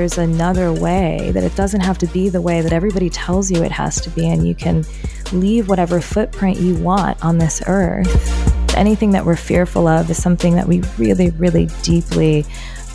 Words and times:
there's 0.00 0.16
another 0.16 0.72
way, 0.72 1.30
that 1.34 1.44
it 1.44 1.54
doesn't 1.56 1.82
have 1.82 1.98
to 1.98 2.06
be 2.06 2.30
the 2.30 2.40
way 2.40 2.62
that 2.62 2.72
everybody 2.72 3.10
tells 3.10 3.50
you 3.50 3.62
it 3.62 3.70
has 3.70 4.00
to 4.00 4.08
be, 4.08 4.26
and 4.30 4.48
you 4.48 4.54
can 4.54 4.82
leave 5.30 5.68
whatever 5.68 6.00
footprint 6.00 6.58
you 6.58 6.74
want 6.76 7.22
on 7.22 7.36
this 7.36 7.62
earth. 7.66 8.74
Anything 8.78 9.10
that 9.10 9.26
we're 9.26 9.36
fearful 9.36 9.86
of 9.86 10.08
is 10.08 10.20
something 10.22 10.54
that 10.54 10.66
we 10.66 10.80
really, 10.96 11.28
really 11.32 11.68
deeply 11.82 12.46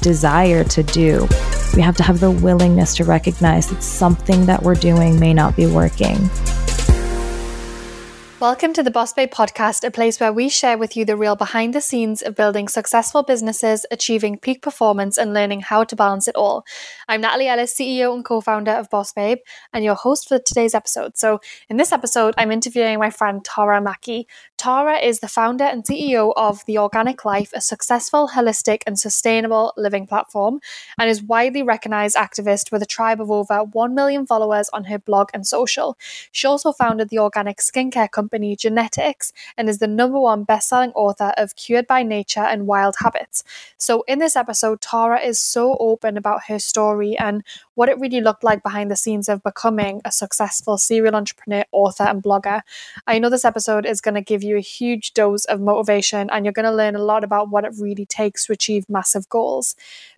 desire 0.01 0.63
to 0.63 0.81
do. 0.81 1.27
We 1.75 1.83
have 1.83 1.95
to 1.97 2.03
have 2.03 2.19
the 2.19 2.31
willingness 2.31 2.95
to 2.95 3.03
recognize 3.03 3.69
that 3.69 3.83
something 3.83 4.47
that 4.47 4.63
we're 4.63 4.73
doing 4.73 5.19
may 5.19 5.35
not 5.35 5.55
be 5.55 5.67
working. 5.67 6.15
Welcome 8.45 8.73
to 8.73 8.83
the 8.83 8.91
Boss 8.91 9.11
Babe 9.11 9.31
podcast, 9.31 9.83
a 9.83 9.89
place 9.89 10.19
where 10.19 10.31
we 10.31 10.49
share 10.49 10.77
with 10.77 10.95
you 10.95 11.03
the 11.03 11.17
real 11.17 11.35
behind 11.35 11.73
the 11.73 11.81
scenes 11.81 12.21
of 12.21 12.35
building 12.35 12.67
successful 12.67 13.23
businesses, 13.23 13.87
achieving 13.89 14.37
peak 14.37 14.61
performance, 14.61 15.17
and 15.17 15.33
learning 15.33 15.61
how 15.61 15.83
to 15.83 15.95
balance 15.95 16.27
it 16.27 16.35
all. 16.35 16.63
I'm 17.07 17.21
Natalie 17.21 17.47
Ellis, 17.47 17.75
CEO 17.75 18.15
and 18.15 18.25
co 18.25 18.41
founder 18.41 18.71
of 18.71 18.89
Boss 18.89 19.13
Babe, 19.13 19.37
and 19.71 19.85
your 19.85 19.93
host 19.93 20.27
for 20.27 20.39
today's 20.39 20.73
episode. 20.73 21.15
So, 21.15 21.39
in 21.69 21.77
this 21.77 21.91
episode, 21.91 22.33
I'm 22.35 22.51
interviewing 22.51 22.97
my 22.97 23.11
friend 23.11 23.45
Tara 23.45 23.79
Mackey. 23.79 24.27
Tara 24.57 24.97
is 24.97 25.19
the 25.19 25.27
founder 25.27 25.65
and 25.65 25.83
CEO 25.83 26.33
of 26.35 26.65
The 26.65 26.79
Organic 26.79 27.23
Life, 27.23 27.51
a 27.53 27.61
successful, 27.61 28.29
holistic, 28.29 28.81
and 28.87 28.97
sustainable 28.97 29.71
living 29.77 30.07
platform, 30.07 30.61
and 30.97 31.07
is 31.07 31.21
widely 31.21 31.61
recognized 31.61 32.15
activist 32.15 32.71
with 32.71 32.81
a 32.81 32.87
tribe 32.87 33.21
of 33.21 33.29
over 33.29 33.59
1 33.59 33.93
million 33.93 34.25
followers 34.25 34.67
on 34.73 34.85
her 34.85 34.97
blog 34.97 35.29
and 35.31 35.45
social. 35.45 35.99
She 36.31 36.47
also 36.47 36.71
founded 36.71 37.09
the 37.09 37.19
organic 37.19 37.57
skincare 37.57 38.09
company 38.09 38.55
Genetics 38.55 39.31
and 39.55 39.69
is 39.69 39.77
the 39.77 39.87
number 39.87 40.19
one 40.19 40.43
best-selling 40.43 40.91
author 40.93 41.33
of 41.37 41.55
Cured 41.55 41.85
by 41.85 42.01
Nature 42.01 42.39
and 42.39 42.65
Wild 42.65 42.95
Habits. 42.99 43.43
So 43.77 44.03
in 44.07 44.17
this 44.17 44.35
episode, 44.35 44.81
Tara 44.81 45.19
is 45.19 45.39
so 45.39 45.77
open 45.79 46.17
about 46.17 46.45
her 46.47 46.57
story 46.57 46.94
and 47.01 47.43
what 47.75 47.89
it 47.89 47.99
really 47.99 48.21
looked 48.21 48.43
like 48.43 48.63
behind 48.63 48.89
the 48.89 48.95
scenes 48.95 49.29
of 49.29 49.43
becoming 49.43 50.01
a 50.03 50.11
successful 50.11 50.77
serial 50.77 51.15
entrepreneur, 51.15 51.63
author, 51.71 52.03
and 52.03 52.23
blogger. 52.23 52.61
I 53.05 53.19
know 53.19 53.29
this 53.29 53.45
episode 53.45 53.85
is 53.85 54.01
going 54.01 54.15
to 54.15 54.21
give 54.21 54.43
you 54.43 54.57
a 54.57 54.61
huge 54.61 55.13
dose 55.13 55.45
of 55.45 55.61
motivation 55.61 56.29
and 56.29 56.45
you're 56.45 56.53
going 56.53 56.65
to 56.65 56.71
learn 56.71 56.95
a 56.95 57.03
lot 57.03 57.23
about 57.23 57.49
what 57.49 57.65
it 57.65 57.73
really 57.79 58.05
takes 58.05 58.45
to 58.45 58.53
achieve 58.53 58.89
massive 58.89 59.29
goals. 59.29 59.75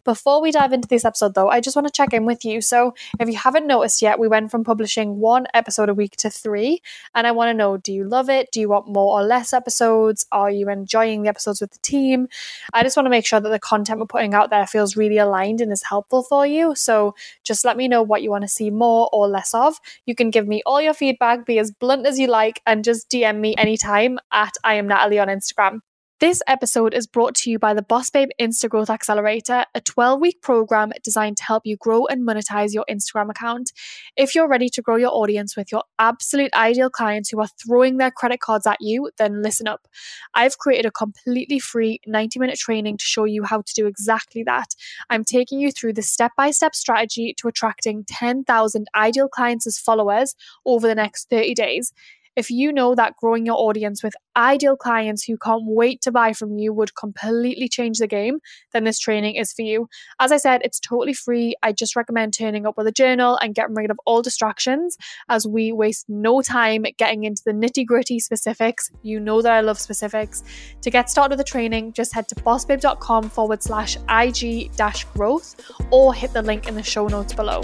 Before 0.07 0.41
we 0.41 0.51
dive 0.51 0.71
into 0.71 0.87
this 0.87 1.03
episode, 1.03 1.33
though, 1.33 1.49
I 1.49 1.59
just 1.59 1.75
want 1.75 1.85
to 1.85 1.91
check 1.91 2.13
in 2.13 2.23
with 2.23 2.45
you. 2.45 2.61
So, 2.61 2.93
if 3.19 3.27
you 3.27 3.35
haven't 3.35 3.67
noticed 3.67 4.01
yet, 4.01 4.19
we 4.19 4.29
went 4.29 4.49
from 4.49 4.63
publishing 4.63 5.19
one 5.19 5.47
episode 5.53 5.89
a 5.89 5.93
week 5.93 6.15
to 6.17 6.29
three. 6.29 6.81
And 7.13 7.27
I 7.27 7.33
want 7.33 7.49
to 7.49 7.53
know 7.53 7.75
do 7.75 7.91
you 7.91 8.05
love 8.05 8.29
it? 8.29 8.49
Do 8.53 8.61
you 8.61 8.69
want 8.69 8.87
more 8.87 9.19
or 9.19 9.25
less 9.25 9.51
episodes? 9.51 10.25
Are 10.31 10.49
you 10.49 10.69
enjoying 10.69 11.23
the 11.23 11.29
episodes 11.29 11.59
with 11.59 11.71
the 11.71 11.79
team? 11.79 12.29
I 12.71 12.83
just 12.83 12.95
want 12.95 13.05
to 13.05 13.09
make 13.09 13.25
sure 13.25 13.41
that 13.41 13.49
the 13.49 13.59
content 13.59 13.99
we're 13.99 14.05
putting 14.05 14.33
out 14.33 14.49
there 14.49 14.65
feels 14.65 14.95
really 14.95 15.17
aligned 15.17 15.59
and 15.59 15.73
is 15.73 15.83
helpful 15.83 16.23
for 16.23 16.47
you. 16.47 16.73
So, 16.73 17.13
just 17.47 17.65
let 17.65 17.77
me 17.77 17.87
know 17.87 18.03
what 18.03 18.21
you 18.21 18.29
want 18.29 18.43
to 18.43 18.47
see 18.47 18.69
more 18.69 19.09
or 19.13 19.27
less 19.27 19.53
of. 19.53 19.77
You 20.05 20.15
can 20.15 20.29
give 20.29 20.47
me 20.47 20.61
all 20.65 20.81
your 20.81 20.93
feedback, 20.93 21.45
be 21.45 21.59
as 21.59 21.71
blunt 21.71 22.05
as 22.05 22.19
you 22.19 22.27
like, 22.27 22.61
and 22.65 22.83
just 22.83 23.09
DM 23.09 23.39
me 23.39 23.55
anytime 23.57 24.19
at 24.31 24.53
I 24.63 24.75
am 24.75 24.87
Natalie 24.87 25.19
on 25.19 25.27
Instagram. 25.27 25.79
This 26.19 26.41
episode 26.47 26.95
is 26.95 27.05
brought 27.05 27.35
to 27.35 27.51
you 27.51 27.59
by 27.59 27.75
the 27.75 27.83
Boss 27.83 28.09
Babe 28.09 28.29
Insta 28.41 28.67
Growth 28.67 28.89
Accelerator, 28.89 29.65
a 29.75 29.81
12 29.81 30.19
week 30.19 30.41
program 30.41 30.91
designed 31.03 31.37
to 31.37 31.43
help 31.43 31.61
you 31.63 31.77
grow 31.77 32.07
and 32.07 32.27
monetize 32.27 32.73
your 32.73 32.85
Instagram 32.89 33.29
account. 33.29 33.71
If 34.15 34.33
you're 34.33 34.47
ready 34.47 34.67
to 34.69 34.81
grow 34.81 34.95
your 34.95 35.11
audience 35.11 35.55
with 35.55 35.71
your 35.71 35.83
absolute 35.99 36.51
ideal 36.55 36.89
clients 36.89 37.29
who 37.29 37.39
are 37.39 37.49
throwing 37.63 37.97
their 37.97 38.09
credit 38.09 38.39
cards 38.39 38.65
at 38.65 38.77
you, 38.79 39.11
then 39.19 39.43
listen 39.43 39.67
up. 39.67 39.87
I've 40.33 40.57
created 40.57 40.87
a 40.87 40.91
completely 40.91 41.59
free 41.59 41.99
90 42.07 42.39
minute 42.39 42.57
training 42.57 42.97
to 42.97 43.05
show 43.05 43.25
you 43.25 43.43
how 43.43 43.61
to 43.61 43.73
do 43.75 43.85
exactly 43.85 44.41
that. 44.41 44.69
I'm 45.11 45.23
taking 45.23 45.59
you 45.59 45.71
through 45.71 45.93
the 45.93 46.01
step 46.01 46.31
by 46.35 46.49
step 46.49 46.73
strategy 46.73 47.35
to 47.37 47.47
attracting 47.47 48.05
10,000 48.07 48.87
ideal 48.95 49.27
clients 49.29 49.67
as 49.67 49.77
followers 49.77 50.33
over 50.65 50.87
the 50.87 50.95
next 50.95 51.29
30 51.29 51.53
days. 51.53 51.93
If 52.37 52.51
you 52.51 52.71
know 52.71 52.93
that 52.93 53.15
growing 53.17 53.47
your 53.47 53.57
audience 53.57 54.03
with 54.03 54.13
ideal 54.35 54.77
clients 54.77 55.23
who 55.23 55.37
can't 55.37 55.63
wait 55.65 56.01
to 56.01 56.11
buy 56.11 56.33
from 56.33 56.59
you 56.59 56.71
would 56.71 56.93
completely 56.93 57.67
change 57.67 57.97
the 57.97 58.05
game, 58.05 58.41
then 58.73 58.83
this 58.83 58.99
training 58.99 59.37
is 59.37 59.51
for 59.51 59.63
you. 59.63 59.89
As 60.19 60.31
I 60.31 60.37
said, 60.37 60.61
it's 60.63 60.79
totally 60.79 61.15
free. 61.15 61.55
I 61.63 61.71
just 61.71 61.95
recommend 61.95 62.35
turning 62.35 62.67
up 62.67 62.77
with 62.77 62.85
a 62.85 62.91
journal 62.91 63.39
and 63.41 63.55
getting 63.55 63.73
rid 63.73 63.89
of 63.89 63.99
all 64.05 64.21
distractions 64.21 64.97
as 65.29 65.47
we 65.47 65.71
waste 65.71 66.05
no 66.07 66.43
time 66.43 66.85
getting 66.97 67.23
into 67.23 67.41
the 67.43 67.53
nitty 67.53 67.87
gritty 67.87 68.19
specifics. 68.19 68.91
You 69.01 69.19
know 69.19 69.41
that 69.41 69.53
I 69.53 69.61
love 69.61 69.79
specifics. 69.79 70.43
To 70.83 70.91
get 70.91 71.09
started 71.09 71.31
with 71.31 71.43
the 71.43 71.51
training, 71.51 71.93
just 71.93 72.13
head 72.13 72.27
to 72.27 72.35
bossbabe.com 72.35 73.31
forward 73.31 73.63
slash 73.63 73.97
IG 74.09 74.75
dash 74.75 75.05
growth 75.05 75.55
or 75.89 76.13
hit 76.13 76.33
the 76.33 76.43
link 76.43 76.67
in 76.67 76.75
the 76.75 76.83
show 76.83 77.07
notes 77.07 77.33
below. 77.33 77.63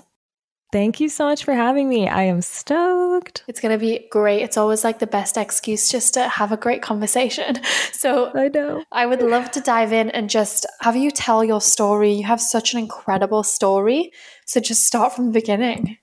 Thank 0.71 1.01
you 1.01 1.09
so 1.09 1.25
much 1.25 1.43
for 1.43 1.53
having 1.53 1.89
me. 1.89 2.07
I 2.07 2.23
am 2.23 2.41
stoked. 2.41 3.43
It's 3.45 3.59
going 3.59 3.77
to 3.77 3.77
be 3.77 4.07
great. 4.09 4.41
It's 4.41 4.55
always 4.55 4.85
like 4.85 4.99
the 4.99 5.07
best 5.07 5.35
excuse 5.35 5.89
just 5.89 6.13
to 6.13 6.29
have 6.29 6.53
a 6.53 6.57
great 6.57 6.81
conversation. 6.81 7.59
So 8.01 8.31
I 8.33 8.47
know. 8.47 8.83
I 8.91 9.05
would 9.05 9.21
love 9.21 9.51
to 9.51 9.61
dive 9.61 9.93
in 9.93 10.09
and 10.09 10.27
just 10.27 10.65
have 10.79 10.95
you 10.95 11.11
tell 11.11 11.43
your 11.43 11.61
story. 11.61 12.11
You 12.11 12.23
have 12.23 12.41
such 12.41 12.73
an 12.73 12.79
incredible 12.79 13.43
story. 13.43 14.11
So 14.47 14.59
just 14.59 14.87
start 14.87 15.13
from 15.13 15.27
the 15.27 15.31
beginning. 15.33 15.97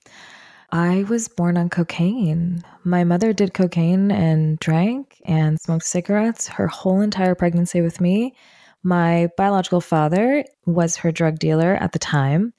I 0.71 1.03
was 1.09 1.27
born 1.27 1.57
on 1.57 1.67
cocaine. 1.67 2.63
My 2.85 3.03
mother 3.03 3.33
did 3.33 3.53
cocaine 3.53 4.11
and 4.11 4.57
drank 4.59 5.21
and 5.25 5.59
smoked 5.59 5.83
cigarettes 5.83 6.47
her 6.47 6.67
whole 6.67 7.01
entire 7.01 7.35
pregnancy 7.35 7.81
with 7.81 7.99
me. 7.99 8.33
My 8.81 9.29
biological 9.35 9.81
father 9.81 10.45
was 10.65 10.95
her 10.97 11.11
drug 11.11 11.37
dealer 11.37 11.75
at 11.75 11.91
the 11.91 11.99
time. 11.99 12.53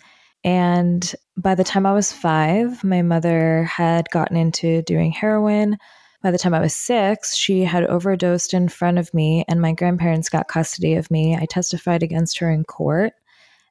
And 0.44 1.14
by 1.36 1.54
the 1.54 1.64
time 1.64 1.86
I 1.86 1.92
was 1.92 2.12
five, 2.12 2.82
my 2.82 3.02
mother 3.02 3.64
had 3.64 4.08
gotten 4.10 4.36
into 4.36 4.82
doing 4.82 5.12
heroin. 5.12 5.76
By 6.22 6.30
the 6.30 6.38
time 6.38 6.54
I 6.54 6.60
was 6.60 6.74
six, 6.74 7.36
she 7.36 7.64
had 7.64 7.84
overdosed 7.84 8.54
in 8.54 8.68
front 8.68 8.98
of 8.98 9.12
me, 9.14 9.44
and 9.48 9.60
my 9.60 9.72
grandparents 9.72 10.28
got 10.28 10.48
custody 10.48 10.94
of 10.94 11.10
me. 11.10 11.36
I 11.36 11.46
testified 11.46 12.02
against 12.02 12.38
her 12.38 12.50
in 12.50 12.64
court 12.64 13.12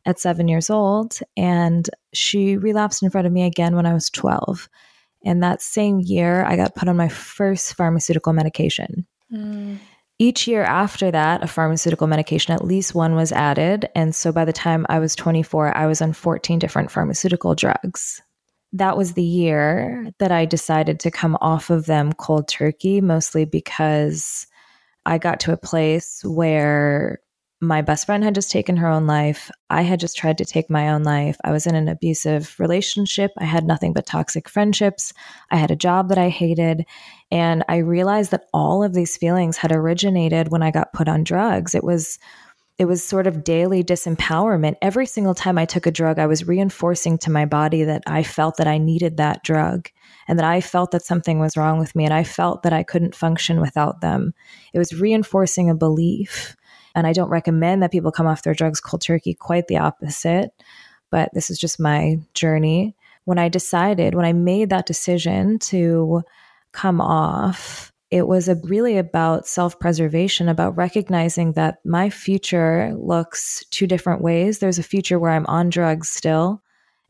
at 0.05 0.19
seven 0.19 0.47
years 0.47 0.69
old, 0.69 1.19
and 1.37 1.89
she 2.13 2.57
relapsed 2.57 3.03
in 3.03 3.09
front 3.09 3.27
of 3.27 3.33
me 3.33 3.43
again 3.43 3.75
when 3.75 3.85
I 3.85 3.93
was 3.93 4.09
12. 4.09 4.69
And 5.25 5.43
that 5.43 5.61
same 5.61 5.99
year, 5.99 6.43
I 6.45 6.55
got 6.55 6.75
put 6.75 6.87
on 6.87 6.97
my 6.97 7.09
first 7.09 7.75
pharmaceutical 7.75 8.33
medication. 8.33 9.05
Mm. 9.31 9.79
Each 10.21 10.49
year 10.49 10.63
after 10.63 11.11
that, 11.11 11.43
a 11.43 11.47
pharmaceutical 11.47 12.05
medication, 12.05 12.53
at 12.53 12.65
least 12.65 12.93
one 12.93 13.15
was 13.15 13.31
added. 13.31 13.87
And 13.95 14.13
so 14.13 14.33
by 14.33 14.43
the 14.43 14.51
time 14.51 14.85
I 14.89 14.99
was 14.99 15.15
24, 15.15 15.75
I 15.77 15.87
was 15.87 16.01
on 16.01 16.11
14 16.11 16.59
different 16.59 16.91
pharmaceutical 16.91 17.55
drugs. 17.55 18.21
That 18.73 18.97
was 18.97 19.13
the 19.13 19.23
year 19.23 20.11
that 20.19 20.31
I 20.31 20.45
decided 20.45 20.99
to 20.99 21.11
come 21.11 21.37
off 21.39 21.69
of 21.69 21.85
them 21.85 22.11
cold 22.11 22.49
turkey, 22.49 22.99
mostly 22.99 23.45
because 23.45 24.45
I 25.05 25.17
got 25.17 25.39
to 25.41 25.53
a 25.53 25.57
place 25.57 26.21
where 26.25 27.21
my 27.61 27.81
best 27.81 28.05
friend 28.05 28.23
had 28.23 28.35
just 28.35 28.51
taken 28.51 28.77
her 28.77 28.87
own 28.87 29.05
life. 29.05 29.51
I 29.69 29.81
had 29.81 29.99
just 29.99 30.15
tried 30.15 30.37
to 30.37 30.45
take 30.45 30.69
my 30.69 30.89
own 30.89 31.03
life. 31.03 31.37
I 31.43 31.51
was 31.51 31.67
in 31.67 31.75
an 31.75 31.89
abusive 31.89 32.55
relationship. 32.57 33.31
I 33.37 33.43
had 33.43 33.65
nothing 33.65 33.91
but 33.91 34.05
toxic 34.05 34.47
friendships. 34.47 35.13
I 35.51 35.57
had 35.57 35.69
a 35.69 35.75
job 35.75 36.07
that 36.09 36.17
I 36.17 36.29
hated. 36.29 36.85
And 37.31 37.65
I 37.67 37.77
realized 37.77 38.31
that 38.31 38.45
all 38.53 38.81
of 38.81 38.93
these 38.93 39.17
feelings 39.17 39.57
had 39.57 39.73
originated 39.73 40.51
when 40.51 40.63
I 40.63 40.71
got 40.71 40.93
put 40.93 41.09
on 41.09 41.23
drugs. 41.23 41.75
It 41.75 41.83
was 41.83 42.17
it 42.77 42.87
was 42.87 43.03
sort 43.03 43.27
of 43.27 43.43
daily 43.43 43.83
disempowerment. 43.83 44.77
Every 44.81 45.05
single 45.05 45.35
time 45.35 45.57
I 45.57 45.65
took 45.65 45.85
a 45.85 45.91
drug, 45.91 46.17
I 46.17 46.27
was 46.27 46.47
reinforcing 46.47 47.17
to 47.17 47.29
my 47.29 47.43
body 47.45 47.83
that 47.83 48.03
I 48.07 48.23
felt 48.23 48.55
that 48.55 48.67
I 48.67 48.77
needed 48.77 49.17
that 49.17 49.43
drug 49.43 49.89
and 50.29 50.39
that 50.39 50.45
I 50.45 50.61
felt 50.61 50.91
that 50.91 51.03
something 51.03 51.39
was 51.39 51.57
wrong 51.57 51.77
with 51.77 51.93
me 51.93 52.05
and 52.05 52.13
I 52.13 52.23
felt 52.23 52.63
that 52.63 52.71
I 52.71 52.83
couldn't 52.83 53.15
function 53.15 53.59
without 53.59 53.99
them. 53.99 54.33
It 54.73 54.79
was 54.79 54.97
reinforcing 54.97 55.69
a 55.69 55.75
belief. 55.75 56.55
And 56.95 57.05
I 57.07 57.13
don't 57.13 57.29
recommend 57.29 57.83
that 57.83 57.91
people 57.91 58.11
come 58.11 58.27
off 58.27 58.43
their 58.43 58.53
drugs 58.53 58.79
cold 58.79 59.01
turkey, 59.01 59.33
quite 59.33 59.67
the 59.67 59.77
opposite. 59.77 60.51
But 61.11 61.29
this 61.33 61.49
is 61.49 61.57
just 61.57 61.79
my 61.79 62.19
journey. 62.33 62.95
When 63.25 63.37
I 63.37 63.49
decided, 63.49 64.15
when 64.15 64.25
I 64.25 64.33
made 64.33 64.69
that 64.69 64.85
decision 64.85 65.59
to 65.59 66.23
come 66.71 67.01
off, 67.01 67.91
it 68.11 68.27
was 68.27 68.49
a, 68.49 68.55
really 68.55 68.97
about 68.97 69.47
self 69.47 69.79
preservation, 69.79 70.49
about 70.49 70.75
recognizing 70.75 71.53
that 71.53 71.77
my 71.85 72.09
future 72.09 72.91
looks 72.97 73.63
two 73.69 73.85
different 73.85 74.21
ways. 74.21 74.59
There's 74.59 74.79
a 74.79 74.83
future 74.83 75.19
where 75.19 75.31
I'm 75.31 75.45
on 75.45 75.69
drugs 75.69 76.09
still, 76.09 76.61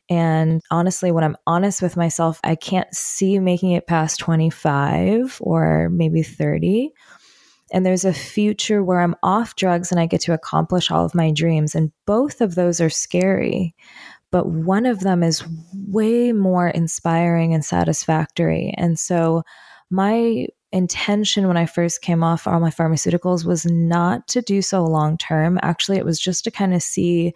And 0.10 0.62
honestly, 0.72 1.12
when 1.12 1.24
I'm 1.24 1.38
honest 1.48 1.82
with 1.82 1.96
myself, 1.96 2.40
I 2.44 2.56
can't 2.56 2.94
see 2.94 3.40
making 3.40 3.72
it 3.72 3.88
past 3.88 4.20
25 4.20 5.38
or 5.42 5.90
maybe 5.90 6.24
30. 6.24 6.92
And 7.72 7.86
there's 7.86 8.06
a 8.06 8.14
future 8.14 8.84
where 8.84 9.02
I'm 9.02 9.16
off 9.24 9.56
drugs 9.56 9.92
and 9.92 10.00
I 10.00 10.06
get 10.06 10.22
to 10.22 10.34
accomplish 10.34 10.92
all 10.92 11.06
of 11.06 11.16
my 11.16 11.32
dreams. 11.32 11.76
And 11.76 11.92
both 12.06 12.42
of 12.42 12.56
those 12.56 12.82
are 12.82 12.90
scary. 12.90 13.76
But 14.32 14.48
one 14.48 14.86
of 14.86 15.00
them 15.00 15.24
is 15.24 15.44
way 15.74 16.32
more 16.32 16.68
inspiring 16.68 17.54
and 17.54 17.66
satisfactory. 17.66 18.74
And 18.78 19.00
so, 19.00 19.44
my 19.90 20.48
intention 20.72 21.48
when 21.48 21.58
I 21.58 21.66
first 21.66 22.04
came 22.04 22.24
off 22.24 22.46
all 22.46 22.60
my 22.60 22.70
pharmaceuticals 22.70 23.44
was 23.44 23.66
not 23.66 24.28
to 24.28 24.42
do 24.42 24.62
so 24.62 24.84
long 24.86 25.18
term. 25.18 25.58
Actually, 25.64 25.98
it 25.98 26.06
was 26.06 26.20
just 26.20 26.44
to 26.44 26.52
kind 26.52 26.76
of 26.76 26.84
see 26.84 27.34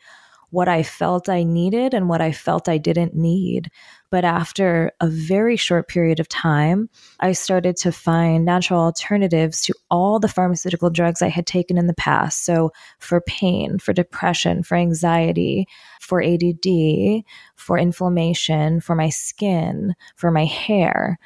what 0.53 0.67
I 0.67 0.83
felt 0.83 1.29
I 1.29 1.43
needed 1.43 1.95
and 1.95 2.07
what 2.07 2.21
I 2.21 2.31
felt 2.31 2.69
I 2.69 2.77
didn't 2.77 3.15
need. 3.15 3.71
But 4.11 4.23
after 4.23 4.91
a 5.01 5.07
very 5.07 5.55
short 5.57 5.87
period 5.87 6.19
of 6.19 6.29
time, 6.29 6.91
I 7.19 7.31
started 7.31 7.75
to 7.77 7.91
find 7.91 8.45
natural 8.45 8.79
alternatives 8.79 9.63
to 9.63 9.73
all 9.89 10.19
the 10.19 10.27
pharmaceutical 10.27 10.91
drugs 10.91 11.23
I 11.23 11.29
had 11.29 11.47
taken 11.47 11.75
in 11.79 11.87
the 11.87 11.95
past. 11.95 12.45
So, 12.45 12.71
for 12.99 13.19
pain, 13.21 13.79
for 13.79 13.93
depression, 13.93 14.61
for 14.61 14.75
anxiety, 14.75 15.65
for 15.99 16.21
ADD, 16.21 17.23
for 17.55 17.79
inflammation, 17.79 18.79
for 18.79 18.93
my 18.93 19.09
skin, 19.09 19.95
for 20.15 20.29
my 20.29 20.45
hair 20.45 21.17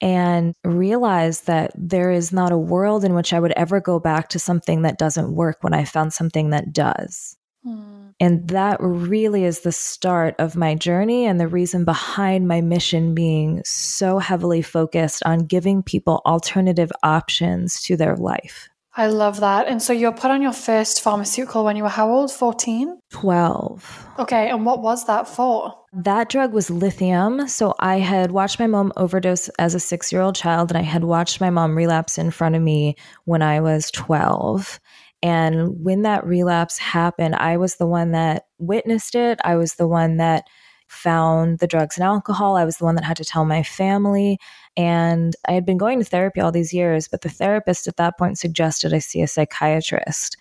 and 0.00 0.54
realize 0.62 1.42
that 1.42 1.72
there 1.74 2.10
is 2.10 2.30
not 2.30 2.52
a 2.52 2.58
world 2.58 3.02
in 3.02 3.14
which 3.14 3.32
I 3.32 3.40
would 3.40 3.52
ever 3.52 3.80
go 3.80 3.98
back 3.98 4.28
to 4.30 4.38
something 4.38 4.82
that 4.82 4.98
doesn't 4.98 5.34
work 5.34 5.58
when 5.62 5.72
I 5.72 5.84
found 5.84 6.12
something 6.12 6.50
that 6.50 6.72
does. 6.72 7.36
Mm. 7.66 7.95
And 8.18 8.48
that 8.48 8.78
really 8.80 9.44
is 9.44 9.60
the 9.60 9.72
start 9.72 10.34
of 10.38 10.56
my 10.56 10.74
journey 10.74 11.26
and 11.26 11.38
the 11.38 11.48
reason 11.48 11.84
behind 11.84 12.48
my 12.48 12.60
mission 12.60 13.14
being 13.14 13.62
so 13.64 14.18
heavily 14.18 14.62
focused 14.62 15.22
on 15.24 15.40
giving 15.40 15.82
people 15.82 16.22
alternative 16.24 16.90
options 17.02 17.82
to 17.82 17.96
their 17.96 18.16
life. 18.16 18.70
I 18.98 19.08
love 19.08 19.40
that. 19.40 19.68
And 19.68 19.82
so 19.82 19.92
you 19.92 20.06
were 20.06 20.16
put 20.16 20.30
on 20.30 20.40
your 20.40 20.54
first 20.54 21.02
pharmaceutical 21.02 21.64
when 21.66 21.76
you 21.76 21.82
were 21.82 21.90
how 21.90 22.10
old? 22.10 22.32
14? 22.32 22.98
12. 23.10 24.06
Okay. 24.20 24.48
And 24.48 24.64
what 24.64 24.80
was 24.80 25.04
that 25.04 25.28
for? 25.28 25.74
That 25.92 26.30
drug 26.30 26.54
was 26.54 26.70
lithium. 26.70 27.46
So 27.46 27.74
I 27.78 27.98
had 27.98 28.30
watched 28.30 28.58
my 28.58 28.66
mom 28.66 28.94
overdose 28.96 29.50
as 29.58 29.74
a 29.74 29.80
six 29.80 30.10
year 30.10 30.22
old 30.22 30.34
child, 30.34 30.70
and 30.70 30.78
I 30.78 30.82
had 30.82 31.04
watched 31.04 31.42
my 31.42 31.50
mom 31.50 31.76
relapse 31.76 32.16
in 32.16 32.30
front 32.30 32.54
of 32.54 32.62
me 32.62 32.96
when 33.26 33.42
I 33.42 33.60
was 33.60 33.90
12. 33.90 34.80
And 35.22 35.82
when 35.82 36.02
that 36.02 36.26
relapse 36.26 36.78
happened, 36.78 37.36
I 37.36 37.56
was 37.56 37.76
the 37.76 37.86
one 37.86 38.12
that 38.12 38.44
witnessed 38.58 39.14
it. 39.14 39.38
I 39.44 39.56
was 39.56 39.74
the 39.74 39.88
one 39.88 40.18
that 40.18 40.44
found 40.88 41.58
the 41.58 41.66
drugs 41.66 41.96
and 41.96 42.04
alcohol. 42.04 42.56
I 42.56 42.64
was 42.64 42.76
the 42.76 42.84
one 42.84 42.94
that 42.96 43.04
had 43.04 43.16
to 43.16 43.24
tell 43.24 43.44
my 43.44 43.62
family. 43.62 44.38
And 44.76 45.34
I 45.48 45.52
had 45.52 45.66
been 45.66 45.78
going 45.78 45.98
to 45.98 46.04
therapy 46.04 46.40
all 46.40 46.52
these 46.52 46.72
years, 46.72 47.08
but 47.08 47.22
the 47.22 47.28
therapist 47.28 47.88
at 47.88 47.96
that 47.96 48.18
point 48.18 48.38
suggested 48.38 48.92
I 48.92 48.98
see 48.98 49.22
a 49.22 49.26
psychiatrist 49.26 50.36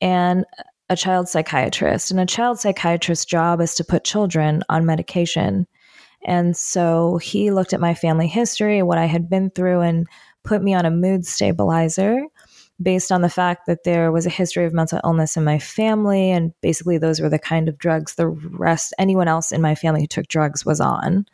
and 0.00 0.44
a 0.88 0.96
child 0.96 1.28
psychiatrist. 1.28 2.10
And 2.10 2.20
a 2.20 2.26
child 2.26 2.58
psychiatrist's 2.58 3.24
job 3.24 3.60
is 3.60 3.74
to 3.76 3.84
put 3.84 4.04
children 4.04 4.62
on 4.68 4.86
medication. 4.86 5.66
And 6.26 6.56
so 6.56 7.18
he 7.18 7.50
looked 7.50 7.72
at 7.72 7.80
my 7.80 7.94
family 7.94 8.26
history, 8.26 8.82
what 8.82 8.98
I 8.98 9.04
had 9.04 9.28
been 9.28 9.50
through, 9.50 9.80
and 9.80 10.06
put 10.42 10.62
me 10.62 10.74
on 10.74 10.86
a 10.86 10.90
mood 10.90 11.26
stabilizer 11.26 12.22
based 12.82 13.12
on 13.12 13.22
the 13.22 13.28
fact 13.28 13.66
that 13.66 13.84
there 13.84 14.10
was 14.10 14.26
a 14.26 14.30
history 14.30 14.64
of 14.64 14.72
mental 14.72 15.00
illness 15.04 15.36
in 15.36 15.44
my 15.44 15.58
family. 15.58 16.30
And 16.30 16.52
basically, 16.60 16.98
those 16.98 17.20
were 17.20 17.28
the 17.28 17.38
kind 17.38 17.68
of 17.68 17.78
drugs 17.78 18.14
the 18.14 18.28
rest, 18.28 18.94
anyone 18.98 19.28
else 19.28 19.52
in 19.52 19.60
my 19.60 19.74
family 19.74 20.02
who 20.02 20.06
took 20.06 20.26
drugs 20.28 20.64
was 20.64 20.80
on 20.80 21.26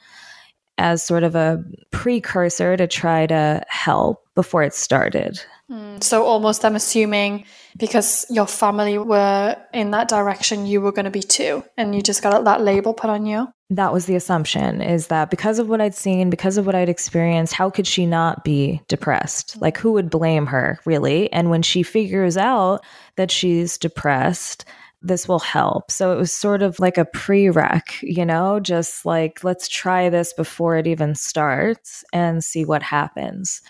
as 0.80 1.04
sort 1.04 1.22
of 1.22 1.34
a 1.34 1.62
precursor 1.90 2.74
to 2.74 2.86
try 2.86 3.26
to 3.26 3.62
help 3.68 4.24
before 4.40 4.62
it 4.62 4.72
started. 4.72 5.38
Mm, 5.70 6.02
so, 6.02 6.24
almost, 6.24 6.64
I'm 6.64 6.74
assuming 6.74 7.44
because 7.76 8.24
your 8.30 8.46
family 8.46 8.96
were 8.96 9.54
in 9.74 9.90
that 9.90 10.08
direction, 10.08 10.64
you 10.64 10.80
were 10.80 10.92
going 10.92 11.04
to 11.04 11.10
be 11.10 11.22
too, 11.22 11.62
and 11.76 11.94
you 11.94 12.00
just 12.00 12.22
got 12.22 12.44
that 12.44 12.62
label 12.62 12.94
put 12.94 13.10
on 13.10 13.26
you. 13.26 13.48
That 13.68 13.92
was 13.92 14.06
the 14.06 14.16
assumption 14.16 14.80
is 14.80 15.08
that 15.08 15.30
because 15.30 15.58
of 15.58 15.68
what 15.68 15.82
I'd 15.82 15.94
seen, 15.94 16.30
because 16.30 16.56
of 16.56 16.64
what 16.64 16.74
I'd 16.74 16.88
experienced, 16.88 17.52
how 17.52 17.68
could 17.68 17.86
she 17.86 18.06
not 18.06 18.44
be 18.44 18.80
depressed? 18.88 19.60
Like, 19.60 19.76
who 19.76 19.92
would 19.92 20.08
blame 20.08 20.46
her, 20.46 20.80
really? 20.86 21.30
And 21.32 21.50
when 21.50 21.62
she 21.62 21.82
figures 21.82 22.38
out 22.38 22.80
that 23.16 23.30
she's 23.30 23.76
depressed, 23.76 24.64
this 25.02 25.28
will 25.28 25.38
help. 25.38 25.90
So 25.90 26.12
it 26.12 26.16
was 26.16 26.32
sort 26.32 26.62
of 26.62 26.80
like 26.80 26.98
a 26.98 27.04
prereq, 27.04 27.82
you 28.02 28.24
know, 28.24 28.58
just 28.58 29.04
like, 29.04 29.44
let's 29.44 29.68
try 29.68 30.08
this 30.08 30.32
before 30.32 30.76
it 30.76 30.86
even 30.86 31.14
starts 31.14 32.04
and 32.12 32.42
see 32.42 32.64
what 32.64 32.82
happens. 32.82 33.62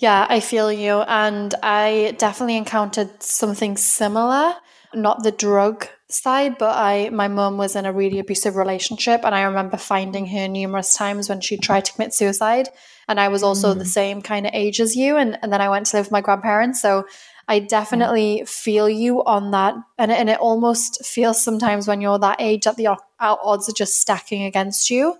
Yeah, 0.00 0.26
I 0.30 0.40
feel 0.40 0.72
you. 0.72 1.00
And 1.00 1.54
I 1.62 2.14
definitely 2.16 2.56
encountered 2.56 3.22
something 3.22 3.76
similar, 3.76 4.54
not 4.94 5.22
the 5.22 5.30
drug 5.30 5.86
side, 6.08 6.56
but 6.56 6.74
I 6.74 7.10
my 7.10 7.28
mum 7.28 7.58
was 7.58 7.76
in 7.76 7.84
a 7.84 7.92
really 7.92 8.18
abusive 8.18 8.56
relationship 8.56 9.20
and 9.24 9.34
I 9.34 9.42
remember 9.42 9.76
finding 9.76 10.26
her 10.28 10.48
numerous 10.48 10.94
times 10.94 11.28
when 11.28 11.42
she 11.42 11.58
tried 11.58 11.84
to 11.84 11.92
commit 11.92 12.14
suicide. 12.14 12.70
And 13.08 13.20
I 13.20 13.28
was 13.28 13.42
also 13.42 13.74
mm. 13.74 13.78
the 13.78 13.84
same 13.84 14.22
kind 14.22 14.46
of 14.46 14.54
age 14.54 14.80
as 14.80 14.96
you. 14.96 15.18
And, 15.18 15.38
and 15.42 15.52
then 15.52 15.60
I 15.60 15.68
went 15.68 15.86
to 15.86 15.96
live 15.98 16.06
with 16.06 16.12
my 16.12 16.22
grandparents. 16.22 16.80
So 16.80 17.06
I 17.46 17.58
definitely 17.58 18.44
feel 18.46 18.88
you 18.88 19.22
on 19.24 19.50
that. 19.50 19.74
And, 19.98 20.10
and 20.10 20.30
it 20.30 20.38
almost 20.38 21.04
feels 21.04 21.42
sometimes 21.42 21.86
when 21.86 22.00
you're 22.00 22.18
that 22.20 22.40
age 22.40 22.64
that 22.64 22.76
the 22.76 22.96
odds 23.18 23.68
are 23.68 23.72
just 23.72 24.00
stacking 24.00 24.44
against 24.44 24.88
you. 24.88 25.16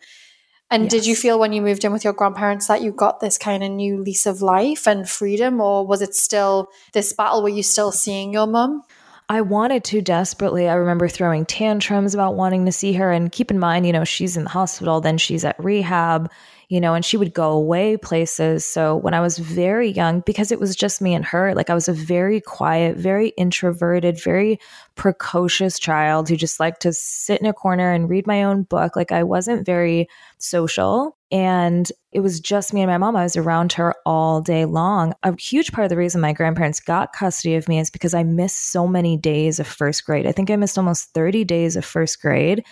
And 0.70 0.84
yes. 0.84 0.92
did 0.92 1.06
you 1.06 1.16
feel 1.16 1.38
when 1.38 1.52
you 1.52 1.62
moved 1.62 1.84
in 1.84 1.92
with 1.92 2.04
your 2.04 2.12
grandparents 2.12 2.68
that 2.68 2.80
you 2.80 2.92
got 2.92 3.20
this 3.20 3.38
kind 3.38 3.64
of 3.64 3.70
new 3.70 3.98
lease 3.98 4.26
of 4.26 4.40
life 4.40 4.86
and 4.86 5.08
freedom, 5.08 5.60
or 5.60 5.84
was 5.86 6.00
it 6.00 6.14
still 6.14 6.68
this 6.92 7.12
battle? 7.12 7.42
Were 7.42 7.48
you 7.48 7.62
still 7.62 7.90
seeing 7.90 8.32
your 8.32 8.46
mum? 8.46 8.84
I 9.28 9.42
wanted 9.42 9.84
to 9.84 10.00
desperately. 10.00 10.68
I 10.68 10.74
remember 10.74 11.08
throwing 11.08 11.46
tantrums 11.46 12.14
about 12.14 12.34
wanting 12.34 12.66
to 12.66 12.72
see 12.72 12.92
her. 12.94 13.12
And 13.12 13.30
keep 13.30 13.50
in 13.50 13.58
mind, 13.58 13.86
you 13.86 13.92
know, 13.92 14.04
she's 14.04 14.36
in 14.36 14.44
the 14.44 14.50
hospital, 14.50 15.00
then 15.00 15.18
she's 15.18 15.44
at 15.44 15.62
rehab 15.62 16.30
you 16.70 16.80
know, 16.80 16.94
and 16.94 17.04
she 17.04 17.16
would 17.16 17.34
go 17.34 17.50
away 17.50 17.96
places. 17.96 18.64
So 18.64 18.94
when 18.94 19.12
I 19.12 19.20
was 19.20 19.38
very 19.38 19.90
young, 19.90 20.20
because 20.20 20.52
it 20.52 20.60
was 20.60 20.76
just 20.76 21.02
me 21.02 21.14
and 21.14 21.24
her, 21.24 21.52
like 21.52 21.68
I 21.68 21.74
was 21.74 21.88
a 21.88 21.92
very 21.92 22.40
quiet, 22.40 22.96
very 22.96 23.30
introverted, 23.30 24.22
very 24.22 24.60
precocious 24.94 25.80
child 25.80 26.28
who 26.28 26.36
just 26.36 26.60
liked 26.60 26.80
to 26.82 26.92
sit 26.92 27.40
in 27.40 27.48
a 27.48 27.52
corner 27.52 27.90
and 27.90 28.08
read 28.08 28.24
my 28.24 28.44
own 28.44 28.62
book. 28.62 28.94
Like 28.94 29.10
I 29.10 29.24
wasn't 29.24 29.66
very 29.66 30.08
social. 30.38 31.16
And 31.32 31.90
it 32.12 32.20
was 32.20 32.38
just 32.38 32.72
me 32.72 32.82
and 32.82 32.90
my 32.90 32.98
mom. 32.98 33.16
I 33.16 33.24
was 33.24 33.36
around 33.36 33.72
her 33.72 33.96
all 34.06 34.40
day 34.40 34.64
long. 34.64 35.12
A 35.24 35.36
huge 35.36 35.72
part 35.72 35.86
of 35.86 35.90
the 35.90 35.96
reason 35.96 36.20
my 36.20 36.32
grandparents 36.32 36.78
got 36.78 37.12
custody 37.12 37.56
of 37.56 37.68
me 37.68 37.80
is 37.80 37.90
because 37.90 38.14
I 38.14 38.22
missed 38.22 38.70
so 38.70 38.86
many 38.86 39.16
days 39.16 39.58
of 39.58 39.66
first 39.66 40.04
grade. 40.04 40.26
I 40.26 40.30
think 40.30 40.50
I 40.50 40.56
missed 40.56 40.78
almost 40.78 41.12
30 41.14 41.42
days 41.44 41.74
of 41.74 41.84
first 41.84 42.22
grade 42.22 42.64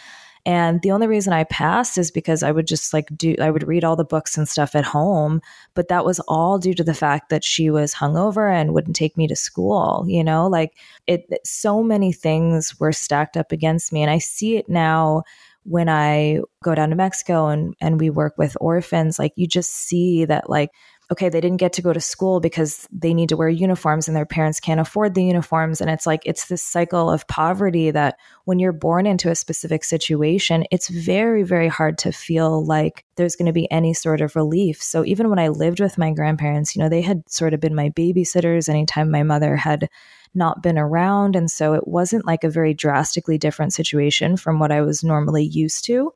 and 0.49 0.81
the 0.81 0.93
only 0.93 1.07
reason 1.07 1.35
I 1.35 1.45
passed 1.45 1.99
is 1.99 2.11
because 2.11 2.43
I 2.43 2.53
would 2.53 2.67
just 2.67 2.95
like 2.95 3.15
do, 3.15 3.35
I 3.39 3.51
would 3.51 3.69
read 3.69 3.85
all 3.85 3.97
the 3.97 4.03
books 4.03 4.39
and 4.39 4.49
stuff 4.49 4.75
at 4.75 4.87
home. 4.87 5.43
But 5.75 5.89
that 5.89 6.07
was 6.07 6.21
all 6.21 6.59
due 6.59 6.73
to 6.73 6.83
the 6.83 6.95
fact 6.95 7.29
that 7.29 7.45
she 7.45 7.69
was 7.69 7.93
hungover 7.93 8.51
and 8.51 8.73
wouldn't 8.73 8.97
take 8.97 9.19
me 9.19 9.29
to 9.29 9.37
school. 9.37 10.07
You 10.09 10.25
know, 10.25 10.47
like 10.47 10.73
it, 11.07 11.27
so 11.45 11.83
many 11.83 12.15
things 12.15 12.81
were 12.81 12.93
stacked 12.93 13.37
up 13.37 13.53
against 13.53 13.93
me. 13.93 14.01
And 14.01 14.11
I 14.11 14.17
see 14.17 14.57
it 14.57 14.71
now 14.71 15.23
when 15.65 15.91
I 15.91 16.41
go 16.65 16.75
down 16.75 16.89
to 16.89 16.97
Mexico 16.97 17.49
and, 17.49 17.75
and 17.83 18.01
we 18.01 18.09
work 18.09 18.39
with 18.39 18.57
orphans. 18.59 19.19
Like 19.19 19.35
you 19.37 19.47
just 19.47 19.75
see 19.75 20.25
that, 20.25 20.49
like, 20.49 20.71
okay, 21.11 21.31
they 21.31 21.41
didn't 21.41 21.57
get 21.57 21.73
to 21.73 21.83
go 21.83 21.93
to 21.93 22.01
school 22.01 22.39
because 22.39 22.87
they 22.93 23.15
need 23.15 23.31
to 23.31 23.37
wear 23.37 23.49
uniforms 23.49 24.09
and 24.09 24.17
their 24.17 24.27
parents 24.27 24.61
can't 24.61 24.81
afford 24.81 25.15
the 25.15 25.25
uniforms. 25.25 25.81
And 25.81 25.89
it's 25.89 26.07
like, 26.07 26.23
it's 26.27 26.49
this 26.49 26.63
cycle 26.63 27.11
of 27.11 27.27
poverty 27.29 27.91
that 27.91 28.19
when 28.45 28.59
you're 28.59 28.73
born 28.73 29.07
into 29.07 29.31
a 29.31 29.35
specific 29.35 29.85
situation, 29.85 30.65
it's 30.71 30.89
very, 30.89 31.45
very 31.45 31.69
hard 31.69 31.97
to 31.99 32.13
feel 32.13 32.63
like 32.65 33.07
there's 33.17 33.37
going 33.37 33.47
to 33.47 33.53
be 33.53 33.71
any 33.71 33.95
sort 33.95 34.21
of 34.21 34.37
relief. 34.37 34.83
So 34.83 35.03
even 35.05 35.31
when 35.31 35.39
I 35.39 35.49
lived 35.49 35.81
with 35.81 35.97
my 35.97 36.13
grandparents, 36.13 36.77
you 36.77 36.83
know, 36.83 36.91
they 36.91 37.03
had 37.03 37.29
sort 37.31 37.55
of 37.55 37.61
been 37.61 37.75
my 37.75 37.89
babysitters 37.91 38.69
anytime 38.69 39.11
my 39.11 39.23
mother 39.23 39.57
had 39.57 39.89
not 40.35 40.63
been 40.63 40.79
around. 40.79 41.37
And 41.37 41.51
so 41.51 41.73
it 41.73 41.89
wasn't 41.89 42.27
like 42.27 42.45
a 42.45 42.51
very 42.51 42.75
drastically 42.75 43.39
different 43.39 43.73
situation 43.73 44.37
from 44.37 44.59
what 44.59 44.71
I 44.71 44.83
was 44.83 45.03
normally 45.03 45.45
used 45.45 45.87
to 45.87 46.13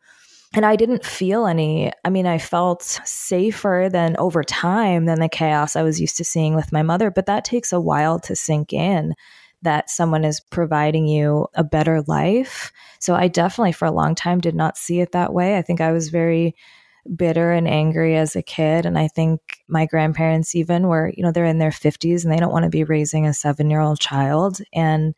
and 0.55 0.67
I 0.67 0.77
didn't 0.77 1.05
feel 1.05 1.47
any, 1.47 1.93
I 2.05 2.11
mean, 2.11 2.27
I 2.27 2.39
felt 2.39 2.83
safer 2.83 3.89
than 3.91 4.17
over 4.19 4.45
time 4.45 5.07
than 5.07 5.21
the 5.21 5.29
chaos 5.29 5.77
I 5.77 5.83
was 5.83 6.01
used 6.01 6.17
to 6.19 6.25
seeing 6.25 6.55
with 6.55 6.73
my 6.73 6.83
mother, 6.83 7.11
but 7.11 7.27
that 7.27 7.45
takes 7.45 7.73
a 7.73 7.81
while 7.81 8.19
to 8.21 8.37
sink 8.37 8.73
in 8.73 9.15
that 9.63 9.91
someone 9.91 10.25
is 10.25 10.41
providing 10.41 11.07
you 11.07 11.47
a 11.55 11.65
better 11.65 12.03
life. 12.03 12.73
So 12.99 13.15
I 13.15 13.29
definitely, 13.29 13.73
for 13.73 13.87
a 13.87 13.93
long 13.93 14.15
time, 14.15 14.41
did 14.41 14.55
not 14.55 14.77
see 14.77 15.01
it 15.01 15.13
that 15.13 15.33
way. 15.33 15.57
I 15.57 15.63
think 15.63 15.81
I 15.81 15.93
was 15.93 16.09
very 16.09 16.55
bitter 17.17 17.53
and 17.53 17.69
angry 17.69 18.17
as 18.17 18.37
a 18.37 18.43
kid. 18.43 18.87
And 18.87 18.99
I 18.99 19.09
think 19.09 19.41
my 19.69 19.87
grandparents, 19.87 20.55
even, 20.55 20.89
were, 20.89 21.13
you 21.17 21.23
know, 21.23 21.33
they're 21.33 21.45
in 21.45 21.59
their 21.59 21.71
50s 21.71 22.25
and 22.25 22.33
they 22.33 22.39
don't 22.39 22.53
want 22.53 22.65
to 22.65 22.71
be 22.71 22.85
raising 22.85 23.27
a 23.27 23.35
seven 23.35 23.71
year 23.71 23.81
old 23.81 24.01
child. 24.01 24.59
And 24.73 25.15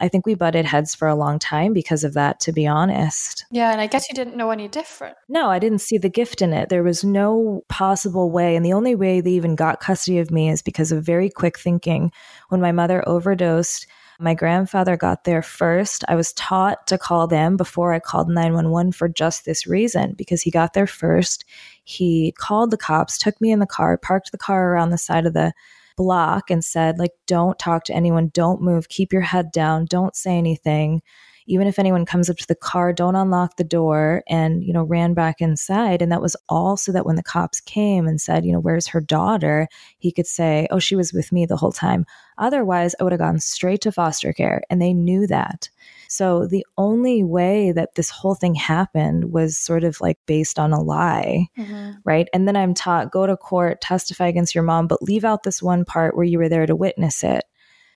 I 0.00 0.08
think 0.08 0.26
we 0.26 0.34
butted 0.34 0.66
heads 0.66 0.94
for 0.94 1.08
a 1.08 1.14
long 1.14 1.38
time 1.38 1.72
because 1.72 2.04
of 2.04 2.14
that, 2.14 2.40
to 2.40 2.52
be 2.52 2.66
honest. 2.66 3.46
Yeah, 3.50 3.72
and 3.72 3.80
I 3.80 3.86
guess 3.86 4.08
you 4.08 4.14
didn't 4.14 4.36
know 4.36 4.50
any 4.50 4.68
different. 4.68 5.16
No, 5.28 5.50
I 5.50 5.58
didn't 5.58 5.80
see 5.80 5.98
the 5.98 6.08
gift 6.08 6.42
in 6.42 6.52
it. 6.52 6.68
There 6.68 6.82
was 6.82 7.04
no 7.04 7.64
possible 7.68 8.30
way. 8.30 8.56
And 8.56 8.64
the 8.64 8.72
only 8.72 8.94
way 8.94 9.20
they 9.20 9.32
even 9.32 9.56
got 9.56 9.80
custody 9.80 10.18
of 10.18 10.30
me 10.30 10.50
is 10.50 10.62
because 10.62 10.92
of 10.92 11.04
very 11.04 11.30
quick 11.30 11.58
thinking. 11.58 12.12
When 12.48 12.60
my 12.60 12.72
mother 12.72 13.06
overdosed, 13.08 13.86
my 14.18 14.34
grandfather 14.34 14.96
got 14.96 15.24
there 15.24 15.42
first. 15.42 16.04
I 16.08 16.14
was 16.14 16.32
taught 16.32 16.86
to 16.86 16.98
call 16.98 17.26
them 17.26 17.56
before 17.56 17.92
I 17.92 17.98
called 17.98 18.28
911 18.28 18.92
for 18.92 19.08
just 19.08 19.44
this 19.44 19.66
reason 19.66 20.14
because 20.16 20.42
he 20.42 20.50
got 20.50 20.72
there 20.72 20.86
first. 20.86 21.44
He 21.84 22.32
called 22.38 22.70
the 22.70 22.78
cops, 22.78 23.18
took 23.18 23.38
me 23.40 23.52
in 23.52 23.58
the 23.58 23.66
car, 23.66 23.98
parked 23.98 24.32
the 24.32 24.38
car 24.38 24.72
around 24.72 24.90
the 24.90 24.98
side 24.98 25.26
of 25.26 25.34
the 25.34 25.52
block 25.96 26.50
and 26.50 26.64
said 26.64 26.98
like 26.98 27.12
don't 27.26 27.58
talk 27.58 27.84
to 27.84 27.94
anyone, 27.94 28.30
don't 28.34 28.62
move, 28.62 28.88
keep 28.88 29.12
your 29.12 29.22
head 29.22 29.50
down, 29.52 29.86
don't 29.86 30.16
say 30.16 30.36
anything 30.36 31.02
even 31.46 31.66
if 31.66 31.78
anyone 31.78 32.04
comes 32.04 32.28
up 32.28 32.36
to 32.36 32.46
the 32.46 32.54
car, 32.54 32.92
don't 32.92 33.14
unlock 33.14 33.56
the 33.56 33.64
door 33.64 34.22
and, 34.28 34.64
you 34.64 34.72
know, 34.72 34.82
ran 34.82 35.14
back 35.14 35.40
inside. 35.40 36.02
And 36.02 36.10
that 36.10 36.20
was 36.20 36.36
all 36.48 36.76
so 36.76 36.92
that 36.92 37.06
when 37.06 37.16
the 37.16 37.22
cops 37.22 37.60
came 37.60 38.06
and 38.06 38.20
said, 38.20 38.44
you 38.44 38.52
know, 38.52 38.58
where's 38.58 38.88
her 38.88 39.00
daughter? 39.00 39.68
He 39.98 40.10
could 40.10 40.26
say, 40.26 40.66
oh, 40.70 40.80
she 40.80 40.96
was 40.96 41.12
with 41.12 41.30
me 41.30 41.46
the 41.46 41.56
whole 41.56 41.72
time. 41.72 42.04
Otherwise, 42.38 42.94
I 42.98 43.04
would 43.04 43.12
have 43.12 43.20
gone 43.20 43.38
straight 43.38 43.80
to 43.82 43.92
foster 43.92 44.32
care. 44.32 44.62
And 44.68 44.82
they 44.82 44.92
knew 44.92 45.26
that. 45.28 45.70
So 46.08 46.46
the 46.46 46.64
only 46.76 47.24
way 47.24 47.72
that 47.72 47.94
this 47.94 48.10
whole 48.10 48.34
thing 48.34 48.54
happened 48.54 49.32
was 49.32 49.58
sort 49.58 49.84
of 49.84 50.00
like 50.00 50.18
based 50.26 50.58
on 50.58 50.72
a 50.72 50.80
lie, 50.80 51.48
mm-hmm. 51.58 51.92
right? 52.04 52.28
And 52.32 52.46
then 52.46 52.56
I'm 52.56 52.74
taught 52.74 53.12
go 53.12 53.26
to 53.26 53.36
court, 53.36 53.80
testify 53.80 54.26
against 54.26 54.54
your 54.54 54.64
mom, 54.64 54.86
but 54.86 55.02
leave 55.02 55.24
out 55.24 55.42
this 55.42 55.62
one 55.62 55.84
part 55.84 56.16
where 56.16 56.24
you 56.24 56.38
were 56.38 56.48
there 56.48 56.66
to 56.66 56.76
witness 56.76 57.24
it. 57.24 57.44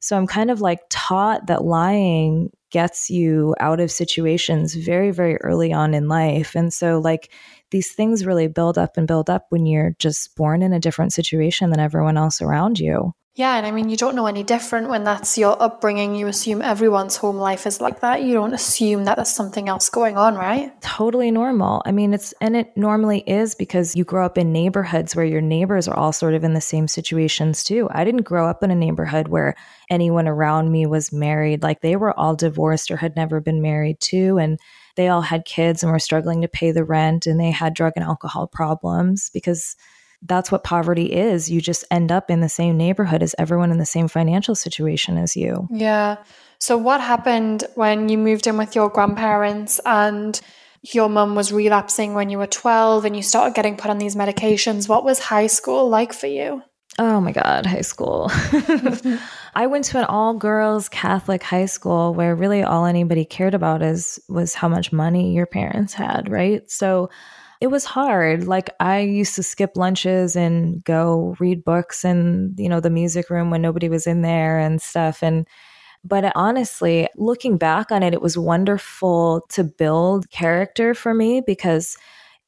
So 0.01 0.17
I'm 0.17 0.27
kind 0.27 0.51
of 0.51 0.61
like 0.61 0.81
taught 0.89 1.47
that 1.49 1.65
lying 1.65 2.51
gets 2.71 3.11
you 3.11 3.55
out 3.61 3.81
of 3.81 3.91
situations 3.91 4.75
very, 4.75 5.11
very 5.11 5.37
early 5.39 5.73
on 5.73 5.93
in 5.93 6.09
life. 6.09 6.55
And 6.55 6.73
so, 6.73 7.01
like, 7.01 7.33
these 7.71 7.93
things 7.93 8.25
really 8.25 8.47
build 8.47 8.79
up 8.79 8.97
and 8.97 9.07
build 9.07 9.29
up 9.29 9.47
when 9.51 9.67
you're 9.67 9.95
just 9.99 10.35
born 10.37 10.63
in 10.63 10.73
a 10.73 10.81
different 10.81 11.13
situation 11.13 11.71
than 11.71 11.81
everyone 11.81 12.17
else 12.17 12.41
around 12.41 12.79
you. 12.79 13.13
Yeah, 13.37 13.57
and 13.57 13.65
I 13.65 13.71
mean, 13.71 13.89
you 13.89 13.97
don't 13.97 14.17
know 14.17 14.27
any 14.27 14.43
different 14.43 14.89
when 14.89 15.05
that's 15.05 15.39
your 15.39 15.61
upbringing. 15.63 16.17
You 16.17 16.27
assume 16.27 16.63
everyone's 16.63 17.17
home 17.17 17.37
life 17.37 17.65
is 17.65 17.81
like 17.81 18.01
that. 18.01 18.25
You 18.25 18.35
don't 18.35 18.53
assume 18.53 19.05
that 19.05 19.17
there's 19.17 19.31
something 19.31 19.69
else 19.69 19.89
going 19.89 20.19
on, 20.19 20.35
right? 20.35 20.73
Totally 20.83 21.31
normal. 21.31 21.81
I 21.87 21.93
mean, 21.93 22.13
it's, 22.13 22.35
and 22.41 22.57
it 22.57 22.77
normally 22.77 23.21
is 23.21 23.55
because 23.55 23.95
you 23.95 24.03
grow 24.03 24.27
up 24.27 24.37
in 24.37 24.53
neighborhoods 24.53 25.15
where 25.15 25.25
your 25.25 25.41
neighbors 25.41 25.87
are 25.87 25.97
all 25.97 26.13
sort 26.13 26.35
of 26.35 26.43
in 26.43 26.55
the 26.55 26.61
same 26.61 26.89
situations 26.89 27.63
too. 27.63 27.89
I 27.93 28.03
didn't 28.03 28.23
grow 28.23 28.49
up 28.49 28.65
in 28.65 28.73
a 28.73 28.75
neighborhood 28.75 29.29
where 29.29 29.55
anyone 29.89 30.27
around 30.27 30.73
me 30.73 30.87
was 30.87 31.13
married. 31.13 31.63
Like 31.63 31.83
they 31.83 31.95
were 31.95 32.19
all 32.19 32.35
divorced 32.35 32.91
or 32.91 32.97
had 32.97 33.15
never 33.15 33.41
been 33.41 33.63
married 33.63 34.01
too. 34.01 34.39
And 34.39 34.59
they 34.97 35.07
all 35.07 35.23
had 35.23 35.45
kids 35.45 35.85
and 35.85 35.93
were 35.93 36.01
struggling 36.01 36.43
to 36.43 36.49
pay 36.49 36.73
the 36.73 36.85
rent 36.85 37.27
and 37.27 37.39
they 37.39 37.53
had 37.53 37.75
drug 37.75 37.93
and 37.95 38.05
alcohol 38.05 38.49
problems 38.49 39.31
because 39.33 39.77
that's 40.23 40.53
what 40.53 40.65
poverty 40.65 41.07
is. 41.07 41.51
You 41.51 41.61
just 41.61 41.85
end 41.91 42.13
up 42.13 42.31
in 42.31 42.41
the 42.41 42.49
same 42.49 42.77
neighborhood 42.77 43.23
as 43.23 43.35
everyone 43.39 43.71
in 43.71 43.79
the 43.79 43.87
same 43.87 44.09
financial 44.09 44.55
situation 44.55 45.17
as 45.17 45.37
you. 45.37 45.69
Yeah. 45.71 46.17
So, 46.59 46.77
what 46.77 47.01
happened 47.01 47.65
when 47.75 48.09
you 48.09 48.19
moved 48.19 48.47
in 48.47 48.59
with 48.59 48.75
your 48.75 48.91
grandparents 48.91 49.81
and 49.87 50.39
your 50.83 51.09
mum 51.09 51.35
was 51.35 51.53
relapsing 51.53 52.15
when 52.15 52.31
you 52.31 52.39
were 52.39 52.47
12 52.47 53.05
and 53.05 53.17
you 53.17 53.23
started 53.23 53.55
getting 53.55 53.77
put 53.77 53.91
on 53.91 53.99
these 53.99 54.17
medications? 54.17 54.89
What 54.89 55.05
was 55.05 55.19
high 55.19 55.47
school 55.47 55.89
like 55.89 56.13
for 56.13 56.27
you? 56.27 56.63
Oh 56.99 57.21
my 57.21 57.33
God, 57.33 57.65
high 57.65 57.81
school. 57.81 58.31
I 59.55 59.67
went 59.67 59.87
to 59.87 59.99
an 59.99 60.05
all 60.05 60.35
girls 60.35 60.89
Catholic 60.89 61.43
high 61.43 61.67
school 61.67 62.15
where 62.15 62.35
really 62.35 62.63
all 62.63 62.85
anybody 62.85 63.25
cared 63.25 63.55
about 63.55 63.83
is 63.83 64.21
was 64.29 64.55
how 64.55 64.69
much 64.69 64.93
money 64.93 65.35
your 65.35 65.47
parents 65.47 65.95
had, 65.95 66.29
right? 66.31 66.69
So 66.71 67.09
it 67.61 67.69
was 67.69 67.85
hard. 67.85 68.47
Like 68.47 68.71
I 68.81 69.01
used 69.01 69.35
to 69.35 69.43
skip 69.43 69.77
lunches 69.77 70.35
and 70.35 70.83
go 70.85 71.37
read 71.39 71.63
books 71.63 72.05
in, 72.05 72.55
you 72.57 72.69
know, 72.69 72.81
the 72.81 72.91
music 72.91 73.29
room 73.29 73.51
when 73.51 73.61
nobody 73.61 73.89
was 73.89 74.07
in 74.07 74.23
there 74.23 74.59
and 74.59 74.81
stuff. 74.81 75.23
And, 75.23 75.47
but 76.03 76.33
honestly, 76.35 77.07
looking 77.17 77.59
back 77.59 77.93
on 77.93 78.03
it, 78.03 78.15
it 78.15 78.23
was 78.23 78.39
wonderful 78.39 79.43
to 79.51 79.63
build 79.63 80.31
character 80.31 80.95
for 80.95 81.13
me 81.13 81.43
because 81.47 81.99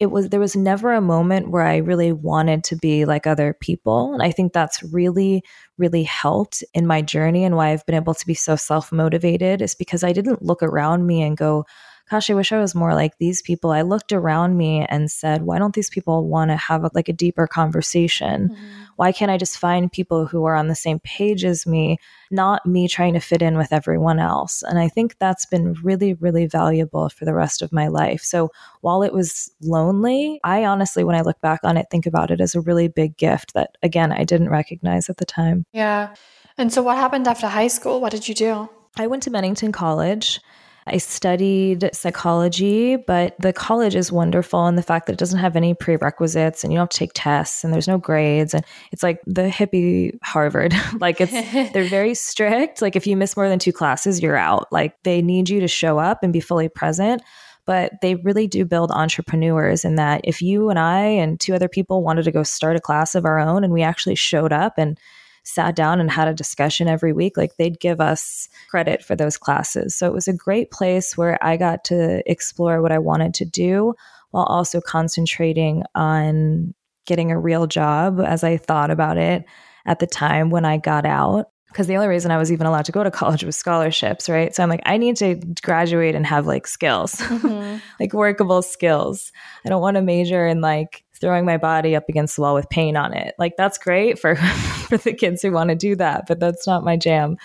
it 0.01 0.11
was 0.11 0.31
there 0.31 0.41
was 0.41 0.57
never 0.57 0.93
a 0.93 1.03
moment 1.03 1.51
where 1.51 1.63
I 1.63 1.77
really 1.77 2.11
wanted 2.11 2.65
to 2.65 2.77
be 2.77 3.05
like 3.05 3.27
other 3.27 3.55
people. 3.61 4.15
And 4.15 4.23
I 4.23 4.33
think 4.33 4.53
that's 4.53 4.83
really, 4.83 5.45
really 5.77 6.03
helped 6.03 6.65
in 6.73 6.87
my 6.87 7.03
journey 7.03 7.45
and 7.45 7.55
why 7.55 7.69
I've 7.69 7.87
been 7.87 7.95
able 7.95 8.15
to 8.15 8.27
be 8.27 8.35
so 8.35 8.57
self 8.57 8.91
motivated 8.91 9.61
is 9.61 9.75
because 9.75 10.03
I 10.03 10.13
didn't 10.13 10.43
look 10.43 10.63
around 10.63 11.07
me 11.07 11.23
and 11.23 11.37
go, 11.37 11.67
gosh, 12.13 12.29
I 12.29 12.35
wish 12.35 12.53
I 12.53 12.61
was 12.61 12.75
more 12.75 12.93
like 12.93 13.17
these 13.17 13.41
people. 13.41 13.71
I 13.71 13.81
looked 13.81 14.13
around 14.13 14.59
me 14.59 14.85
and 14.87 15.11
said, 15.11 15.45
why 15.45 15.59
don't 15.59 15.75
these 15.75 15.89
people 15.89 16.29
want 16.29 16.51
to 16.51 16.57
have 16.57 16.85
a, 16.85 16.91
like 16.93 17.09
a 17.09 17.13
deeper 17.15 17.47
conversation? 17.47 18.51
Mm-hmm. 18.51 18.83
Why 18.97 19.13
can't 19.13 19.31
I 19.31 19.39
just 19.39 19.57
find 19.57 19.91
people 19.91 20.27
who 20.27 20.45
are 20.45 20.55
on 20.55 20.69
the 20.69 20.75
same 20.75 21.01
page 21.01 21.43
as 21.43 21.67
me, 21.67 21.97
not 22.31 22.67
me 22.67 22.87
trying 22.87 23.15
to 23.15 23.21
fit 23.21 23.41
in 23.41 23.57
with 23.57 23.73
everyone 23.73 24.19
else? 24.19 24.63
And 24.63 24.79
I 24.79 24.89
think 24.89 25.17
that's 25.19 25.47
been 25.47 25.73
really, 25.83 26.13
really 26.13 26.45
valuable 26.45 27.09
for 27.09 27.25
the 27.25 27.33
rest 27.33 27.63
of 27.63 27.73
my 27.73 27.89
life. 27.89 28.21
So 28.21 28.51
while 28.83 29.03
it 29.03 29.15
was 29.15 29.51
lonely, 29.63 30.39
I 30.45 30.67
honestly, 30.67 31.05
when 31.05 31.17
I 31.17 31.23
look 31.23 31.41
back 31.41 31.61
on 31.65 31.79
it, 31.79 31.87
think 31.91 32.05
about 32.05 32.31
it 32.31 32.43
as 32.43 32.55
a 32.55 32.61
really 32.61 32.89
big 32.89 33.17
gift 33.17 33.55
that, 33.55 33.79
again, 33.83 34.13
I 34.13 34.25
didn't 34.25 34.51
recognize 34.51 35.09
at 35.09 35.17
the 35.17 35.25
time. 35.25 35.65
Yeah. 35.73 36.15
And 36.59 36.71
so 36.71 36.83
what 36.83 36.99
happened 36.99 37.27
after 37.27 37.49
high 37.49 37.69
school? 37.69 38.03
What 38.03 38.13
did 38.13 38.29
you 38.29 38.35
do? 38.35 38.69
I 38.99 39.07
went 39.07 39.23
to 39.23 39.31
Bennington 39.31 39.73
College. 39.73 40.41
I 40.87 40.99
studied 40.99 41.91
psychology, 41.93 42.97
but 42.97 43.37
the 43.39 43.53
college 43.53 43.95
is 43.95 44.11
wonderful 44.11 44.67
in 44.67 44.77
the 44.77 44.83
fact 44.83 45.07
that 45.07 45.13
it 45.13 45.19
doesn't 45.19 45.39
have 45.39 45.55
any 45.55 45.75
prerequisites 45.75 46.65
and 46.65 46.73
you 46.73 46.77
don't 46.77 46.85
have 46.85 46.91
to 46.91 46.99
take 46.99 47.13
tests 47.15 47.63
and 47.63 47.73
there's 47.73 47.89
no 47.89 47.99
grades. 47.99 48.53
And 48.53 48.65
it's 48.91 49.03
like 49.03 49.21
the 49.27 49.49
hippie 49.49 50.19
Harvard. 50.23 50.75
like 51.01 51.21
it's, 51.21 51.33
they're 51.73 51.85
very 51.85 52.15
strict. 52.15 52.83
Like 52.83 52.97
if 52.97 53.07
you 53.07 53.17
miss 53.17 53.37
more 53.37 53.49
than 53.49 53.59
two 53.59 53.73
classes, 53.73 54.21
you're 54.21 54.37
out. 54.37 54.73
Like 54.73 55.01
they 55.05 55.23
need 55.23 55.49
you 55.49 55.61
to 55.61 55.69
show 55.69 55.99
up 55.99 56.23
and 56.23 56.33
be 56.33 56.41
fully 56.41 56.69
present 56.69 57.23
but 57.65 57.93
they 58.03 58.17
really 58.17 58.49
do 58.49 58.65
build 58.65 58.91
entrepreneurs 58.91 59.85
in 59.85 59.95
that 59.95 60.21
if 60.25 60.43
you 60.43 60.69
and 60.69 60.81
I 60.81 61.05
and 61.05 61.39
two 61.39 61.55
other 61.55 61.69
people 61.69 62.03
wanted 62.03 62.25
to 62.25 62.33
go 62.33 62.43
start 62.43 62.77
a 62.77 62.81
class 62.81 63.15
of 63.15 63.25
our 63.25 63.39
own 63.39 63.63
and 63.63 63.73
we 63.73 63.83
actually 63.83 64.17
showed 64.17 64.53
up 64.53 64.75
and 64.79 64.99
sat 65.45 65.75
down 65.75 66.01
and 66.01 66.11
had 66.11 66.29
a 66.29 66.35
discussion 66.35 66.89
every 66.89 67.13
week, 67.13 67.37
like 67.37 67.57
they'd 67.57 67.81
give 67.81 68.01
us 68.01 68.49
credit 68.71 69.03
for 69.03 69.17
those 69.17 69.37
classes. 69.37 69.95
So 69.95 70.07
it 70.07 70.13
was 70.13 70.29
a 70.29 70.33
great 70.33 70.71
place 70.71 71.17
where 71.17 71.43
I 71.45 71.57
got 71.57 71.85
to 71.85 72.23
explore 72.31 72.81
what 72.81 72.93
I 72.93 72.99
wanted 72.99 73.35
to 73.35 73.45
do 73.45 73.95
while 74.31 74.45
also 74.45 74.81
concentrating 74.81 75.83
on 75.95 76.75
getting 77.07 77.31
a 77.31 77.39
real 77.39 77.67
job 77.67 78.21
as 78.21 78.45
I 78.45 78.57
thought 78.57 78.91
about 78.91 79.19
it 79.19 79.45
at 79.87 79.99
the 79.99 80.07
time 80.07 80.51
when 80.51 80.65
I 80.65 80.79
got 80.79 81.05
out. 81.05 81.49
Because 81.69 81.87
the 81.87 81.97
only 81.97 82.09
reason 82.09 82.31
I 82.31 82.37
was 82.37 82.53
even 82.53 82.67
allowed 82.67 82.85
to 82.85 82.93
go 82.93 83.03
to 83.03 83.11
college 83.11 83.45
was 83.45 83.57
scholarships, 83.57 84.29
right? 84.29 84.55
So 84.55 84.63
I'm 84.63 84.69
like, 84.69 84.83
I 84.85 84.99
need 84.99 85.17
to 85.17 85.37
graduate 85.63 86.15
and 86.15 86.27
have 86.27 86.47
like 86.47 86.67
skills, 86.67 87.15
mm-hmm. 87.15 87.79
like 88.01 88.13
workable 88.13 88.61
skills. 88.61 89.33
I 89.65 89.71
don't 89.71 89.81
want 89.81 89.97
to 89.97 90.03
major 90.03 90.47
in 90.47 90.61
like 90.61 91.03
throwing 91.23 91.47
my 91.47 91.57
body 91.57 91.97
up 91.97 92.09
against 92.11 92.37
the 92.37 92.43
wall 92.43 92.55
with 92.55 92.69
pain 92.69 92.97
on 92.97 93.15
it. 93.15 93.35
Like 93.39 93.57
that's 93.57 93.79
great 93.79 94.19
for 94.19 94.37
for 94.89 94.99
the 94.99 95.15
kids 95.15 95.41
who 95.41 95.53
want 95.53 95.71
to 95.71 95.77
do 95.77 95.97
that, 95.97 96.25
but 96.29 96.39
that's 96.39 96.67
not 96.67 96.85
my 96.85 96.99
jam. 96.99 97.39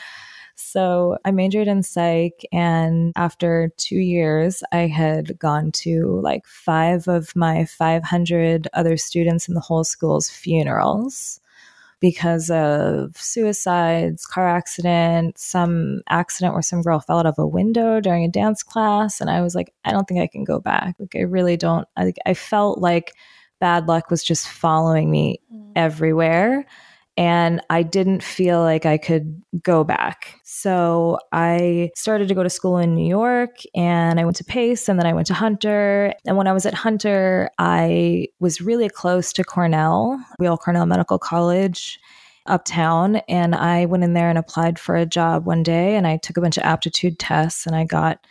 So 0.56 1.20
I 1.24 1.32
majored 1.32 1.68
in 1.68 1.84
psych. 1.84 2.44
And 2.52 3.14
after 3.16 3.72
two 3.78 4.00
years, 4.00 4.64
I 4.72 4.88
had 4.88 5.38
gone 5.38 5.72
to 5.84 6.20
like 6.24 6.48
five 6.48 7.08
of 7.08 7.34
my 7.36 7.66
500 7.66 8.68
other 8.74 8.98
students 8.98 9.48
in 9.48 9.54
the 9.54 9.62
whole 9.62 9.84
school's 9.84 10.30
funerals 10.30 11.40
because 12.00 12.50
of 12.50 13.16
suicides, 13.18 14.26
car 14.26 14.48
accident, 14.48 15.38
some 15.38 16.02
accident 16.10 16.54
where 16.54 16.62
some 16.62 16.82
girl 16.82 17.00
fell 17.00 17.20
out 17.20 17.26
of 17.26 17.38
a 17.38 17.48
window 17.48 18.00
during 18.00 18.24
a 18.24 18.30
dance 18.30 18.64
class. 18.64 19.22
And 19.22 19.30
I 19.30 19.42
was 19.42 19.56
like, 19.56 19.74
I 19.86 19.92
don't 19.92 20.08
think 20.08 20.22
I 20.22 20.28
can 20.28 20.44
go 20.44 20.60
back. 20.60 20.96
Like, 21.00 21.16
I 21.16 21.22
really 21.22 21.58
don't. 21.58 21.88
I, 21.96 22.14
I 22.26 22.34
felt 22.34 22.80
like 22.80 23.14
bad 23.60 23.88
luck 23.88 24.10
was 24.10 24.24
just 24.24 24.48
following 24.48 25.10
me 25.10 25.40
mm. 25.54 25.72
everywhere. 25.76 26.66
And 27.18 27.62
I 27.72 27.82
didn't 27.82 28.22
feel 28.22 28.62
like 28.62 28.86
I 28.86 29.00
could 29.00 29.42
go 29.64 29.84
back. 29.84 30.40
So 30.44 31.18
I 31.32 31.90
started 31.96 32.28
to 32.28 32.36
go 32.36 32.44
to 32.44 32.50
school 32.50 32.78
in 32.78 32.94
New 32.94 33.08
York 33.08 33.58
and 33.76 34.20
I 34.20 34.24
went 34.24 34.38
to 34.38 34.44
Pace 34.44 34.88
and 34.88 35.00
then 35.00 35.08
I 35.08 35.14
went 35.14 35.26
to 35.28 35.34
Hunter. 35.34 36.14
And 36.28 36.38
when 36.38 36.46
I 36.46 36.54
was 36.54 36.68
at 36.68 36.76
Hunter, 36.76 37.50
I 37.58 38.28
was 38.40 38.62
really 38.62 38.88
close 38.88 39.34
to 39.34 39.44
Cornell, 39.44 40.24
Weill 40.40 40.58
Cornell 40.58 40.86
Medical 40.86 41.18
College 41.18 42.00
uptown. 42.46 43.18
And 43.28 43.56
I 43.56 43.86
went 43.86 44.04
in 44.04 44.14
there 44.14 44.30
and 44.30 44.38
applied 44.38 44.78
for 44.78 44.96
a 44.96 45.06
job 45.06 45.46
one 45.46 45.64
day 45.64 45.96
and 45.96 46.06
I 46.06 46.18
took 46.18 46.38
a 46.38 46.42
bunch 46.42 46.58
of 46.58 46.64
aptitude 46.64 47.18
tests 47.18 47.66
and 47.66 47.76
I 47.76 47.84
got 47.84 48.26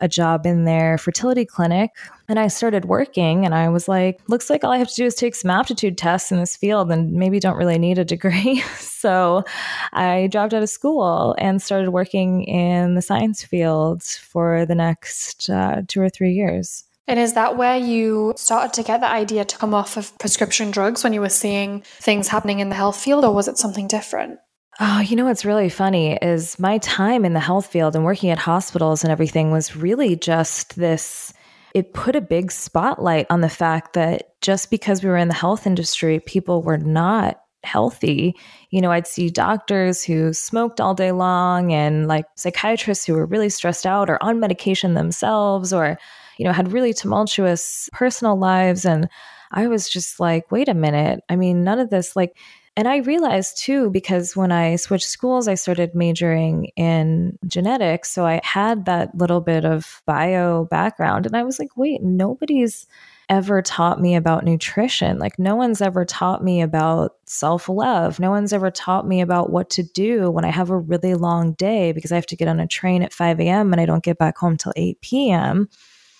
a 0.00 0.08
job 0.08 0.46
in 0.46 0.64
their 0.64 0.98
fertility 0.98 1.44
clinic. 1.44 1.90
And 2.28 2.38
I 2.38 2.48
started 2.48 2.84
working 2.84 3.44
and 3.44 3.54
I 3.54 3.68
was 3.68 3.88
like, 3.88 4.20
looks 4.28 4.50
like 4.50 4.64
all 4.64 4.72
I 4.72 4.78
have 4.78 4.88
to 4.88 4.94
do 4.94 5.04
is 5.04 5.14
take 5.14 5.34
some 5.34 5.50
aptitude 5.50 5.98
tests 5.98 6.30
in 6.32 6.38
this 6.38 6.56
field 6.56 6.90
and 6.90 7.12
maybe 7.12 7.40
don't 7.40 7.56
really 7.56 7.78
need 7.78 7.98
a 7.98 8.04
degree. 8.04 8.60
so 8.78 9.44
I 9.92 10.28
dropped 10.28 10.54
out 10.54 10.62
of 10.62 10.70
school 10.70 11.34
and 11.38 11.60
started 11.60 11.90
working 11.90 12.44
in 12.44 12.94
the 12.94 13.02
science 13.02 13.42
field 13.42 14.02
for 14.02 14.66
the 14.66 14.74
next 14.74 15.50
uh, 15.50 15.82
two 15.88 16.00
or 16.00 16.08
three 16.08 16.32
years. 16.32 16.84
And 17.10 17.18
is 17.18 17.32
that 17.32 17.56
where 17.56 17.76
you 17.76 18.34
started 18.36 18.72
to 18.74 18.84
get 18.84 19.00
the 19.00 19.10
idea 19.10 19.44
to 19.44 19.58
come 19.58 19.74
off 19.74 19.96
of 19.96 20.16
prescription 20.18 20.70
drugs 20.70 21.02
when 21.02 21.12
you 21.12 21.20
were 21.20 21.28
seeing 21.28 21.82
things 21.98 22.28
happening 22.28 22.60
in 22.60 22.68
the 22.68 22.76
health 22.76 22.96
field, 22.96 23.24
or 23.24 23.34
was 23.34 23.48
it 23.48 23.58
something 23.58 23.88
different? 23.88 24.38
Oh, 24.82 25.00
you 25.00 25.14
know 25.14 25.26
what's 25.26 25.44
really 25.44 25.68
funny 25.68 26.16
is 26.22 26.58
my 26.58 26.78
time 26.78 27.26
in 27.26 27.34
the 27.34 27.40
health 27.40 27.66
field 27.66 27.94
and 27.94 28.02
working 28.04 28.30
at 28.30 28.38
hospitals 28.38 29.04
and 29.04 29.12
everything 29.12 29.50
was 29.50 29.76
really 29.76 30.16
just 30.16 30.76
this. 30.76 31.34
It 31.74 31.92
put 31.92 32.16
a 32.16 32.20
big 32.22 32.50
spotlight 32.50 33.26
on 33.28 33.42
the 33.42 33.50
fact 33.50 33.92
that 33.92 34.40
just 34.40 34.70
because 34.70 35.02
we 35.02 35.10
were 35.10 35.18
in 35.18 35.28
the 35.28 35.34
health 35.34 35.66
industry, 35.66 36.18
people 36.18 36.62
were 36.62 36.78
not 36.78 37.42
healthy. 37.62 38.34
You 38.70 38.80
know, 38.80 38.90
I'd 38.90 39.06
see 39.06 39.28
doctors 39.28 40.02
who 40.02 40.32
smoked 40.32 40.80
all 40.80 40.94
day 40.94 41.12
long 41.12 41.74
and 41.74 42.08
like 42.08 42.24
psychiatrists 42.36 43.04
who 43.04 43.12
were 43.12 43.26
really 43.26 43.50
stressed 43.50 43.84
out 43.84 44.08
or 44.08 44.22
on 44.22 44.40
medication 44.40 44.94
themselves 44.94 45.74
or 45.74 45.98
you 46.38 46.46
know, 46.46 46.52
had 46.52 46.72
really 46.72 46.94
tumultuous 46.94 47.90
personal 47.92 48.34
lives. 48.34 48.86
And 48.86 49.10
I 49.52 49.66
was 49.66 49.90
just 49.90 50.18
like, 50.18 50.50
wait 50.50 50.70
a 50.70 50.74
minute. 50.74 51.20
I 51.28 51.36
mean, 51.36 51.64
none 51.64 51.78
of 51.78 51.90
this, 51.90 52.16
like, 52.16 52.34
and 52.76 52.86
I 52.86 52.98
realized 52.98 53.58
too, 53.58 53.90
because 53.90 54.36
when 54.36 54.52
I 54.52 54.76
switched 54.76 55.08
schools, 55.08 55.48
I 55.48 55.54
started 55.54 55.94
majoring 55.94 56.66
in 56.76 57.38
genetics. 57.46 58.10
So 58.10 58.24
I 58.26 58.40
had 58.44 58.84
that 58.84 59.14
little 59.14 59.40
bit 59.40 59.64
of 59.64 60.02
bio 60.06 60.64
background. 60.66 61.26
And 61.26 61.36
I 61.36 61.42
was 61.42 61.58
like, 61.58 61.76
wait, 61.76 62.02
nobody's 62.02 62.86
ever 63.28 63.60
taught 63.60 64.00
me 64.00 64.14
about 64.14 64.44
nutrition. 64.44 65.18
Like, 65.18 65.38
no 65.38 65.56
one's 65.56 65.82
ever 65.82 66.04
taught 66.04 66.42
me 66.44 66.62
about 66.62 67.16
self 67.26 67.68
love. 67.68 68.20
No 68.20 68.30
one's 68.30 68.52
ever 68.52 68.70
taught 68.70 69.06
me 69.06 69.20
about 69.20 69.50
what 69.50 69.70
to 69.70 69.82
do 69.82 70.30
when 70.30 70.44
I 70.44 70.50
have 70.50 70.70
a 70.70 70.78
really 70.78 71.14
long 71.14 71.54
day 71.54 71.92
because 71.92 72.12
I 72.12 72.16
have 72.16 72.26
to 72.26 72.36
get 72.36 72.48
on 72.48 72.60
a 72.60 72.66
train 72.66 73.02
at 73.02 73.12
5 73.12 73.40
a.m. 73.40 73.72
and 73.72 73.80
I 73.80 73.86
don't 73.86 74.04
get 74.04 74.18
back 74.18 74.38
home 74.38 74.56
till 74.56 74.72
8 74.76 75.00
p.m. 75.00 75.68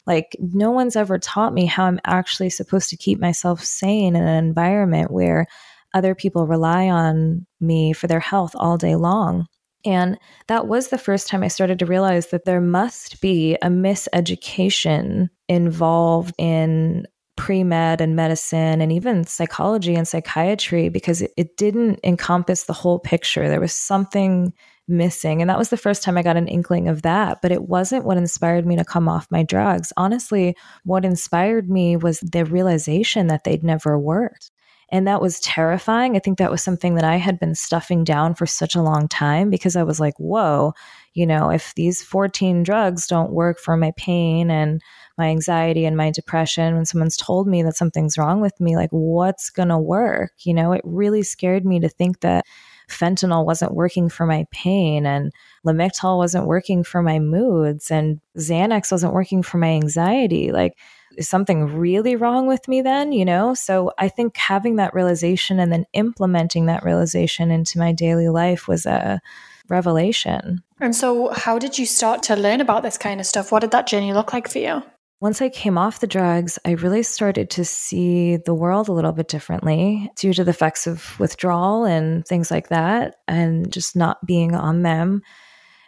Like, 0.07 0.37
no 0.41 0.71
one's 0.71 0.97
ever 0.97 1.19
taught 1.19 1.53
me 1.53 1.67
how 1.67 1.85
I'm 1.85 2.01
actually 2.05 2.51
supposed 2.51 2.91
to 2.91 2.97
keep 2.97 3.21
myself 3.21 3.63
sane 3.63 4.17
in 4.17 4.23
an 4.23 4.45
environment 4.45 5.11
where 5.11 5.47
other 5.95 6.15
people 6.15 6.47
rely 6.47 6.89
on 6.89 7.47
me 7.61 7.93
for 7.93 8.07
their 8.07 8.21
health 8.21 8.53
all 8.55 8.77
day 8.77 8.97
long. 8.97 9.47
And 9.85 10.19
that 10.49 10.67
was 10.67 10.89
the 10.89 10.99
first 10.99 11.29
time 11.29 11.43
I 11.43 11.49
started 11.49 11.79
to 11.79 11.87
realize 11.87 12.29
that 12.29 12.45
there 12.45 12.61
must 12.61 13.21
be 13.21 13.55
a 13.63 13.69
miseducation 13.69 15.29
involved 15.49 16.35
in 16.39 17.07
pre 17.37 17.65
med 17.65 18.03
and 18.03 18.15
medicine 18.15 18.83
and 18.83 18.93
even 18.93 19.25
psychology 19.25 19.95
and 19.95 20.07
psychiatry 20.07 20.91
because 20.91 21.23
it, 21.23 21.33
it, 21.39 21.57
didn't 21.57 21.99
encompass 22.05 22.65
the 22.65 22.75
whole 22.75 22.99
picture. 22.99 23.49
There 23.49 23.61
was 23.61 23.73
something 23.73 24.53
missing. 24.87 25.41
And 25.41 25.49
that 25.49 25.59
was 25.59 25.71
the 25.71 25.79
first 25.79 26.03
time 26.03 26.19
I 26.19 26.23
got 26.23 26.37
an 26.37 26.49
inkling 26.49 26.89
of 26.89 27.01
that. 27.03 27.41
But 27.41 27.53
it 27.53 27.63
wasn't 27.63 28.05
what 28.05 28.19
inspired 28.19 28.67
me 28.67 28.77
to 28.77 28.85
come 28.85 29.09
off 29.09 29.31
my 29.31 29.43
drugs. 29.43 29.91
Honestly, 29.97 30.55
what 30.85 31.07
inspired 31.07 31.71
me 31.71 31.97
was 31.97 32.21
the 32.21 32.45
realization 32.45 33.29
that 33.29 33.45
they'd 33.45 33.65
never 33.65 33.99
worked. 33.99 34.51
And 34.93 35.07
that 35.07 35.21
was 35.21 35.39
terrifying. 35.41 36.17
I 36.17 36.19
think 36.19 36.39
that 36.39 36.51
was 36.51 36.63
something 36.63 36.97
that 36.97 37.05
I 37.05 37.17
had 37.17 37.39
been 37.39 37.55
stuffing 37.55 38.03
down 38.03 38.35
for 38.35 38.45
such 38.47 38.75
a 38.75 38.83
long 38.83 39.07
time 39.07 39.49
because 39.49 39.77
I 39.77 39.85
was 39.85 40.01
like, 40.01 40.15
whoa, 40.19 40.75
you 41.15 41.27
know, 41.27 41.51
if 41.51 41.75
these 41.77 42.03
14 42.03 42.65
drugs 42.65 43.07
don't 43.07 43.33
work 43.33 43.59
for 43.59 43.77
my 43.77 43.93
pain 43.97 44.51
and 44.51 44.81
my 45.17 45.29
anxiety 45.29 45.85
and 45.85 45.97
my 45.97 46.11
depression, 46.11 46.75
when 46.75 46.87
someone's 46.87 47.17
told 47.17 47.47
me 47.47 47.63
that 47.63 47.77
something's 47.77 48.19
wrong 48.19 48.41
with 48.41 48.59
me, 48.61 48.77
like, 48.77 48.91
what's 48.91 49.49
going 49.49 49.69
to 49.69 49.79
work? 49.79 50.33
You 50.41 50.55
know, 50.55 50.73
it 50.73 50.83
really 50.85 51.23
scared 51.23 51.65
me 51.65 51.79
to 51.81 51.89
think 51.89 52.21
that 52.21 52.45
fentanyl 52.89 53.47
wasn't 53.47 53.75
working 53.75 54.09
for 54.09 54.27
my 54.27 54.45
pain 54.51 55.07
and 55.07 55.31
Lamictal 55.65 56.19
wasn't 56.19 56.47
working 56.47 56.83
for 56.83 57.03
my 57.03 57.21
moods 57.21 57.91
and 57.91 58.21
Xanax 58.37 58.91
wasn't 58.91 59.15
working 59.15 59.45
for 59.45 59.59
my 59.59 59.69
anxiety. 59.69 60.51
Like, 60.51 60.77
is 61.21 61.29
something 61.29 61.77
really 61.77 62.17
wrong 62.17 62.49
with 62.49 62.67
me 62.67 62.83
then? 62.83 63.13
You 63.13 63.25
know? 63.25 63.55
So 63.55 63.93
I 63.99 64.09
think 64.09 64.37
having 64.37 64.77
that 64.77 64.95
realization 64.95 65.61
and 65.61 65.73
then 65.73 65.85
implementing 65.93 66.67
that 66.67 66.85
realization 66.85 67.51
into 67.51 67.79
my 67.79 67.93
daily 67.93 68.29
life 68.29 68.67
was 68.67 68.87
a 68.87 69.21
revelation. 69.69 70.63
And 70.81 70.97
so, 70.97 71.29
how 71.29 71.59
did 71.59 71.79
you 71.79 71.87
start 71.87 72.25
to 72.25 72.37
learn 72.37 72.61
about 72.61 72.83
this 72.83 72.99
kind 72.99 73.21
of 73.21 73.27
stuff? 73.27 73.53
What 73.53 73.61
did 73.61 73.71
that 73.71 73.87
journey 73.87 74.13
look 74.13 74.33
like 74.33 74.49
for 74.49 74.59
you? 74.59 74.83
Once 75.21 75.43
I 75.43 75.51
came 75.51 75.77
off 75.77 76.01
the 76.01 76.07
drugs, 76.07 76.59
I 76.65 76.71
really 76.71 77.03
started 77.03 77.51
to 77.51 77.65
see 77.65 78.39
the 78.39 78.55
world 78.55 78.89
a 78.89 78.93
little 78.93 79.13
bit 79.13 79.29
differently 79.29 80.11
due 80.17 80.33
to 80.33 80.43
the 80.43 80.51
effects 80.51 80.87
of 80.87 81.21
withdrawal 81.21 81.85
and 81.85 82.27
things 82.27 82.51
like 82.51 82.69
that, 82.69 83.17
and 83.29 83.71
just 83.71 83.95
not 83.95 84.25
being 84.27 84.55
on 84.55 84.83
them 84.83 85.23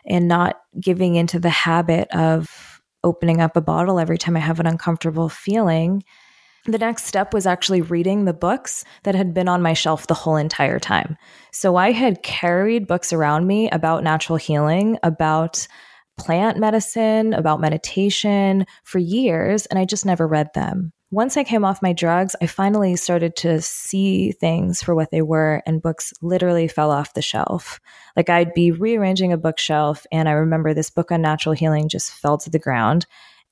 and 0.07 0.29
not 0.29 0.61
giving 0.79 1.15
into 1.15 1.39
the 1.41 1.51
habit 1.51 2.09
of 2.11 2.72
opening 3.05 3.41
up 3.41 3.57
a 3.57 3.61
bottle 3.61 3.99
every 3.99 4.19
time 4.19 4.37
I 4.37 4.41
have 4.41 4.61
an 4.61 4.67
uncomfortable 4.67 5.29
feeling. 5.29 6.03
The 6.67 6.79
next 6.79 7.07
step 7.07 7.35
was 7.35 7.47
actually 7.47 7.83
reading 7.83 8.25
the 8.25 8.33
books 8.33 8.85
that 9.03 9.17
had 9.17 9.35
been 9.35 9.49
on 9.49 9.63
my 9.63 9.73
shelf 9.73 10.07
the 10.07 10.15
whole 10.15 10.37
entire 10.37 10.79
time. 10.79 11.17
So 11.51 11.75
I 11.75 11.91
had 11.91 12.23
carried 12.23 12.87
books 12.87 13.13
around 13.13 13.49
me 13.49 13.69
about 13.71 14.05
natural 14.05 14.37
healing, 14.37 14.97
about 15.03 15.67
plant 16.19 16.59
medicine, 16.59 17.33
about 17.33 17.61
meditation 17.61 18.67
for 18.85 18.99
years, 18.99 19.67
and 19.67 19.79
I 19.79 19.85
just 19.85 20.07
never 20.07 20.29
read 20.29 20.49
them. 20.55 20.93
Once 21.13 21.37
I 21.37 21.45
came 21.45 21.63
off 21.63 21.83
my 21.83 21.93
drugs, 21.93 22.35
I 22.41 22.47
finally 22.47 22.97
started 22.97 23.37
to 23.37 23.61
see 23.61 24.33
things 24.33 24.83
for 24.83 24.95
what 24.95 25.11
they 25.11 25.21
were, 25.21 25.63
and 25.67 25.83
books 25.83 26.15
literally 26.23 26.67
fell 26.69 26.91
off 26.91 27.13
the 27.13 27.21
shelf. 27.21 27.81
Like 28.17 28.31
I'd 28.31 28.55
be 28.55 28.73
rearranging 28.73 29.31
a 29.31 29.37
bookshelf, 29.37 30.07
and 30.11 30.27
I 30.27 30.33
remember 30.33 30.73
this 30.73 30.89
book 30.89 31.13
on 31.13 31.21
natural 31.21 31.55
healing 31.55 31.91
just 31.91 32.13
fell 32.15 32.39
to 32.39 32.49
the 32.49 32.59
ground. 32.59 33.05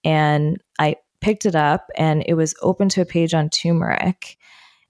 And 0.05 0.57
I 0.79 0.96
picked 1.20 1.44
it 1.44 1.55
up, 1.55 1.90
and 1.96 2.25
it 2.27 2.33
was 2.33 2.55
open 2.62 2.88
to 2.88 3.03
a 3.03 3.07
page 3.07 3.35
on 3.35 3.51
turmeric. 3.51 4.38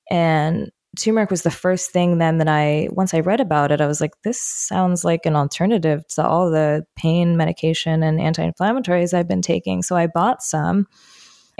And 0.08 0.70
turmeric 0.96 1.32
was 1.32 1.42
the 1.42 1.50
first 1.50 1.90
thing 1.90 2.18
then 2.18 2.38
that 2.38 2.48
I, 2.48 2.86
once 2.92 3.14
I 3.14 3.18
read 3.18 3.40
about 3.40 3.72
it, 3.72 3.80
I 3.80 3.88
was 3.88 4.00
like, 4.00 4.12
this 4.22 4.40
sounds 4.40 5.04
like 5.04 5.26
an 5.26 5.34
alternative 5.34 6.06
to 6.10 6.24
all 6.24 6.52
the 6.52 6.86
pain 6.94 7.36
medication 7.36 8.04
and 8.04 8.20
anti 8.20 8.48
inflammatories 8.48 9.12
I've 9.12 9.26
been 9.26 9.42
taking. 9.42 9.82
So 9.82 9.96
I 9.96 10.06
bought 10.06 10.44
some 10.44 10.86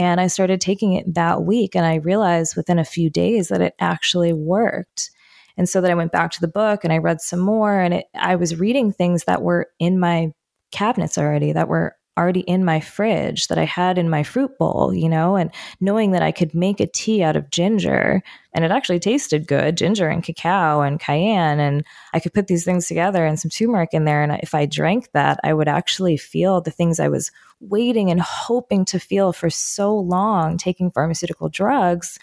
and 0.00 0.18
I 0.18 0.28
started 0.28 0.62
taking 0.62 0.94
it 0.94 1.14
that 1.14 1.42
week. 1.42 1.76
And 1.76 1.84
I 1.84 1.96
realized 1.96 2.56
within 2.56 2.78
a 2.78 2.86
few 2.86 3.10
days 3.10 3.48
that 3.48 3.60
it 3.60 3.74
actually 3.78 4.32
worked. 4.32 5.10
And 5.58 5.68
so 5.68 5.82
then 5.82 5.90
I 5.90 5.94
went 5.94 6.10
back 6.10 6.30
to 6.30 6.40
the 6.40 6.48
book 6.48 6.84
and 6.84 6.92
I 6.92 6.96
read 6.96 7.20
some 7.20 7.40
more 7.40 7.78
and 7.78 7.92
it, 7.92 8.06
I 8.14 8.36
was 8.36 8.58
reading 8.58 8.92
things 8.92 9.24
that 9.24 9.42
were 9.42 9.68
in 9.78 10.00
my 10.00 10.32
cabinets 10.70 11.18
already 11.18 11.52
that 11.52 11.68
were 11.68 11.96
already 12.20 12.40
in 12.40 12.64
my 12.64 12.80
fridge 12.80 13.48
that 13.48 13.58
I 13.58 13.64
had 13.64 13.96
in 13.96 14.10
my 14.10 14.22
fruit 14.22 14.58
bowl, 14.58 14.92
you 14.92 15.08
know, 15.08 15.36
and 15.36 15.50
knowing 15.80 16.10
that 16.10 16.22
I 16.22 16.32
could 16.32 16.54
make 16.54 16.78
a 16.78 16.86
tea 16.86 17.22
out 17.22 17.34
of 17.34 17.50
ginger 17.50 18.22
and 18.52 18.64
it 18.64 18.70
actually 18.70 18.98
tasted 18.98 19.46
good 19.46 19.76
ginger 19.76 20.08
and 20.08 20.22
cacao 20.22 20.82
and 20.82 21.00
cayenne. 21.00 21.60
And 21.60 21.84
I 22.12 22.20
could 22.20 22.34
put 22.34 22.46
these 22.46 22.64
things 22.64 22.86
together 22.86 23.24
and 23.24 23.40
some 23.40 23.50
turmeric 23.50 23.90
in 23.92 24.04
there. 24.04 24.22
And 24.22 24.32
if 24.42 24.54
I 24.54 24.66
drank 24.66 25.10
that, 25.12 25.40
I 25.44 25.54
would 25.54 25.68
actually 25.68 26.16
feel 26.16 26.60
the 26.60 26.70
things 26.70 27.00
I 27.00 27.08
was 27.08 27.30
waiting 27.60 28.10
and 28.10 28.20
hoping 28.20 28.84
to 28.86 28.98
feel 28.98 29.32
for 29.32 29.50
so 29.50 29.96
long 29.96 30.58
taking 30.58 30.90
pharmaceutical 30.90 31.48
drugs. 31.48 32.18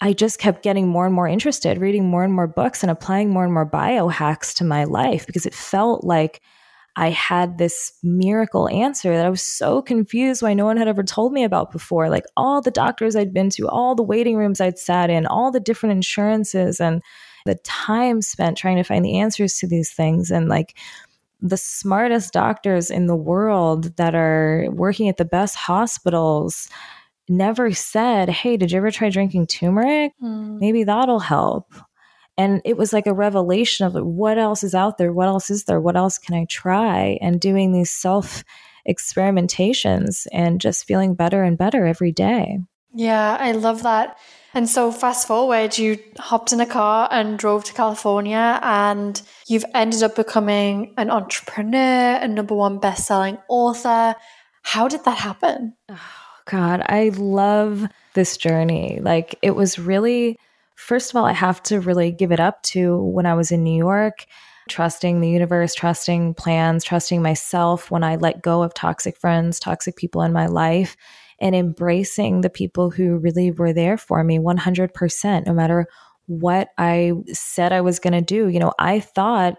I 0.00 0.12
just 0.12 0.38
kept 0.38 0.62
getting 0.62 0.88
more 0.88 1.06
and 1.06 1.14
more 1.14 1.28
interested, 1.28 1.78
reading 1.78 2.08
more 2.08 2.24
and 2.24 2.32
more 2.32 2.48
books 2.48 2.82
and 2.82 2.90
applying 2.90 3.30
more 3.30 3.44
and 3.44 3.52
more 3.52 3.68
biohacks 3.68 4.54
to 4.56 4.64
my 4.64 4.84
life 4.84 5.26
because 5.26 5.46
it 5.46 5.54
felt 5.54 6.04
like 6.04 6.40
I 6.96 7.10
had 7.10 7.56
this 7.56 7.92
miracle 8.02 8.68
answer 8.68 9.16
that 9.16 9.24
I 9.24 9.30
was 9.30 9.42
so 9.42 9.80
confused 9.80 10.42
why 10.42 10.52
no 10.52 10.66
one 10.66 10.76
had 10.76 10.88
ever 10.88 11.02
told 11.02 11.32
me 11.32 11.42
about 11.42 11.72
before. 11.72 12.10
Like 12.10 12.24
all 12.36 12.60
the 12.60 12.70
doctors 12.70 13.16
I'd 13.16 13.32
been 13.32 13.50
to, 13.50 13.68
all 13.68 13.94
the 13.94 14.02
waiting 14.02 14.36
rooms 14.36 14.60
I'd 14.60 14.78
sat 14.78 15.08
in, 15.08 15.26
all 15.26 15.50
the 15.50 15.60
different 15.60 15.94
insurances, 15.94 16.80
and 16.80 17.02
the 17.46 17.54
time 17.64 18.20
spent 18.20 18.58
trying 18.58 18.76
to 18.76 18.82
find 18.82 19.04
the 19.04 19.18
answers 19.18 19.56
to 19.58 19.66
these 19.66 19.92
things. 19.92 20.30
And 20.30 20.48
like 20.48 20.76
the 21.40 21.56
smartest 21.56 22.32
doctors 22.32 22.90
in 22.90 23.06
the 23.06 23.16
world 23.16 23.96
that 23.96 24.14
are 24.14 24.66
working 24.70 25.08
at 25.08 25.16
the 25.16 25.24
best 25.24 25.56
hospitals 25.56 26.68
never 27.28 27.72
said, 27.72 28.28
Hey, 28.28 28.56
did 28.56 28.70
you 28.70 28.78
ever 28.78 28.90
try 28.90 29.08
drinking 29.08 29.46
turmeric? 29.46 30.12
Mm. 30.22 30.60
Maybe 30.60 30.84
that'll 30.84 31.20
help. 31.20 31.72
And 32.38 32.62
it 32.64 32.76
was 32.76 32.92
like 32.92 33.06
a 33.06 33.14
revelation 33.14 33.86
of 33.86 33.94
what 33.94 34.38
else 34.38 34.62
is 34.62 34.74
out 34.74 34.98
there? 34.98 35.12
What 35.12 35.28
else 35.28 35.50
is 35.50 35.64
there? 35.64 35.80
What 35.80 35.96
else 35.96 36.18
can 36.18 36.34
I 36.34 36.46
try? 36.46 37.18
And 37.20 37.40
doing 37.40 37.72
these 37.72 37.90
self 37.90 38.44
experimentations 38.88 40.26
and 40.32 40.60
just 40.60 40.84
feeling 40.84 41.14
better 41.14 41.42
and 41.42 41.58
better 41.58 41.86
every 41.86 42.12
day. 42.12 42.58
Yeah, 42.94 43.36
I 43.38 43.52
love 43.52 43.82
that. 43.84 44.18
And 44.54 44.68
so, 44.68 44.92
fast 44.92 45.26
forward, 45.26 45.78
you 45.78 45.98
hopped 46.18 46.52
in 46.52 46.60
a 46.60 46.66
car 46.66 47.08
and 47.10 47.38
drove 47.38 47.64
to 47.64 47.72
California, 47.72 48.60
and 48.62 49.20
you've 49.46 49.64
ended 49.74 50.02
up 50.02 50.14
becoming 50.14 50.92
an 50.98 51.10
entrepreneur, 51.10 52.18
a 52.20 52.28
number 52.28 52.54
one 52.54 52.78
best 52.78 53.06
selling 53.06 53.38
author. 53.48 54.14
How 54.62 54.88
did 54.88 55.04
that 55.04 55.16
happen? 55.16 55.74
Oh, 55.88 55.98
God, 56.44 56.82
I 56.86 57.12
love 57.16 57.86
this 58.12 58.36
journey. 58.36 58.98
Like, 59.00 59.38
it 59.40 59.52
was 59.52 59.78
really, 59.78 60.38
first 60.76 61.10
of 61.10 61.16
all, 61.16 61.24
I 61.24 61.32
have 61.32 61.62
to 61.64 61.80
really 61.80 62.10
give 62.10 62.32
it 62.32 62.40
up 62.40 62.62
to 62.64 62.98
when 62.98 63.26
I 63.26 63.34
was 63.34 63.52
in 63.52 63.62
New 63.62 63.76
York, 63.76 64.26
trusting 64.68 65.20
the 65.20 65.28
universe, 65.28 65.74
trusting 65.74 66.34
plans, 66.34 66.84
trusting 66.84 67.22
myself 67.22 67.90
when 67.90 68.04
I 68.04 68.16
let 68.16 68.42
go 68.42 68.62
of 68.62 68.74
toxic 68.74 69.16
friends, 69.16 69.58
toxic 69.58 69.96
people 69.96 70.22
in 70.22 70.32
my 70.32 70.46
life, 70.46 70.96
and 71.40 71.54
embracing 71.54 72.40
the 72.40 72.50
people 72.50 72.90
who 72.90 73.18
really 73.18 73.50
were 73.50 73.72
there 73.72 73.96
for 73.96 74.22
me 74.22 74.38
100%, 74.38 75.46
no 75.46 75.52
matter 75.52 75.86
what 76.26 76.68
I 76.78 77.12
said 77.32 77.72
I 77.72 77.80
was 77.80 77.98
going 77.98 78.12
to 78.12 78.20
do. 78.20 78.48
You 78.48 78.60
know, 78.60 78.72
I 78.78 79.00
thought 79.00 79.56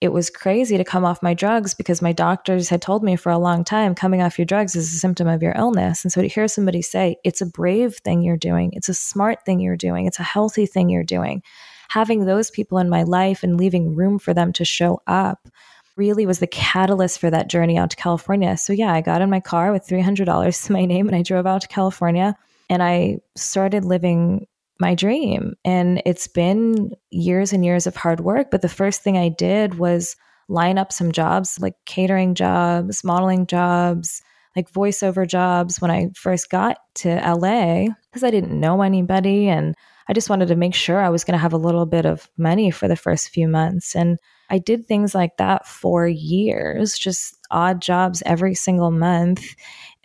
it 0.00 0.12
was 0.12 0.30
crazy 0.30 0.76
to 0.76 0.84
come 0.84 1.04
off 1.04 1.22
my 1.22 1.34
drugs 1.34 1.74
because 1.74 2.00
my 2.00 2.12
doctors 2.12 2.68
had 2.68 2.80
told 2.80 3.02
me 3.02 3.16
for 3.16 3.32
a 3.32 3.38
long 3.38 3.64
time 3.64 3.96
coming 3.96 4.22
off 4.22 4.38
your 4.38 4.46
drugs 4.46 4.76
is 4.76 4.94
a 4.94 4.98
symptom 4.98 5.26
of 5.26 5.42
your 5.42 5.54
illness. 5.56 6.04
And 6.04 6.12
so 6.12 6.22
to 6.22 6.28
hear 6.28 6.46
somebody 6.46 6.82
say 6.82 7.16
it's 7.24 7.40
a 7.40 7.46
brave 7.46 7.96
thing 7.96 8.22
you're 8.22 8.36
doing, 8.36 8.70
it's 8.74 8.88
a 8.88 8.94
smart 8.94 9.44
thing 9.44 9.58
you're 9.58 9.76
doing, 9.76 10.06
it's 10.06 10.20
a 10.20 10.24
healthy 10.24 10.66
thing 10.66 10.88
you're 10.88 11.02
doing, 11.02 11.42
having 11.88 12.26
those 12.26 12.50
people 12.50 12.78
in 12.78 12.88
my 12.88 13.02
life 13.02 13.42
and 13.42 13.58
leaving 13.58 13.96
room 13.96 14.20
for 14.20 14.32
them 14.32 14.52
to 14.52 14.64
show 14.64 15.02
up 15.08 15.48
really 15.96 16.26
was 16.26 16.38
the 16.38 16.46
catalyst 16.46 17.18
for 17.18 17.28
that 17.28 17.48
journey 17.48 17.76
out 17.76 17.90
to 17.90 17.96
California. 17.96 18.56
So 18.56 18.72
yeah, 18.72 18.92
I 18.92 19.00
got 19.00 19.20
in 19.20 19.30
my 19.30 19.40
car 19.40 19.72
with 19.72 19.84
$300 19.84 20.66
to 20.66 20.72
my 20.72 20.84
name 20.84 21.08
and 21.08 21.16
I 21.16 21.22
drove 21.22 21.44
out 21.44 21.62
to 21.62 21.68
California 21.68 22.36
and 22.70 22.84
I 22.84 23.18
started 23.34 23.84
living 23.84 24.46
my 24.80 24.94
dream. 24.94 25.54
And 25.64 26.02
it's 26.06 26.28
been 26.28 26.92
years 27.10 27.52
and 27.52 27.64
years 27.64 27.86
of 27.86 27.96
hard 27.96 28.20
work. 28.20 28.50
But 28.50 28.62
the 28.62 28.68
first 28.68 29.02
thing 29.02 29.16
I 29.16 29.28
did 29.28 29.78
was 29.78 30.16
line 30.48 30.78
up 30.78 30.92
some 30.92 31.12
jobs, 31.12 31.58
like 31.60 31.74
catering 31.84 32.34
jobs, 32.34 33.04
modeling 33.04 33.46
jobs, 33.46 34.22
like 34.56 34.72
voiceover 34.72 35.26
jobs 35.26 35.80
when 35.80 35.90
I 35.90 36.08
first 36.14 36.50
got 36.50 36.78
to 36.96 37.16
LA 37.16 37.86
because 38.10 38.24
I 38.24 38.30
didn't 38.30 38.58
know 38.58 38.82
anybody. 38.82 39.48
And 39.48 39.74
I 40.08 40.14
just 40.14 40.30
wanted 40.30 40.48
to 40.48 40.56
make 40.56 40.74
sure 40.74 41.00
I 41.00 41.10
was 41.10 41.22
going 41.22 41.34
to 41.34 41.42
have 41.42 41.52
a 41.52 41.58
little 41.58 41.86
bit 41.86 42.06
of 42.06 42.30
money 42.38 42.70
for 42.70 42.88
the 42.88 42.96
first 42.96 43.28
few 43.28 43.46
months. 43.46 43.94
And 43.94 44.18
I 44.50 44.58
did 44.58 44.86
things 44.86 45.14
like 45.14 45.36
that 45.36 45.66
for 45.66 46.08
years, 46.08 46.98
just 46.98 47.36
odd 47.50 47.82
jobs 47.82 48.22
every 48.24 48.54
single 48.54 48.90
month 48.90 49.44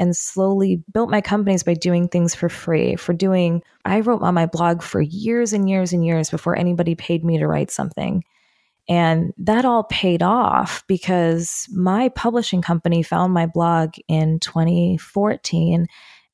and 0.04 0.16
slowly 0.16 0.84
built 0.94 1.10
my 1.10 1.22
companies 1.22 1.64
by 1.64 1.74
doing 1.74 2.10
things 2.10 2.36
for 2.36 2.50
free, 2.50 2.98
for 2.98 3.14
doing, 3.14 3.64
I 3.86 4.02
wrote 4.02 4.22
on 4.22 4.34
my 4.34 4.46
blog 4.46 4.84
for 4.84 5.02
years 5.02 5.54
and 5.54 5.70
years 5.70 5.94
and 5.94 6.06
years 6.06 6.30
before 6.30 6.58
anybody 6.58 6.94
paid 6.94 7.24
me 7.24 7.38
to 7.38 7.48
write 7.48 7.72
something. 7.72 8.22
And 8.90 9.32
that 9.38 9.64
all 9.64 9.86
paid 9.86 10.22
off 10.22 10.84
because 10.88 11.68
my 11.72 12.10
publishing 12.10 12.62
company 12.62 13.02
found 13.02 13.34
my 13.34 13.46
blog 13.46 13.94
in 14.10 14.40
2014 14.42 15.88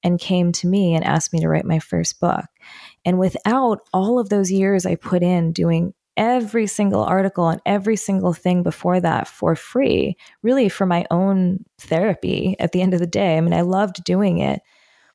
and 0.04 0.20
came 0.20 0.52
to 0.54 0.68
me 0.68 0.96
and 0.96 1.06
asked 1.06 1.32
me 1.32 1.40
to 1.42 1.48
write 1.48 1.66
my 1.66 1.78
first 1.78 2.20
book. 2.20 2.46
And 3.06 3.20
without 3.20 3.82
all 3.94 4.18
of 4.18 4.30
those 4.30 4.52
years 4.52 4.88
I 4.88 4.96
put 4.96 5.22
in 5.22 5.52
doing 5.52 5.94
every 6.20 6.68
single 6.68 7.04
article 7.04 7.50
and 7.50 7.62
every 7.66 7.98
single 7.98 8.34
thing 8.34 8.64
before 8.64 9.02
that 9.02 9.28
for 9.28 9.56
free, 9.56 10.18
really 10.44 10.70
for 10.70 10.86
my 10.86 11.06
own 11.12 11.66
therapy 11.80 12.56
at 12.60 12.74
the 12.74 12.84
end 12.84 12.94
of 12.94 13.02
the 13.02 13.08
day. 13.08 13.38
I 13.38 13.42
mean, 13.42 13.56
I 13.56 13.62
loved 13.62 14.04
doing 14.06 14.40
it. 14.40 14.62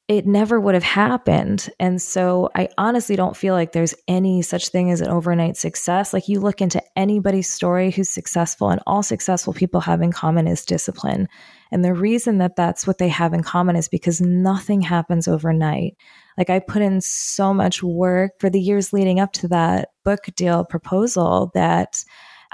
It 0.07 0.27
never 0.27 0.61
would 0.61 0.75
have 0.75 0.83
happened. 0.83 1.71
And 1.81 2.01
so 2.01 2.51
I 2.55 2.69
honestly 2.77 3.17
don't 3.17 3.37
feel 3.37 3.55
like 3.55 3.73
there's 3.73 3.95
any 4.07 4.43
such 4.43 4.69
thing 4.69 4.91
as 4.91 5.01
an 5.01 5.09
overnight 5.09 5.57
success. 5.57 6.13
Like 6.13 6.29
you 6.29 6.41
look 6.41 6.61
into 6.61 6.83
anybody's 6.95 7.49
story 7.49 7.91
who's 7.91 8.11
successful, 8.11 8.69
and 8.69 8.83
all 8.87 9.03
successful 9.03 9.55
people 9.55 9.81
have 9.81 10.03
in 10.03 10.13
common 10.13 10.47
is 10.47 10.67
discipline. 10.67 11.27
And 11.73 11.83
the 11.83 11.95
reason 11.95 12.37
that 12.39 12.55
that's 12.55 12.87
what 12.87 12.99
they 12.99 13.09
have 13.09 13.33
in 13.33 13.43
common 13.43 13.77
is 13.77 13.89
because 13.89 14.21
nothing 14.21 14.83
happens 14.83 15.27
overnight. 15.27 15.97
Like 16.37 16.51
I 16.51 16.59
put 16.59 16.83
in 16.83 17.01
so 17.01 17.55
much 17.55 17.83
work 17.83 18.33
for 18.41 18.51
the 18.51 18.61
years 18.61 18.93
leading 18.93 19.21
up 19.21 19.33
to 19.35 19.49
that 19.49 19.89
book 20.05 20.27
deal 20.37 20.67
proposal 20.67 21.51
that 21.55 22.05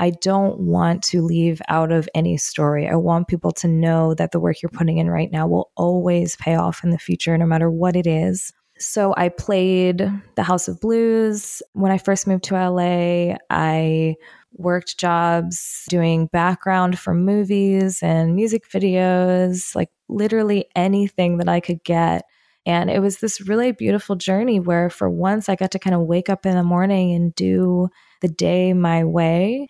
I 0.01 0.11
don't 0.11 0.59
want 0.59 1.03
to 1.05 1.21
leave 1.21 1.61
out 1.69 1.93
of 1.93 2.09
any 2.15 2.39
story. 2.39 2.89
I 2.89 2.95
want 2.95 3.29
people 3.29 3.53
to 3.53 3.69
know 3.69 4.15
that 4.15 4.33
the 4.33 4.41
work 4.41 4.63
you're 4.63 4.71
putting 4.71 4.97
in 4.97 5.11
right 5.11 5.31
now 5.31 5.47
will 5.47 5.71
always 5.77 6.37
pay 6.37 6.55
off 6.55 6.83
in 6.83 6.89
the 6.89 6.99
future, 6.99 7.37
no 7.37 7.45
matter 7.45 7.71
what 7.71 7.97
it 7.97 8.07
is. 8.07 8.51
So 8.79 9.13
I 9.19 9.29
played 9.29 10.11
the 10.37 10.43
House 10.43 10.69
of 10.69 10.81
Blues. 10.81 11.61
When 11.75 11.93
I 11.93 11.99
first 11.99 12.27
moved 12.27 12.45
to 12.45 12.55
LA, 12.55 13.37
I 13.51 14.15
worked 14.55 14.97
jobs 14.97 15.85
doing 15.91 16.29
background 16.29 16.99
for 16.99 17.13
movies 17.13 18.03
and 18.03 18.35
music 18.35 18.71
videos, 18.71 19.77
like 19.77 19.91
literally 20.09 20.65
anything 20.75 21.37
that 21.39 21.49
I 21.49 21.61
could 21.61 21.85
get 21.85 22.25
and 22.67 22.91
it 22.91 23.01
was 23.01 23.19
this 23.19 23.41
really 23.41 23.73
beautiful 23.73 24.17
journey 24.17 24.61
where, 24.61 24.91
for 24.91 25.09
once, 25.09 25.49
I 25.49 25.57
got 25.57 25.71
to 25.73 25.79
kind 25.79 25.97
of 25.97 26.03
wake 26.03 26.29
up 26.29 26.45
in 26.45 26.55
the 26.55 26.63
morning 26.63 27.15
and 27.15 27.35
do 27.35 27.89
the 28.21 28.29
day 28.29 28.73
my 28.75 29.03
way 29.03 29.67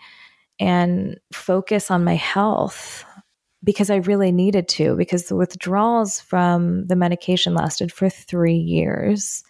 and 0.61 1.19
focus 1.33 1.91
on 1.91 2.05
my 2.05 2.15
health 2.15 3.05
because 3.65 3.91
I 3.91 3.97
really 3.97 4.31
needed 4.31 4.69
to, 4.69 4.95
because 4.97 5.27
the 5.27 5.37
withdrawals 5.37 6.21
from 6.21 6.87
the 6.87 6.97
medication 6.97 7.55
lasted 7.55 7.93
for 7.93 8.09
three 8.09 8.57
years. 8.57 9.43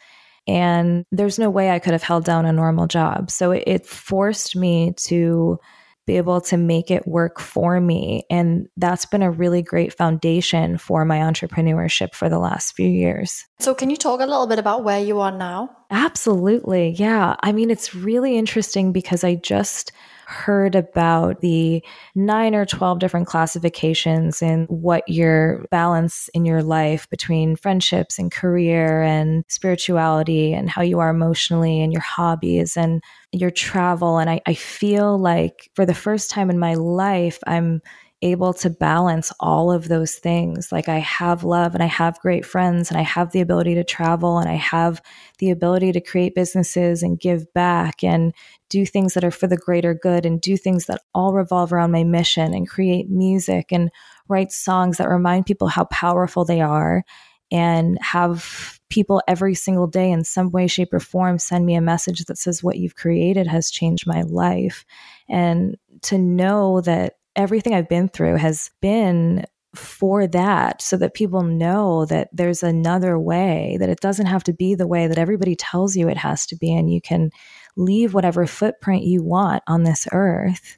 And 0.48 1.04
there's 1.12 1.38
no 1.38 1.50
way 1.50 1.70
I 1.70 1.78
could 1.78 1.92
have 1.92 2.02
held 2.02 2.24
down 2.24 2.46
a 2.46 2.52
normal 2.52 2.86
job. 2.86 3.30
So 3.30 3.50
it, 3.52 3.64
it 3.66 3.86
forced 3.86 4.56
me 4.56 4.94
to 4.98 5.58
be 6.06 6.16
able 6.16 6.40
to 6.40 6.56
make 6.56 6.90
it 6.90 7.06
work 7.06 7.38
for 7.38 7.80
me. 7.80 8.24
And 8.30 8.66
that's 8.76 9.06
been 9.06 9.22
a 9.22 9.30
really 9.30 9.62
great 9.62 9.92
foundation 9.92 10.76
for 10.78 11.04
my 11.04 11.18
entrepreneurship 11.18 12.14
for 12.14 12.28
the 12.28 12.38
last 12.38 12.74
few 12.74 12.88
years. 12.88 13.44
So, 13.60 13.74
can 13.74 13.90
you 13.90 13.96
talk 13.96 14.20
a 14.20 14.26
little 14.26 14.48
bit 14.48 14.58
about 14.58 14.82
where 14.82 14.98
you 14.98 15.20
are 15.20 15.30
now? 15.30 15.70
Absolutely. 15.90 16.90
Yeah. 16.90 17.36
I 17.42 17.52
mean, 17.52 17.70
it's 17.70 17.94
really 17.94 18.36
interesting 18.36 18.92
because 18.92 19.22
I 19.22 19.36
just 19.36 19.92
heard 20.30 20.74
about 20.74 21.40
the 21.40 21.84
nine 22.14 22.54
or 22.54 22.64
12 22.64 23.00
different 23.00 23.26
classifications 23.26 24.40
and 24.40 24.66
what 24.68 25.02
your 25.08 25.64
balance 25.70 26.30
in 26.34 26.44
your 26.44 26.62
life 26.62 27.10
between 27.10 27.56
friendships 27.56 28.18
and 28.18 28.30
career 28.30 29.02
and 29.02 29.44
spirituality 29.48 30.52
and 30.52 30.70
how 30.70 30.82
you 30.82 31.00
are 31.00 31.10
emotionally 31.10 31.82
and 31.82 31.92
your 31.92 32.02
hobbies 32.02 32.76
and 32.76 33.02
your 33.32 33.50
travel. 33.50 34.18
And 34.18 34.30
I, 34.30 34.40
I 34.46 34.54
feel 34.54 35.18
like 35.18 35.70
for 35.74 35.84
the 35.84 35.94
first 35.94 36.30
time 36.30 36.48
in 36.48 36.58
my 36.58 36.74
life, 36.74 37.38
I'm 37.46 37.82
able 38.22 38.52
to 38.52 38.68
balance 38.68 39.32
all 39.40 39.72
of 39.72 39.88
those 39.88 40.16
things. 40.16 40.70
Like 40.70 40.88
I 40.88 40.98
have 40.98 41.42
love 41.42 41.74
and 41.74 41.82
I 41.82 41.86
have 41.86 42.20
great 42.20 42.44
friends 42.44 42.90
and 42.90 42.98
I 42.98 43.02
have 43.02 43.32
the 43.32 43.40
ability 43.40 43.74
to 43.76 43.84
travel 43.84 44.38
and 44.38 44.48
I 44.48 44.56
have 44.56 45.00
the 45.38 45.50
ability 45.50 45.92
to 45.92 46.00
create 46.02 46.34
businesses 46.34 47.02
and 47.02 47.18
give 47.18 47.50
back 47.54 48.04
and 48.04 48.34
do 48.68 48.84
things 48.84 49.14
that 49.14 49.24
are 49.24 49.30
for 49.30 49.46
the 49.46 49.56
greater 49.56 49.94
good 49.94 50.26
and 50.26 50.40
do 50.40 50.56
things 50.56 50.84
that 50.86 51.00
all 51.14 51.32
revolve 51.32 51.72
around 51.72 51.92
my 51.92 52.04
mission 52.04 52.52
and 52.52 52.68
create 52.68 53.08
music 53.08 53.72
and 53.72 53.90
write 54.28 54.52
songs 54.52 54.98
that 54.98 55.08
remind 55.08 55.46
people 55.46 55.68
how 55.68 55.84
powerful 55.84 56.44
they 56.44 56.60
are 56.60 57.02
and 57.50 57.98
have 58.00 58.78
people 58.90 59.22
every 59.26 59.54
single 59.54 59.86
day 59.86 60.10
in 60.10 60.24
some 60.24 60.50
way, 60.50 60.66
shape, 60.66 60.92
or 60.92 61.00
form 61.00 61.38
send 61.38 61.64
me 61.64 61.74
a 61.74 61.80
message 61.80 62.24
that 62.26 62.38
says, 62.38 62.62
What 62.62 62.78
you've 62.78 62.94
created 62.94 63.46
has 63.46 63.70
changed 63.70 64.06
my 64.06 64.22
life. 64.22 64.84
And 65.28 65.76
to 66.02 66.18
know 66.18 66.80
that 66.82 67.14
everything 67.40 67.74
I've 67.74 67.88
been 67.88 68.08
through 68.08 68.36
has 68.36 68.70
been 68.80 69.44
for 69.74 70.26
that 70.26 70.82
so 70.82 70.96
that 70.96 71.14
people 71.14 71.42
know 71.42 72.04
that 72.06 72.28
there's 72.32 72.62
another 72.62 73.18
way, 73.18 73.76
that 73.78 73.88
it 73.88 74.00
doesn't 74.00 74.26
have 74.26 74.42
to 74.44 74.52
be 74.52 74.74
the 74.74 74.86
way 74.86 75.06
that 75.06 75.18
everybody 75.18 75.54
tells 75.54 75.96
you 75.96 76.08
it 76.08 76.16
has 76.16 76.46
to 76.46 76.56
be, 76.56 76.74
and 76.74 76.92
you 76.92 77.00
can 77.00 77.30
leave 77.76 78.12
whatever 78.12 78.46
footprint 78.46 79.04
you 79.04 79.22
want 79.22 79.62
on 79.66 79.84
this 79.84 80.08
earth. 80.12 80.76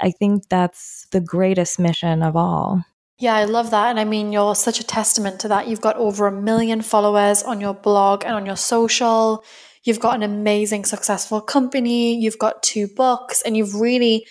I 0.00 0.10
think 0.10 0.48
that's 0.48 1.06
the 1.10 1.20
greatest 1.20 1.78
mission 1.78 2.22
of 2.22 2.34
all. 2.34 2.82
Yeah, 3.18 3.34
I 3.36 3.44
love 3.44 3.70
that. 3.70 3.90
And 3.90 4.00
I 4.00 4.04
mean, 4.04 4.32
you're 4.32 4.54
such 4.54 4.80
a 4.80 4.84
testament 4.84 5.40
to 5.40 5.48
that. 5.48 5.68
You've 5.68 5.80
got 5.80 5.96
over 5.96 6.26
a 6.26 6.32
million 6.32 6.82
followers 6.82 7.42
on 7.42 7.60
your 7.60 7.74
blog 7.74 8.24
and 8.24 8.34
on 8.34 8.44
your 8.44 8.56
social. 8.56 9.44
You've 9.84 10.00
got 10.00 10.16
an 10.16 10.22
amazing, 10.22 10.84
successful 10.86 11.40
company. 11.40 12.18
You've 12.18 12.38
got 12.38 12.62
two 12.62 12.88
books, 12.88 13.42
and 13.42 13.56
you've 13.56 13.74
really 13.74 14.26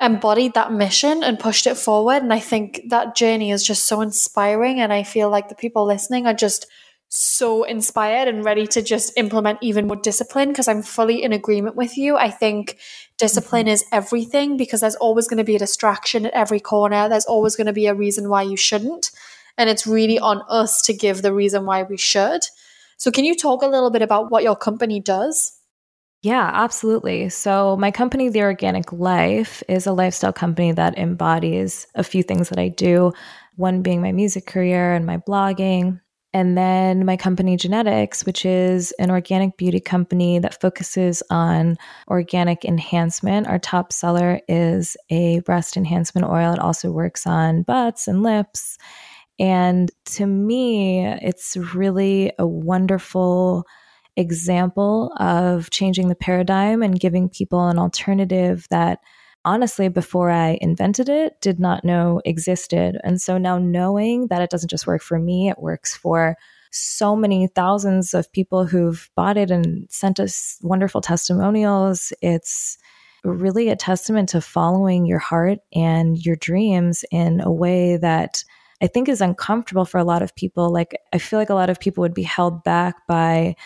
embodied 0.00 0.54
that 0.54 0.72
mission 0.72 1.22
and 1.24 1.38
pushed 1.38 1.66
it 1.66 1.76
forward. 1.76 2.22
And 2.22 2.32
I 2.32 2.38
think 2.38 2.82
that 2.88 3.16
journey 3.16 3.50
is 3.50 3.64
just 3.64 3.86
so 3.86 4.00
inspiring. 4.00 4.80
And 4.80 4.92
I 4.92 5.02
feel 5.02 5.28
like 5.28 5.48
the 5.48 5.54
people 5.54 5.84
listening 5.84 6.26
are 6.26 6.34
just 6.34 6.66
so 7.10 7.64
inspired 7.64 8.28
and 8.28 8.44
ready 8.44 8.66
to 8.66 8.82
just 8.82 9.12
implement 9.16 9.58
even 9.62 9.86
more 9.86 9.96
discipline 9.96 10.48
because 10.48 10.68
I'm 10.68 10.82
fully 10.82 11.22
in 11.22 11.32
agreement 11.32 11.74
with 11.74 11.96
you. 11.96 12.16
I 12.16 12.30
think 12.30 12.78
discipline 13.16 13.66
mm-hmm. 13.66 13.72
is 13.72 13.84
everything 13.92 14.56
because 14.56 14.82
there's 14.82 14.94
always 14.96 15.26
going 15.26 15.38
to 15.38 15.44
be 15.44 15.56
a 15.56 15.60
distraction 15.60 16.26
at 16.26 16.34
every 16.34 16.60
corner. 16.60 17.08
There's 17.08 17.24
always 17.24 17.56
going 17.56 17.66
to 17.66 17.72
be 17.72 17.86
a 17.86 17.94
reason 17.94 18.28
why 18.28 18.42
you 18.42 18.56
shouldn't. 18.56 19.10
And 19.56 19.70
it's 19.70 19.86
really 19.86 20.18
on 20.18 20.42
us 20.48 20.82
to 20.82 20.92
give 20.92 21.22
the 21.22 21.32
reason 21.32 21.64
why 21.64 21.82
we 21.82 21.96
should. 21.96 22.42
So, 22.98 23.10
can 23.10 23.24
you 23.24 23.34
talk 23.34 23.62
a 23.62 23.66
little 23.66 23.90
bit 23.90 24.02
about 24.02 24.30
what 24.30 24.42
your 24.42 24.56
company 24.56 25.00
does? 25.00 25.57
Yeah, 26.22 26.50
absolutely. 26.52 27.28
So, 27.28 27.76
my 27.76 27.90
company, 27.92 28.28
The 28.28 28.42
Organic 28.42 28.92
Life, 28.92 29.62
is 29.68 29.86
a 29.86 29.92
lifestyle 29.92 30.32
company 30.32 30.72
that 30.72 30.98
embodies 30.98 31.86
a 31.94 32.02
few 32.02 32.24
things 32.24 32.48
that 32.48 32.58
I 32.58 32.68
do, 32.68 33.12
one 33.56 33.82
being 33.82 34.02
my 34.02 34.10
music 34.10 34.46
career 34.46 34.94
and 34.94 35.06
my 35.06 35.18
blogging. 35.18 36.00
And 36.34 36.58
then 36.58 37.06
my 37.06 37.16
company, 37.16 37.56
Genetics, 37.56 38.26
which 38.26 38.44
is 38.44 38.92
an 38.98 39.10
organic 39.10 39.56
beauty 39.56 39.80
company 39.80 40.38
that 40.40 40.60
focuses 40.60 41.22
on 41.30 41.76
organic 42.08 42.64
enhancement. 42.64 43.46
Our 43.46 43.58
top 43.58 43.92
seller 43.92 44.40
is 44.48 44.96
a 45.10 45.40
breast 45.40 45.76
enhancement 45.76 46.26
oil. 46.26 46.52
It 46.52 46.58
also 46.58 46.90
works 46.90 47.26
on 47.26 47.62
butts 47.62 48.08
and 48.08 48.22
lips. 48.22 48.76
And 49.38 49.90
to 50.06 50.26
me, 50.26 51.06
it's 51.06 51.56
really 51.56 52.32
a 52.38 52.46
wonderful 52.46 53.64
example 54.18 55.12
of 55.18 55.70
changing 55.70 56.08
the 56.08 56.14
paradigm 56.14 56.82
and 56.82 57.00
giving 57.00 57.28
people 57.28 57.68
an 57.68 57.78
alternative 57.78 58.66
that 58.70 58.98
honestly 59.44 59.88
before 59.88 60.30
I 60.30 60.58
invented 60.60 61.08
it 61.08 61.40
did 61.40 61.60
not 61.60 61.84
know 61.84 62.20
existed. 62.24 62.98
And 63.04 63.20
so 63.20 63.38
now 63.38 63.58
knowing 63.58 64.26
that 64.26 64.42
it 64.42 64.50
doesn't 64.50 64.70
just 64.70 64.86
work 64.86 65.02
for 65.02 65.18
me, 65.18 65.48
it 65.48 65.60
works 65.60 65.96
for 65.96 66.36
so 66.72 67.16
many 67.16 67.46
thousands 67.46 68.12
of 68.12 68.30
people 68.32 68.66
who've 68.66 69.08
bought 69.14 69.36
it 69.38 69.50
and 69.50 69.86
sent 69.88 70.20
us 70.20 70.58
wonderful 70.62 71.00
testimonials. 71.00 72.12
It's 72.20 72.76
really 73.24 73.68
a 73.68 73.76
testament 73.76 74.30
to 74.30 74.40
following 74.40 75.06
your 75.06 75.18
heart 75.18 75.60
and 75.72 76.18
your 76.24 76.36
dreams 76.36 77.04
in 77.10 77.40
a 77.40 77.50
way 77.50 77.96
that 77.96 78.44
I 78.82 78.86
think 78.86 79.08
is 79.08 79.20
uncomfortable 79.20 79.84
for 79.84 79.98
a 79.98 80.04
lot 80.04 80.22
of 80.22 80.34
people. 80.36 80.70
Like, 80.70 80.96
I 81.12 81.18
feel 81.18 81.38
like 81.38 81.50
a 81.50 81.54
lot 81.54 81.70
of 81.70 81.80
people 81.80 82.02
would 82.02 82.14
be 82.14 82.22
held 82.22 82.62
back 82.64 82.94
by 83.08 83.56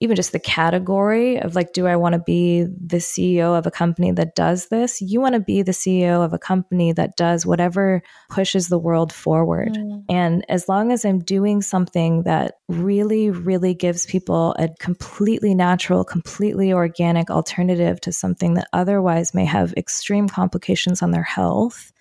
even 0.00 0.16
just 0.16 0.32
the 0.32 0.38
category 0.38 1.38
of 1.38 1.54
like, 1.54 1.72
do 1.72 1.86
I 1.86 1.96
want 1.96 2.14
to 2.14 2.18
be 2.18 2.62
the 2.64 2.96
CEO 2.96 3.56
of 3.56 3.66
a 3.66 3.70
company 3.70 4.10
that 4.12 4.34
does 4.34 4.68
this? 4.68 5.00
You 5.00 5.20
want 5.20 5.34
to 5.34 5.40
be 5.40 5.62
the 5.62 5.72
CEO 5.72 6.24
of 6.24 6.32
a 6.32 6.38
company 6.38 6.92
that 6.92 7.16
does 7.16 7.46
whatever 7.46 8.02
pushes 8.28 8.68
the 8.68 8.78
world 8.78 9.12
forward. 9.12 9.74
Mm. 9.74 10.04
And 10.08 10.44
as 10.48 10.68
long 10.68 10.90
as 10.90 11.04
I'm 11.04 11.20
doing 11.20 11.62
something 11.62 12.24
that 12.24 12.54
really, 12.68 13.30
really 13.30 13.72
gives 13.72 14.04
people 14.04 14.54
a 14.58 14.68
completely 14.80 15.54
natural, 15.54 16.04
completely 16.04 16.72
organic 16.72 17.30
alternative 17.30 18.00
to 18.00 18.12
something 18.12 18.54
that 18.54 18.68
otherwise 18.72 19.32
may 19.32 19.44
have 19.44 19.72
extreme 19.74 20.28
complications 20.28 21.02
on 21.02 21.12
their 21.12 21.22
health, 21.22 21.92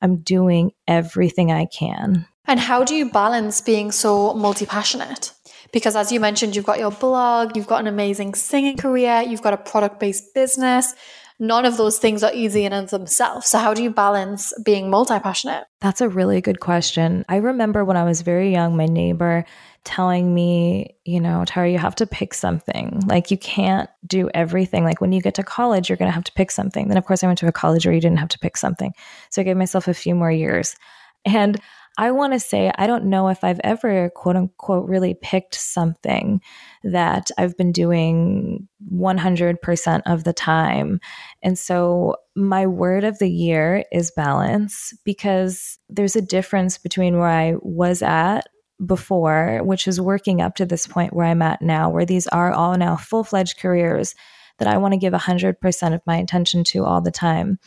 I'm 0.00 0.22
doing 0.22 0.72
everything 0.88 1.52
I 1.52 1.66
can. 1.66 2.26
And 2.46 2.60
how 2.60 2.84
do 2.84 2.94
you 2.94 3.10
balance 3.10 3.60
being 3.60 3.90
so 3.90 4.34
multi 4.34 4.66
passionate? 4.66 5.32
Because 5.74 5.96
as 5.96 6.12
you 6.12 6.20
mentioned, 6.20 6.54
you've 6.54 6.64
got 6.64 6.78
your 6.78 6.92
blog, 6.92 7.56
you've 7.56 7.66
got 7.66 7.80
an 7.80 7.88
amazing 7.88 8.36
singing 8.36 8.76
career, 8.76 9.22
you've 9.26 9.42
got 9.42 9.54
a 9.54 9.56
product 9.56 9.98
based 9.98 10.32
business. 10.32 10.94
None 11.40 11.66
of 11.66 11.76
those 11.76 11.98
things 11.98 12.22
are 12.22 12.32
easy 12.32 12.64
in 12.64 12.72
and 12.72 12.84
of 12.84 12.90
themselves. 12.90 13.48
So, 13.48 13.58
how 13.58 13.74
do 13.74 13.82
you 13.82 13.90
balance 13.90 14.52
being 14.64 14.88
multi 14.88 15.18
passionate? 15.18 15.64
That's 15.80 16.00
a 16.00 16.08
really 16.08 16.40
good 16.40 16.60
question. 16.60 17.24
I 17.28 17.36
remember 17.38 17.84
when 17.84 17.96
I 17.96 18.04
was 18.04 18.22
very 18.22 18.52
young, 18.52 18.76
my 18.76 18.86
neighbor 18.86 19.44
telling 19.82 20.32
me, 20.32 20.94
you 21.04 21.20
know, 21.20 21.42
Tara, 21.44 21.68
you 21.68 21.78
have 21.78 21.96
to 21.96 22.06
pick 22.06 22.34
something. 22.34 23.02
Like, 23.06 23.32
you 23.32 23.36
can't 23.36 23.90
do 24.06 24.30
everything. 24.32 24.84
Like, 24.84 25.00
when 25.00 25.10
you 25.10 25.20
get 25.20 25.34
to 25.34 25.42
college, 25.42 25.88
you're 25.88 25.98
going 25.98 26.08
to 26.08 26.14
have 26.14 26.24
to 26.24 26.32
pick 26.32 26.52
something. 26.52 26.86
Then, 26.86 26.96
of 26.96 27.04
course, 27.04 27.24
I 27.24 27.26
went 27.26 27.40
to 27.40 27.48
a 27.48 27.52
college 27.52 27.84
where 27.84 27.94
you 27.94 28.00
didn't 28.00 28.20
have 28.20 28.28
to 28.28 28.38
pick 28.38 28.56
something. 28.56 28.92
So, 29.30 29.42
I 29.42 29.44
gave 29.44 29.56
myself 29.56 29.88
a 29.88 29.94
few 29.94 30.14
more 30.14 30.30
years. 30.30 30.76
And 31.24 31.60
I 31.96 32.10
want 32.10 32.32
to 32.32 32.40
say, 32.40 32.72
I 32.76 32.86
don't 32.86 33.04
know 33.04 33.28
if 33.28 33.44
I've 33.44 33.60
ever, 33.62 34.10
quote 34.10 34.36
unquote, 34.36 34.88
really 34.88 35.14
picked 35.14 35.54
something 35.54 36.40
that 36.82 37.30
I've 37.38 37.56
been 37.56 37.70
doing 37.70 38.68
100% 38.92 40.02
of 40.06 40.24
the 40.24 40.32
time. 40.32 41.00
And 41.42 41.58
so 41.58 42.16
my 42.34 42.66
word 42.66 43.04
of 43.04 43.18
the 43.20 43.30
year 43.30 43.84
is 43.92 44.10
balance 44.10 44.92
because 45.04 45.78
there's 45.88 46.16
a 46.16 46.22
difference 46.22 46.78
between 46.78 47.18
where 47.18 47.28
I 47.28 47.54
was 47.60 48.02
at 48.02 48.48
before, 48.84 49.60
which 49.62 49.86
is 49.86 50.00
working 50.00 50.40
up 50.40 50.56
to 50.56 50.66
this 50.66 50.88
point 50.88 51.12
where 51.12 51.26
I'm 51.26 51.42
at 51.42 51.62
now, 51.62 51.90
where 51.90 52.04
these 52.04 52.26
are 52.28 52.52
all 52.52 52.76
now 52.76 52.96
full 52.96 53.22
fledged 53.22 53.58
careers 53.58 54.16
that 54.58 54.68
I 54.68 54.78
want 54.78 54.94
to 54.94 54.98
give 54.98 55.12
100% 55.12 55.94
of 55.94 56.00
my 56.06 56.16
attention 56.16 56.64
to 56.64 56.84
all 56.84 57.00
the 57.00 57.12
time. 57.12 57.58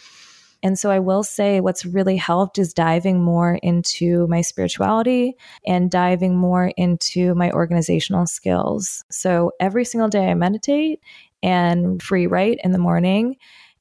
And 0.64 0.78
so 0.78 0.90
I 0.90 1.00
will 1.00 1.24
say 1.24 1.60
what's 1.60 1.86
really 1.86 2.18
helped 2.18 2.58
is 2.58 2.74
diving 2.74 3.24
more 3.24 3.60
into 3.62 4.28
my 4.28 4.42
spirituality 4.42 5.36
and 5.66 5.92
diving 5.92 6.36
more 6.36 6.72
into 6.78 7.36
my 7.36 7.52
organizational 7.52 8.26
skills. 8.26 9.04
So 9.10 9.52
every 9.60 9.86
single 9.86 10.10
day 10.10 10.30
I 10.30 10.34
meditate 10.34 11.02
and 11.44 12.02
free 12.02 12.28
write 12.28 12.60
in 12.64 12.72
the 12.72 12.80
morning. 12.80 13.38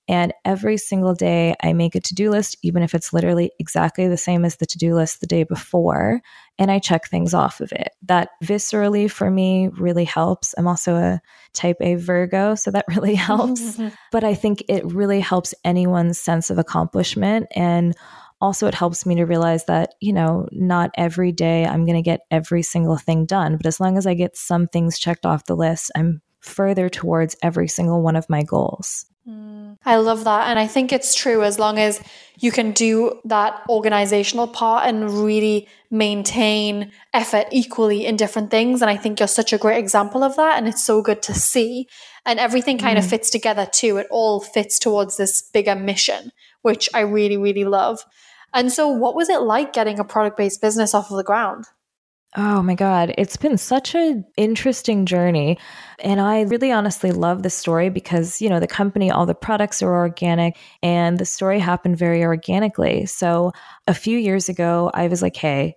And 0.08 0.32
every 0.44 0.76
single 0.76 1.14
day, 1.14 1.54
I 1.62 1.72
make 1.72 1.94
a 1.94 2.00
to 2.00 2.14
do 2.14 2.30
list, 2.30 2.56
even 2.62 2.82
if 2.82 2.94
it's 2.94 3.12
literally 3.12 3.50
exactly 3.58 4.06
the 4.06 4.16
same 4.16 4.44
as 4.44 4.56
the 4.56 4.66
to 4.66 4.78
do 4.78 4.94
list 4.94 5.20
the 5.20 5.26
day 5.26 5.42
before 5.42 6.22
and 6.58 6.70
I 6.70 6.78
check 6.78 7.08
things 7.08 7.34
off 7.34 7.60
of 7.60 7.72
it. 7.72 7.90
That 8.02 8.30
viscerally 8.42 9.10
for 9.10 9.30
me 9.30 9.68
really 9.68 10.04
helps. 10.04 10.54
I'm 10.56 10.66
also 10.66 10.96
a 10.96 11.20
type 11.52 11.76
A 11.80 11.96
Virgo, 11.96 12.54
so 12.54 12.70
that 12.70 12.86
really 12.94 13.14
helps. 13.14 13.78
but 14.12 14.24
I 14.24 14.34
think 14.34 14.62
it 14.68 14.84
really 14.86 15.20
helps 15.20 15.54
anyone's 15.64 16.18
sense 16.18 16.50
of 16.50 16.58
accomplishment. 16.58 17.46
And 17.54 17.94
also, 18.40 18.66
it 18.66 18.74
helps 18.74 19.06
me 19.06 19.14
to 19.16 19.24
realize 19.24 19.64
that, 19.64 19.94
you 20.00 20.12
know, 20.12 20.46
not 20.52 20.90
every 20.96 21.32
day 21.32 21.64
I'm 21.64 21.86
going 21.86 21.96
to 21.96 22.02
get 22.02 22.20
every 22.30 22.62
single 22.62 22.98
thing 22.98 23.24
done. 23.24 23.56
But 23.56 23.64
as 23.64 23.80
long 23.80 23.96
as 23.96 24.06
I 24.06 24.12
get 24.12 24.36
some 24.36 24.66
things 24.66 24.98
checked 24.98 25.24
off 25.24 25.46
the 25.46 25.56
list, 25.56 25.90
I'm 25.96 26.20
further 26.40 26.90
towards 26.90 27.34
every 27.42 27.66
single 27.66 28.02
one 28.02 28.14
of 28.14 28.28
my 28.28 28.42
goals. 28.42 29.06
Mm, 29.28 29.76
I 29.84 29.96
love 29.96 30.24
that. 30.24 30.48
And 30.48 30.58
I 30.58 30.66
think 30.66 30.92
it's 30.92 31.14
true 31.14 31.42
as 31.42 31.58
long 31.58 31.78
as 31.78 32.00
you 32.38 32.52
can 32.52 32.70
do 32.72 33.20
that 33.24 33.60
organizational 33.68 34.46
part 34.46 34.86
and 34.86 35.10
really 35.10 35.68
maintain 35.90 36.92
effort 37.12 37.46
equally 37.50 38.06
in 38.06 38.16
different 38.16 38.50
things. 38.50 38.82
And 38.82 38.90
I 38.90 38.96
think 38.96 39.18
you're 39.18 39.26
such 39.26 39.52
a 39.52 39.58
great 39.58 39.78
example 39.78 40.22
of 40.22 40.36
that. 40.36 40.58
And 40.58 40.68
it's 40.68 40.84
so 40.84 41.02
good 41.02 41.22
to 41.22 41.34
see. 41.34 41.88
And 42.24 42.38
everything 42.38 42.78
kind 42.78 42.96
mm. 42.96 43.02
of 43.02 43.08
fits 43.08 43.30
together 43.30 43.66
too. 43.70 43.96
It 43.96 44.06
all 44.10 44.40
fits 44.40 44.78
towards 44.78 45.16
this 45.16 45.42
bigger 45.42 45.74
mission, 45.74 46.30
which 46.62 46.88
I 46.94 47.00
really, 47.00 47.36
really 47.36 47.64
love. 47.64 48.04
And 48.54 48.72
so, 48.72 48.88
what 48.88 49.16
was 49.16 49.28
it 49.28 49.40
like 49.40 49.72
getting 49.72 49.98
a 49.98 50.04
product 50.04 50.36
based 50.36 50.60
business 50.60 50.94
off 50.94 51.10
of 51.10 51.16
the 51.16 51.24
ground? 51.24 51.66
Oh 52.38 52.62
my 52.62 52.74
God. 52.74 53.14
It's 53.16 53.38
been 53.38 53.56
such 53.56 53.94
an 53.94 54.26
interesting 54.36 55.06
journey. 55.06 55.58
And 56.00 56.20
I 56.20 56.42
really 56.42 56.70
honestly 56.70 57.10
love 57.10 57.42
the 57.42 57.48
story 57.48 57.88
because, 57.88 58.42
you 58.42 58.50
know, 58.50 58.60
the 58.60 58.66
company, 58.66 59.10
all 59.10 59.24
the 59.24 59.34
products 59.34 59.82
are 59.82 59.94
organic 59.96 60.54
and 60.82 61.18
the 61.18 61.24
story 61.24 61.58
happened 61.58 61.96
very 61.96 62.22
organically. 62.22 63.06
So 63.06 63.52
a 63.86 63.94
few 63.94 64.18
years 64.18 64.50
ago, 64.50 64.90
I 64.92 65.08
was 65.08 65.22
like, 65.22 65.36
hey, 65.36 65.76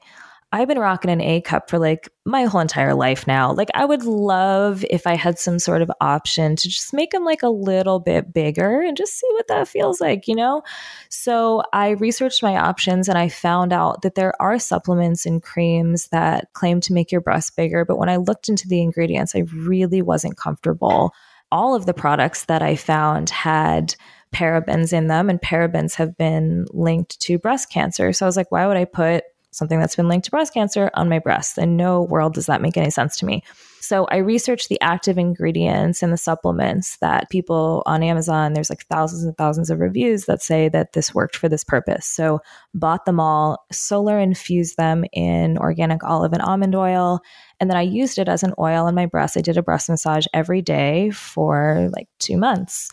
I've 0.52 0.68
been 0.68 0.80
rocking 0.80 1.12
an 1.12 1.22
A 1.22 1.42
cup 1.42 1.70
for 1.70 1.78
like 1.78 2.10
my 2.26 2.46
whole 2.46 2.60
entire 2.60 2.96
life 2.96 3.28
now. 3.28 3.54
Like, 3.54 3.70
I 3.76 3.86
would 3.86 4.04
love 4.04 4.84
if 4.90 5.06
I 5.06 5.14
had 5.14 5.38
some 5.38 5.60
sort 5.60 5.84
of 5.84 5.92
option 6.02 6.56
to 6.56 6.68
just 6.68 6.92
make 6.92 7.12
them 7.12 7.24
like 7.24 7.44
a 7.44 7.50
little 7.50 8.00
bit 8.00 8.34
bigger 8.34 8.82
and 8.82 8.98
just 8.98 9.14
see 9.14 9.28
what 9.34 9.48
that 9.48 9.68
feels 9.68 10.02
like, 10.02 10.28
you 10.28 10.34
know? 10.34 10.64
So 11.10 11.62
I 11.72 11.90
researched 11.90 12.42
my 12.42 12.58
options 12.58 13.08
and 13.08 13.16
I 13.16 13.30
found 13.30 13.72
out 13.72 14.02
that 14.02 14.16
there 14.16 14.34
are 14.42 14.58
supplements 14.58 15.28
and 15.28 15.44
creams 15.44 16.08
that 16.08 16.52
claim 16.54 16.82
to 16.82 16.94
make 16.94 17.12
your 17.12 17.22
breasts 17.22 17.52
bigger. 17.52 17.86
But 17.86 18.00
when 18.00 18.10
I 18.10 18.16
looked 18.16 18.50
into 18.50 18.68
the 18.68 18.82
ingredients, 18.82 19.36
I 19.36 19.44
really 19.54 20.02
wasn't 20.02 20.38
comfortable. 20.38 21.14
All 21.52 21.76
of 21.76 21.86
the 21.86 21.94
products 21.94 22.46
that 22.46 22.64
I 22.64 22.76
found 22.76 23.30
had 23.30 23.96
parabens 24.34 24.94
in 24.94 25.08
them, 25.08 25.30
and 25.30 25.42
parabens 25.42 25.96
have 25.96 26.18
been 26.18 26.66
linked 26.72 27.20
to 27.22 27.40
breast 27.40 27.72
cancer. 27.72 28.14
So 28.14 28.26
I 28.26 28.28
was 28.28 28.38
like, 28.38 28.52
why 28.52 28.68
would 28.68 28.78
I 28.78 28.86
put 28.86 29.24
something 29.52 29.80
that's 29.80 29.96
been 29.96 30.08
linked 30.08 30.26
to 30.26 30.32
breast 30.32 30.54
cancer 30.54 30.90
on 30.94 31.10
my 31.10 31.20
breast. 31.20 31.58
In 31.58 31.76
no 31.76 32.04
world 32.04 32.34
does 32.34 32.46
that 32.46 32.62
make 32.62 32.78
any 32.78 32.90
sense 32.90 33.18
to 33.18 33.26
me. 33.26 33.44
So 33.82 34.06
I 34.12 34.18
researched 34.18 34.70
the 34.70 34.80
active 34.82 35.18
ingredients 35.18 36.04
and 36.04 36.14
the 36.14 36.18
supplements 36.18 36.98
that 36.98 37.30
people 37.30 37.82
on 37.86 38.04
Amazon, 38.04 38.54
there's 38.54 38.70
like 38.70 38.86
thousands 38.86 39.24
and 39.24 39.36
thousands 39.38 39.70
of 39.70 39.80
reviews 39.80 40.26
that 40.26 40.44
say 40.44 40.70
that 40.70 40.94
this 40.94 41.16
worked 41.16 41.36
for 41.36 41.50
this 41.50 41.64
purpose. 41.64 42.06
So 42.06 42.40
bought 42.74 43.06
them 43.06 43.20
all, 43.20 43.66
solar 43.72 44.20
infused 44.20 44.78
them 44.78 45.06
in 45.14 45.58
organic 45.58 46.04
olive 46.04 46.34
and 46.34 46.42
almond 46.42 46.76
oil. 46.76 47.22
And 47.60 47.70
then 47.70 47.78
I 47.78 47.82
used 47.82 48.18
it 48.18 48.30
as 48.30 48.44
an 48.44 48.54
oil 48.58 48.86
on 48.86 48.96
my 48.96 49.06
breasts. 49.06 49.38
I 49.38 49.42
did 49.42 49.58
a 49.58 49.64
breast 49.64 49.90
massage 49.90 50.26
every 50.34 50.62
day 50.62 51.10
for 51.12 51.90
like 51.94 52.08
two 52.20 52.38
months. 52.38 52.90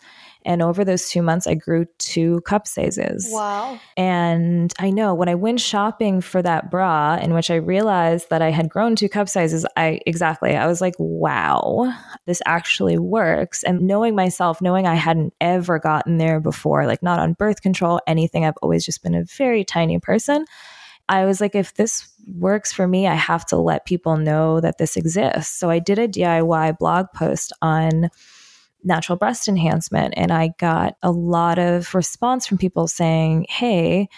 And 0.47 0.61
over 0.61 0.85
those 0.85 1.09
two 1.09 1.21
months, 1.21 1.45
I 1.45 1.55
grew 1.55 1.85
two 1.97 2.39
cup 2.41 2.67
sizes. 2.67 3.27
Wow. 3.29 3.79
And 3.97 4.73
I 4.79 4.91
know 4.91 5.13
when 5.13 5.27
I 5.27 5.35
went 5.35 5.59
shopping 5.59 6.21
for 6.21 6.41
that 6.41 6.71
bra, 6.71 7.17
in 7.21 7.33
which 7.33 7.51
I 7.51 7.55
realized 7.55 8.29
that 8.29 8.41
I 8.41 8.49
had 8.49 8.69
grown 8.69 8.95
two 8.95 9.09
cup 9.09 9.27
sizes, 9.27 9.65
I 9.75 9.99
exactly, 10.05 10.55
I 10.55 10.65
was 10.65 10.79
like, 10.79 10.95
wow, 10.99 11.93
this 12.25 12.41
actually 12.45 12.97
works. 12.97 13.63
And 13.63 13.81
knowing 13.81 14.15
myself, 14.15 14.61
knowing 14.61 14.87
I 14.87 14.95
hadn't 14.95 15.33
ever 15.41 15.79
gotten 15.79 16.17
there 16.17 16.39
before, 16.39 16.87
like 16.87 17.03
not 17.03 17.19
on 17.19 17.33
birth 17.33 17.61
control, 17.61 17.99
anything, 18.07 18.45
I've 18.45 18.57
always 18.61 18.85
just 18.85 19.03
been 19.03 19.15
a 19.15 19.25
very 19.25 19.65
tiny 19.65 19.99
person. 19.99 20.45
I 21.09 21.25
was 21.25 21.39
like, 21.39 21.55
if 21.55 21.75
this 21.75 22.07
works 22.37 22.73
for 22.73 22.87
me, 22.87 23.07
I 23.07 23.15
have 23.15 23.45
to 23.47 23.57
let 23.57 23.85
people 23.85 24.17
know 24.17 24.59
that 24.59 24.77
this 24.77 24.97
exists. 24.97 25.57
So 25.57 25.69
I 25.69 25.79
did 25.79 25.99
a 25.99 26.07
DIY 26.07 26.77
blog 26.77 27.07
post 27.13 27.53
on 27.61 28.09
natural 28.83 29.17
breast 29.17 29.47
enhancement. 29.47 30.13
And 30.17 30.31
I 30.31 30.51
got 30.59 30.95
a 31.01 31.11
lot 31.11 31.59
of 31.59 31.93
response 31.95 32.45
from 32.45 32.57
people 32.57 32.87
saying, 32.87 33.45
Hey, 33.49 34.09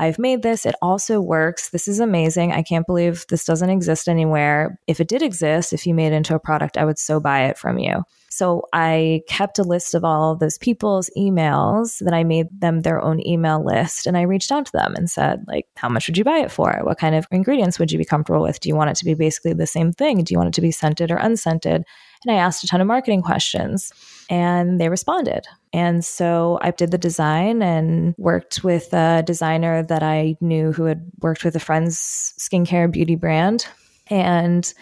I've 0.00 0.18
made 0.18 0.42
this. 0.42 0.64
It 0.64 0.74
also 0.80 1.20
works. 1.20 1.68
This 1.68 1.86
is 1.86 2.00
amazing. 2.00 2.52
I 2.52 2.62
can't 2.62 2.86
believe 2.86 3.26
this 3.28 3.44
doesn't 3.44 3.68
exist 3.68 4.08
anywhere. 4.08 4.80
If 4.86 4.98
it 4.98 5.08
did 5.08 5.20
exist, 5.20 5.74
if 5.74 5.86
you 5.86 5.92
made 5.92 6.14
it 6.14 6.16
into 6.16 6.34
a 6.34 6.40
product, 6.40 6.78
I 6.78 6.86
would 6.86 6.98
so 6.98 7.20
buy 7.20 7.44
it 7.44 7.58
from 7.58 7.78
you. 7.78 8.02
So 8.30 8.62
I 8.72 9.20
kept 9.28 9.58
a 9.58 9.62
list 9.62 9.94
of 9.94 10.02
all 10.02 10.32
of 10.32 10.38
those 10.38 10.56
people's 10.56 11.10
emails 11.18 12.02
that 12.02 12.14
I 12.14 12.24
made 12.24 12.46
them 12.58 12.80
their 12.80 12.98
own 12.98 13.20
email 13.26 13.62
list. 13.62 14.06
And 14.06 14.16
I 14.16 14.22
reached 14.22 14.50
out 14.50 14.64
to 14.64 14.72
them 14.72 14.94
and 14.96 15.10
said, 15.10 15.44
like, 15.46 15.66
how 15.76 15.90
much 15.90 16.08
would 16.08 16.16
you 16.16 16.24
buy 16.24 16.38
it 16.38 16.50
for? 16.50 16.80
What 16.82 16.98
kind 16.98 17.14
of 17.14 17.26
ingredients 17.30 17.78
would 17.78 17.92
you 17.92 17.98
be 17.98 18.04
comfortable 18.06 18.40
with? 18.40 18.60
Do 18.60 18.70
you 18.70 18.76
want 18.76 18.88
it 18.88 18.96
to 18.96 19.04
be 19.04 19.12
basically 19.12 19.52
the 19.52 19.66
same 19.66 19.92
thing? 19.92 20.24
Do 20.24 20.32
you 20.32 20.38
want 20.38 20.48
it 20.48 20.54
to 20.54 20.62
be 20.62 20.70
scented 20.70 21.10
or 21.10 21.16
unscented? 21.16 21.84
And 22.24 22.34
I 22.34 22.38
asked 22.38 22.64
a 22.64 22.66
ton 22.66 22.80
of 22.80 22.86
marketing 22.86 23.22
questions 23.22 23.92
and 24.28 24.80
they 24.80 24.88
responded. 24.88 25.46
And 25.72 26.04
so 26.04 26.58
I 26.62 26.70
did 26.70 26.90
the 26.90 26.98
design 26.98 27.62
and 27.62 28.14
worked 28.18 28.62
with 28.62 28.92
a 28.92 29.22
designer 29.26 29.82
that 29.84 30.02
I 30.02 30.36
knew 30.40 30.72
who 30.72 30.84
had 30.84 31.04
worked 31.20 31.44
with 31.44 31.56
a 31.56 31.60
friend's 31.60 32.34
skincare 32.38 32.90
beauty 32.90 33.16
brand 33.16 33.66
and 34.08 34.72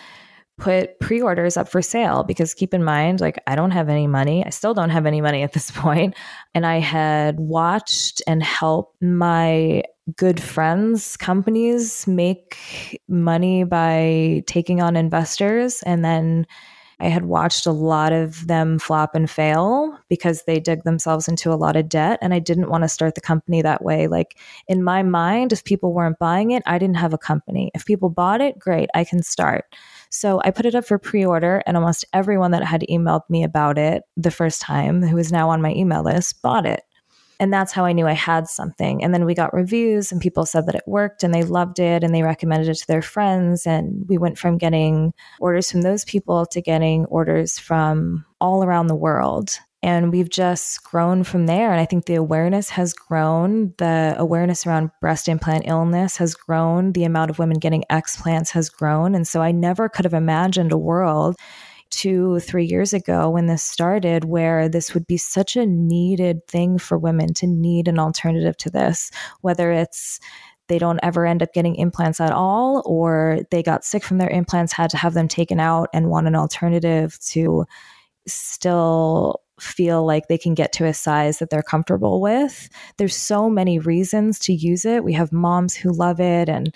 put 0.58 0.98
pre-orders 0.98 1.56
up 1.56 1.68
for 1.68 1.80
sale 1.80 2.24
because 2.24 2.52
keep 2.52 2.74
in 2.74 2.82
mind 2.82 3.20
like 3.20 3.38
I 3.46 3.54
don't 3.54 3.70
have 3.70 3.88
any 3.88 4.08
money. 4.08 4.44
I 4.44 4.50
still 4.50 4.74
don't 4.74 4.90
have 4.90 5.06
any 5.06 5.20
money 5.20 5.42
at 5.42 5.52
this 5.52 5.70
point. 5.70 5.78
point 5.78 6.16
and 6.54 6.66
I 6.66 6.80
had 6.80 7.38
watched 7.38 8.20
and 8.26 8.42
helped 8.42 9.00
my 9.00 9.82
good 10.16 10.40
friends 10.40 11.16
companies 11.16 12.06
make 12.06 13.00
money 13.08 13.64
by 13.64 14.42
taking 14.46 14.82
on 14.82 14.96
investors 14.96 15.82
and 15.84 16.04
then 16.04 16.46
I 17.00 17.08
had 17.08 17.26
watched 17.26 17.66
a 17.66 17.72
lot 17.72 18.12
of 18.12 18.46
them 18.46 18.78
flop 18.78 19.14
and 19.14 19.30
fail 19.30 19.96
because 20.08 20.42
they 20.44 20.58
dug 20.58 20.82
themselves 20.82 21.28
into 21.28 21.52
a 21.52 21.54
lot 21.54 21.76
of 21.76 21.88
debt. 21.88 22.18
And 22.20 22.34
I 22.34 22.40
didn't 22.40 22.70
want 22.70 22.82
to 22.84 22.88
start 22.88 23.14
the 23.14 23.20
company 23.20 23.62
that 23.62 23.84
way. 23.84 24.08
Like 24.08 24.36
in 24.66 24.82
my 24.82 25.02
mind, 25.02 25.52
if 25.52 25.64
people 25.64 25.92
weren't 25.92 26.18
buying 26.18 26.50
it, 26.50 26.62
I 26.66 26.78
didn't 26.78 26.96
have 26.96 27.12
a 27.12 27.18
company. 27.18 27.70
If 27.74 27.86
people 27.86 28.10
bought 28.10 28.40
it, 28.40 28.58
great, 28.58 28.88
I 28.94 29.04
can 29.04 29.22
start. 29.22 29.64
So 30.10 30.40
I 30.44 30.50
put 30.50 30.66
it 30.66 30.74
up 30.74 30.86
for 30.86 30.98
pre 30.98 31.24
order, 31.24 31.62
and 31.66 31.76
almost 31.76 32.04
everyone 32.12 32.52
that 32.52 32.64
had 32.64 32.84
emailed 32.90 33.28
me 33.28 33.44
about 33.44 33.78
it 33.78 34.02
the 34.16 34.30
first 34.30 34.60
time, 34.60 35.02
who 35.02 35.18
is 35.18 35.30
now 35.30 35.50
on 35.50 35.62
my 35.62 35.72
email 35.72 36.02
list, 36.02 36.40
bought 36.42 36.66
it. 36.66 36.82
And 37.40 37.52
that's 37.52 37.72
how 37.72 37.84
I 37.84 37.92
knew 37.92 38.06
I 38.06 38.14
had 38.14 38.48
something. 38.48 39.02
And 39.02 39.14
then 39.14 39.24
we 39.24 39.34
got 39.34 39.54
reviews, 39.54 40.10
and 40.10 40.20
people 40.20 40.44
said 40.44 40.66
that 40.66 40.74
it 40.74 40.82
worked 40.86 41.22
and 41.22 41.32
they 41.32 41.44
loved 41.44 41.78
it 41.78 42.02
and 42.02 42.14
they 42.14 42.22
recommended 42.22 42.68
it 42.68 42.74
to 42.78 42.86
their 42.86 43.02
friends. 43.02 43.66
And 43.66 44.04
we 44.08 44.18
went 44.18 44.38
from 44.38 44.58
getting 44.58 45.12
orders 45.40 45.70
from 45.70 45.82
those 45.82 46.04
people 46.04 46.46
to 46.46 46.60
getting 46.60 47.04
orders 47.06 47.58
from 47.58 48.24
all 48.40 48.64
around 48.64 48.88
the 48.88 48.96
world. 48.96 49.58
And 49.80 50.10
we've 50.10 50.28
just 50.28 50.82
grown 50.82 51.22
from 51.22 51.46
there. 51.46 51.70
And 51.70 51.80
I 51.80 51.84
think 51.84 52.06
the 52.06 52.16
awareness 52.16 52.70
has 52.70 52.92
grown. 52.92 53.72
The 53.78 54.16
awareness 54.18 54.66
around 54.66 54.90
breast 55.00 55.28
implant 55.28 55.68
illness 55.68 56.16
has 56.16 56.34
grown. 56.34 56.92
The 56.92 57.04
amount 57.04 57.30
of 57.30 57.38
women 57.38 57.60
getting 57.60 57.84
explants 57.88 58.50
has 58.50 58.68
grown. 58.68 59.14
And 59.14 59.26
so 59.26 59.40
I 59.40 59.52
never 59.52 59.88
could 59.88 60.04
have 60.04 60.14
imagined 60.14 60.72
a 60.72 60.78
world 60.78 61.36
two, 61.90 62.38
three 62.40 62.64
years 62.64 62.92
ago 62.92 63.30
when 63.30 63.46
this 63.46 63.62
started, 63.62 64.24
where 64.24 64.68
this 64.68 64.94
would 64.94 65.06
be 65.06 65.16
such 65.16 65.56
a 65.56 65.66
needed 65.66 66.46
thing 66.46 66.78
for 66.78 66.98
women 66.98 67.34
to 67.34 67.46
need 67.46 67.88
an 67.88 67.98
alternative 67.98 68.56
to 68.58 68.70
this, 68.70 69.10
whether 69.40 69.72
it's 69.72 70.20
they 70.68 70.78
don't 70.78 71.00
ever 71.02 71.24
end 71.24 71.42
up 71.42 71.52
getting 71.54 71.76
implants 71.76 72.20
at 72.20 72.32
all, 72.32 72.82
or 72.84 73.40
they 73.50 73.62
got 73.62 73.84
sick 73.84 74.04
from 74.04 74.18
their 74.18 74.28
implants, 74.28 74.72
had 74.72 74.90
to 74.90 74.98
have 74.98 75.14
them 75.14 75.26
taken 75.28 75.58
out, 75.58 75.88
and 75.94 76.10
want 76.10 76.26
an 76.26 76.36
alternative 76.36 77.18
to 77.20 77.64
still 78.26 79.40
feel 79.58 80.06
like 80.06 80.28
they 80.28 80.38
can 80.38 80.54
get 80.54 80.72
to 80.72 80.84
a 80.84 80.94
size 80.94 81.38
that 81.38 81.50
they're 81.50 81.62
comfortable 81.62 82.20
with. 82.20 82.68
There's 82.98 83.16
so 83.16 83.48
many 83.50 83.78
reasons 83.78 84.38
to 84.40 84.52
use 84.52 84.84
it. 84.84 85.02
We 85.02 85.14
have 85.14 85.32
moms 85.32 85.74
who 85.74 85.90
love 85.90 86.20
it 86.20 86.48
and 86.48 86.74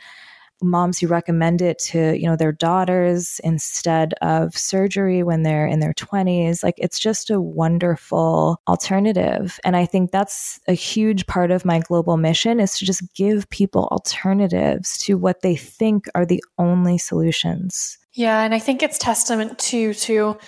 moms 0.63 0.99
who 0.99 1.07
recommend 1.07 1.61
it 1.61 1.79
to 1.79 2.19
you 2.19 2.27
know 2.27 2.37
their 2.37 2.53
daughters 2.53 3.41
instead 3.45 4.15
of 4.23 4.57
surgery 4.57 5.23
when 5.23 5.43
they're 5.43 5.67
in 5.67 5.81
their 5.81 5.95
20s 5.95 6.63
like 6.63 6.75
it's 6.79 6.99
just 6.99 7.31
a 7.31 7.41
wonderful 7.41 8.61
alternative. 8.69 9.59
And 9.65 9.77
i 9.77 9.87
think 9.87 10.11
that's 10.11 10.61
a 10.69 10.73
huge 10.73 11.27
part 11.27 11.51
of 11.51 11.65
my 11.65 11.81
global 11.81 12.17
mission 12.17 12.61
is 12.61 12.79
to 12.79 12.85
just 12.85 13.03
give 13.15 13.49
people 13.51 13.89
alternatives 13.91 14.99
to 14.99 15.17
what 15.17 15.43
they 15.43 15.57
think 15.57 16.07
are 16.15 16.27
the 16.27 16.43
only 16.59 16.99
solutions. 16.99 17.99
Yeah 18.13 18.43
and 18.43 18.55
i 18.55 18.59
think 18.59 18.83
it's 18.83 18.99
testament 18.99 19.59
to 19.71 19.95
to 19.95 20.39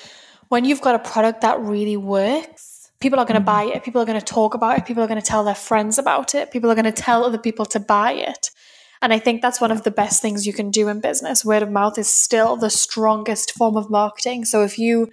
when 0.49 0.65
you've 0.65 0.81
got 0.83 0.95
a 0.95 0.99
product 0.99 1.41
that 1.41 1.59
really 1.61 1.97
works 1.97 2.91
people 3.01 3.21
are 3.21 3.27
going 3.27 3.35
to 3.35 3.51
mm-hmm. 3.51 3.69
buy 3.69 3.77
it. 3.77 3.85
People 3.85 4.01
are 4.01 4.07
going 4.07 4.19
to 4.19 4.25
talk 4.25 4.55
about 4.55 4.79
it. 4.79 4.87
People 4.87 5.03
are 5.03 5.07
going 5.07 5.21
to 5.21 5.27
tell 5.27 5.45
their 5.45 5.55
friends 5.55 5.99
about 5.99 6.35
it. 6.35 6.51
People 6.51 6.71
are 6.71 6.75
going 6.75 6.87
to 6.87 6.93
tell 6.93 7.23
other 7.23 7.37
people 7.37 7.67
to 7.67 7.79
buy 7.79 8.13
it 8.13 8.51
and 9.05 9.13
I 9.13 9.19
think 9.19 9.43
that's 9.43 9.61
one 9.61 9.71
of 9.71 9.83
the 9.83 9.91
best 9.91 10.23
things 10.23 10.47
you 10.47 10.55
can 10.55 10.71
do 10.71 10.89
in 10.89 11.01
business. 11.01 11.45
Word 11.45 11.63
of 11.63 11.71
mouth 11.71 11.99
is 11.99 12.09
still 12.09 12.57
the 12.57 12.71
strongest 12.71 13.53
form 13.53 13.77
of 13.77 13.91
marketing. 13.91 14.47
So 14.47 14.63
if 14.63 14.79
you 14.79 15.11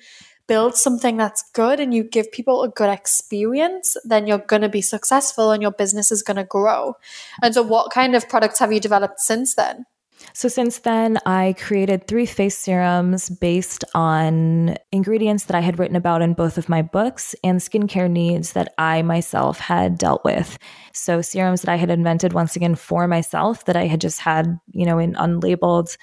build 0.47 0.77
something 0.77 1.17
that's 1.17 1.43
good 1.51 1.81
and 1.81 1.93
you 1.93 2.05
give 2.05 2.31
people 2.31 2.63
a 2.63 2.69
good 2.69 2.89
experience, 2.89 3.97
then 4.05 4.27
you're 4.27 4.37
going 4.37 4.61
to 4.61 4.69
be 4.69 4.81
successful 4.81 5.51
and 5.51 5.61
your 5.61 5.73
business 5.73 6.09
is 6.09 6.23
going 6.23 6.37
to 6.37 6.45
grow. 6.45 6.95
And 7.43 7.53
so, 7.53 7.61
what 7.63 7.91
kind 7.91 8.15
of 8.15 8.29
products 8.29 8.59
have 8.59 8.71
you 8.71 8.79
developed 8.79 9.19
since 9.19 9.55
then? 9.55 9.85
So, 10.33 10.47
since 10.47 10.79
then, 10.79 11.17
I 11.25 11.55
created 11.59 12.07
three 12.07 12.25
face 12.25 12.57
serums 12.57 13.29
based 13.29 13.83
on 13.93 14.75
ingredients 14.91 15.45
that 15.45 15.55
I 15.55 15.59
had 15.61 15.79
written 15.79 15.95
about 15.95 16.21
in 16.21 16.33
both 16.33 16.57
of 16.57 16.69
my 16.69 16.81
books 16.81 17.35
and 17.43 17.59
skincare 17.59 18.09
needs 18.09 18.53
that 18.53 18.73
I 18.77 19.01
myself 19.01 19.59
had 19.59 19.97
dealt 19.97 20.23
with. 20.23 20.57
So, 20.93 21.21
serums 21.21 21.61
that 21.61 21.71
I 21.71 21.75
had 21.75 21.89
invented 21.89 22.33
once 22.33 22.55
again 22.55 22.75
for 22.75 23.07
myself 23.07 23.65
that 23.65 23.75
I 23.75 23.87
had 23.87 24.01
just 24.01 24.19
had, 24.19 24.59
you 24.71 24.85
know, 24.85 24.99
in 24.99 25.13
unlabeled 25.15 25.97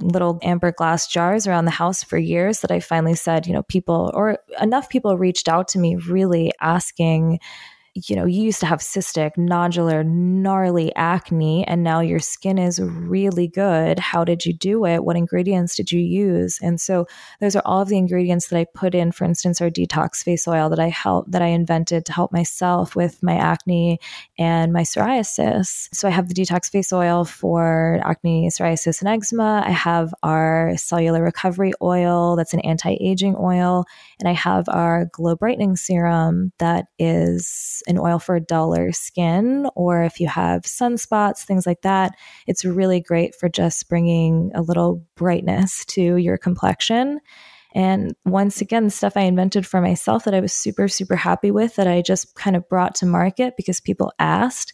little 0.00 0.38
amber 0.42 0.72
glass 0.72 1.06
jars 1.06 1.46
around 1.46 1.66
the 1.66 1.70
house 1.70 2.02
for 2.02 2.18
years 2.18 2.60
that 2.60 2.70
I 2.70 2.80
finally 2.80 3.14
said, 3.14 3.46
you 3.46 3.52
know, 3.52 3.62
people 3.62 4.10
or 4.14 4.38
enough 4.60 4.88
people 4.88 5.16
reached 5.16 5.48
out 5.48 5.68
to 5.68 5.78
me 5.78 5.96
really 5.96 6.52
asking 6.60 7.38
you 7.94 8.16
know, 8.16 8.24
you 8.24 8.42
used 8.42 8.58
to 8.58 8.66
have 8.66 8.80
cystic, 8.80 9.36
nodular, 9.36 10.04
gnarly 10.04 10.92
acne, 10.96 11.64
and 11.66 11.84
now 11.84 12.00
your 12.00 12.18
skin 12.18 12.58
is 12.58 12.80
really 12.80 13.46
good. 13.46 14.00
How 14.00 14.24
did 14.24 14.44
you 14.44 14.52
do 14.52 14.84
it? 14.84 15.04
What 15.04 15.16
ingredients 15.16 15.76
did 15.76 15.92
you 15.92 16.00
use? 16.00 16.58
And 16.60 16.80
so 16.80 17.06
those 17.40 17.54
are 17.54 17.62
all 17.64 17.82
of 17.82 17.88
the 17.88 17.96
ingredients 17.96 18.48
that 18.48 18.58
I 18.58 18.66
put 18.74 18.96
in, 18.96 19.12
for 19.12 19.24
instance, 19.24 19.60
our 19.60 19.70
detox 19.70 20.24
face 20.24 20.48
oil 20.48 20.68
that 20.70 20.80
I 20.80 20.88
help 20.88 21.30
that 21.30 21.40
I 21.40 21.46
invented 21.46 22.04
to 22.06 22.12
help 22.12 22.32
myself 22.32 22.96
with 22.96 23.22
my 23.22 23.36
acne 23.36 24.00
and 24.38 24.72
my 24.72 24.82
psoriasis. 24.82 25.88
So 25.92 26.08
I 26.08 26.10
have 26.10 26.28
the 26.28 26.34
detox 26.34 26.68
face 26.68 26.92
oil 26.92 27.24
for 27.24 28.00
acne, 28.04 28.48
psoriasis, 28.48 29.00
and 29.00 29.08
eczema. 29.08 29.62
I 29.64 29.70
have 29.70 30.12
our 30.24 30.72
cellular 30.76 31.22
recovery 31.22 31.72
oil 31.80 32.34
that's 32.34 32.54
an 32.54 32.60
anti-aging 32.60 33.36
oil, 33.38 33.84
and 34.18 34.28
I 34.28 34.32
have 34.32 34.68
our 34.68 35.04
glow 35.12 35.36
brightening 35.36 35.76
serum 35.76 36.52
that 36.58 36.86
is 36.98 37.83
an 37.86 37.98
oil 37.98 38.18
for 38.18 38.38
duller 38.40 38.92
skin, 38.92 39.68
or 39.74 40.04
if 40.04 40.20
you 40.20 40.28
have 40.28 40.62
sunspots, 40.62 41.44
things 41.44 41.66
like 41.66 41.82
that, 41.82 42.16
it's 42.46 42.64
really 42.64 43.00
great 43.00 43.34
for 43.34 43.48
just 43.48 43.88
bringing 43.88 44.50
a 44.54 44.62
little 44.62 45.04
brightness 45.16 45.84
to 45.86 46.16
your 46.16 46.36
complexion. 46.36 47.20
And 47.74 48.14
once 48.24 48.60
again, 48.60 48.88
stuff 48.88 49.16
I 49.16 49.22
invented 49.22 49.66
for 49.66 49.80
myself 49.80 50.24
that 50.24 50.34
I 50.34 50.40
was 50.40 50.52
super, 50.52 50.86
super 50.86 51.16
happy 51.16 51.50
with 51.50 51.74
that 51.76 51.88
I 51.88 52.02
just 52.02 52.34
kind 52.36 52.54
of 52.54 52.68
brought 52.68 52.94
to 52.96 53.06
market 53.06 53.54
because 53.56 53.80
people 53.80 54.12
asked 54.18 54.72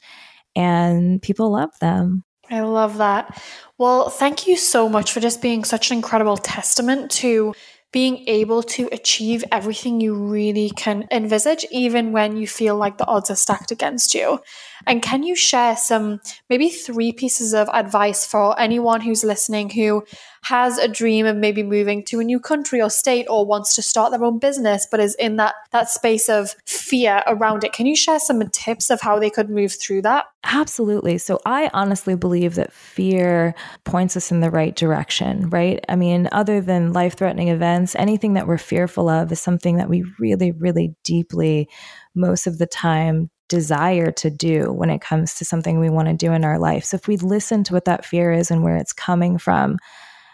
and 0.54 1.22
people 1.22 1.50
love 1.52 1.70
them. 1.80 2.24
I 2.50 2.60
love 2.60 2.98
that. 2.98 3.40
Well, 3.78 4.10
thank 4.10 4.46
you 4.46 4.56
so 4.56 4.88
much 4.88 5.12
for 5.12 5.20
just 5.20 5.40
being 5.40 5.64
such 5.64 5.90
an 5.90 5.96
incredible 5.96 6.36
testament 6.36 7.10
to 7.12 7.54
being 7.92 8.24
able 8.28 8.62
to 8.62 8.88
achieve 8.92 9.44
everything 9.50 10.00
you 10.00 10.14
really 10.14 10.70
can 10.70 11.08
envisage, 11.10 11.66
even 11.72 12.12
when 12.12 12.36
you 12.36 12.46
feel 12.46 12.76
like 12.76 12.98
the 12.98 13.06
odds 13.06 13.30
are 13.30 13.36
stacked 13.36 13.72
against 13.72 14.14
you. 14.14 14.40
And 14.86 15.02
can 15.02 15.22
you 15.24 15.34
share 15.34 15.76
some, 15.76 16.20
maybe 16.48 16.68
three 16.68 17.12
pieces 17.12 17.52
of 17.52 17.68
advice 17.72 18.24
for 18.24 18.58
anyone 18.60 19.00
who's 19.00 19.24
listening 19.24 19.70
who 19.70 20.04
has 20.42 20.78
a 20.78 20.88
dream 20.88 21.26
of 21.26 21.36
maybe 21.36 21.62
moving 21.62 22.04
to 22.04 22.20
a 22.20 22.24
new 22.24 22.40
country 22.40 22.80
or 22.80 22.90
state 22.90 23.26
or 23.28 23.44
wants 23.44 23.74
to 23.74 23.82
start 23.82 24.10
their 24.10 24.24
own 24.24 24.38
business, 24.38 24.86
but 24.90 25.00
is 25.00 25.14
in 25.16 25.36
that, 25.36 25.54
that 25.70 25.90
space 25.90 26.28
of 26.28 26.56
fear 26.66 27.22
around 27.26 27.62
it? 27.62 27.72
Can 27.72 27.86
you 27.86 27.94
share 27.94 28.18
some 28.18 28.42
tips 28.48 28.90
of 28.90 29.00
how 29.00 29.18
they 29.18 29.30
could 29.30 29.50
move 29.50 29.74
through 29.74 30.02
that? 30.02 30.26
Absolutely. 30.44 31.18
So 31.18 31.40
I 31.44 31.70
honestly 31.74 32.16
believe 32.16 32.54
that 32.54 32.72
fear 32.72 33.54
points 33.84 34.16
us 34.16 34.30
in 34.30 34.40
the 34.40 34.50
right 34.50 34.74
direction, 34.74 35.50
right? 35.50 35.84
I 35.88 35.96
mean, 35.96 36.28
other 36.32 36.60
than 36.60 36.94
life 36.94 37.16
threatening 37.16 37.48
events, 37.48 37.94
anything 37.96 38.34
that 38.34 38.46
we're 38.46 38.58
fearful 38.58 39.08
of 39.08 39.30
is 39.30 39.40
something 39.40 39.76
that 39.76 39.90
we 39.90 40.04
really, 40.18 40.52
really 40.52 40.94
deeply, 41.04 41.68
most 42.14 42.46
of 42.46 42.58
the 42.58 42.66
time, 42.66 43.30
desire 43.48 44.12
to 44.12 44.30
do 44.30 44.72
when 44.72 44.90
it 44.90 45.00
comes 45.00 45.34
to 45.34 45.44
something 45.44 45.78
we 45.78 45.90
want 45.90 46.08
to 46.08 46.14
do 46.14 46.32
in 46.32 46.44
our 46.44 46.58
life. 46.58 46.84
So 46.84 46.94
if 46.94 47.08
we 47.08 47.16
listen 47.18 47.64
to 47.64 47.74
what 47.74 47.84
that 47.84 48.04
fear 48.04 48.32
is 48.32 48.50
and 48.50 48.62
where 48.62 48.76
it's 48.76 48.92
coming 48.92 49.38
from, 49.38 49.76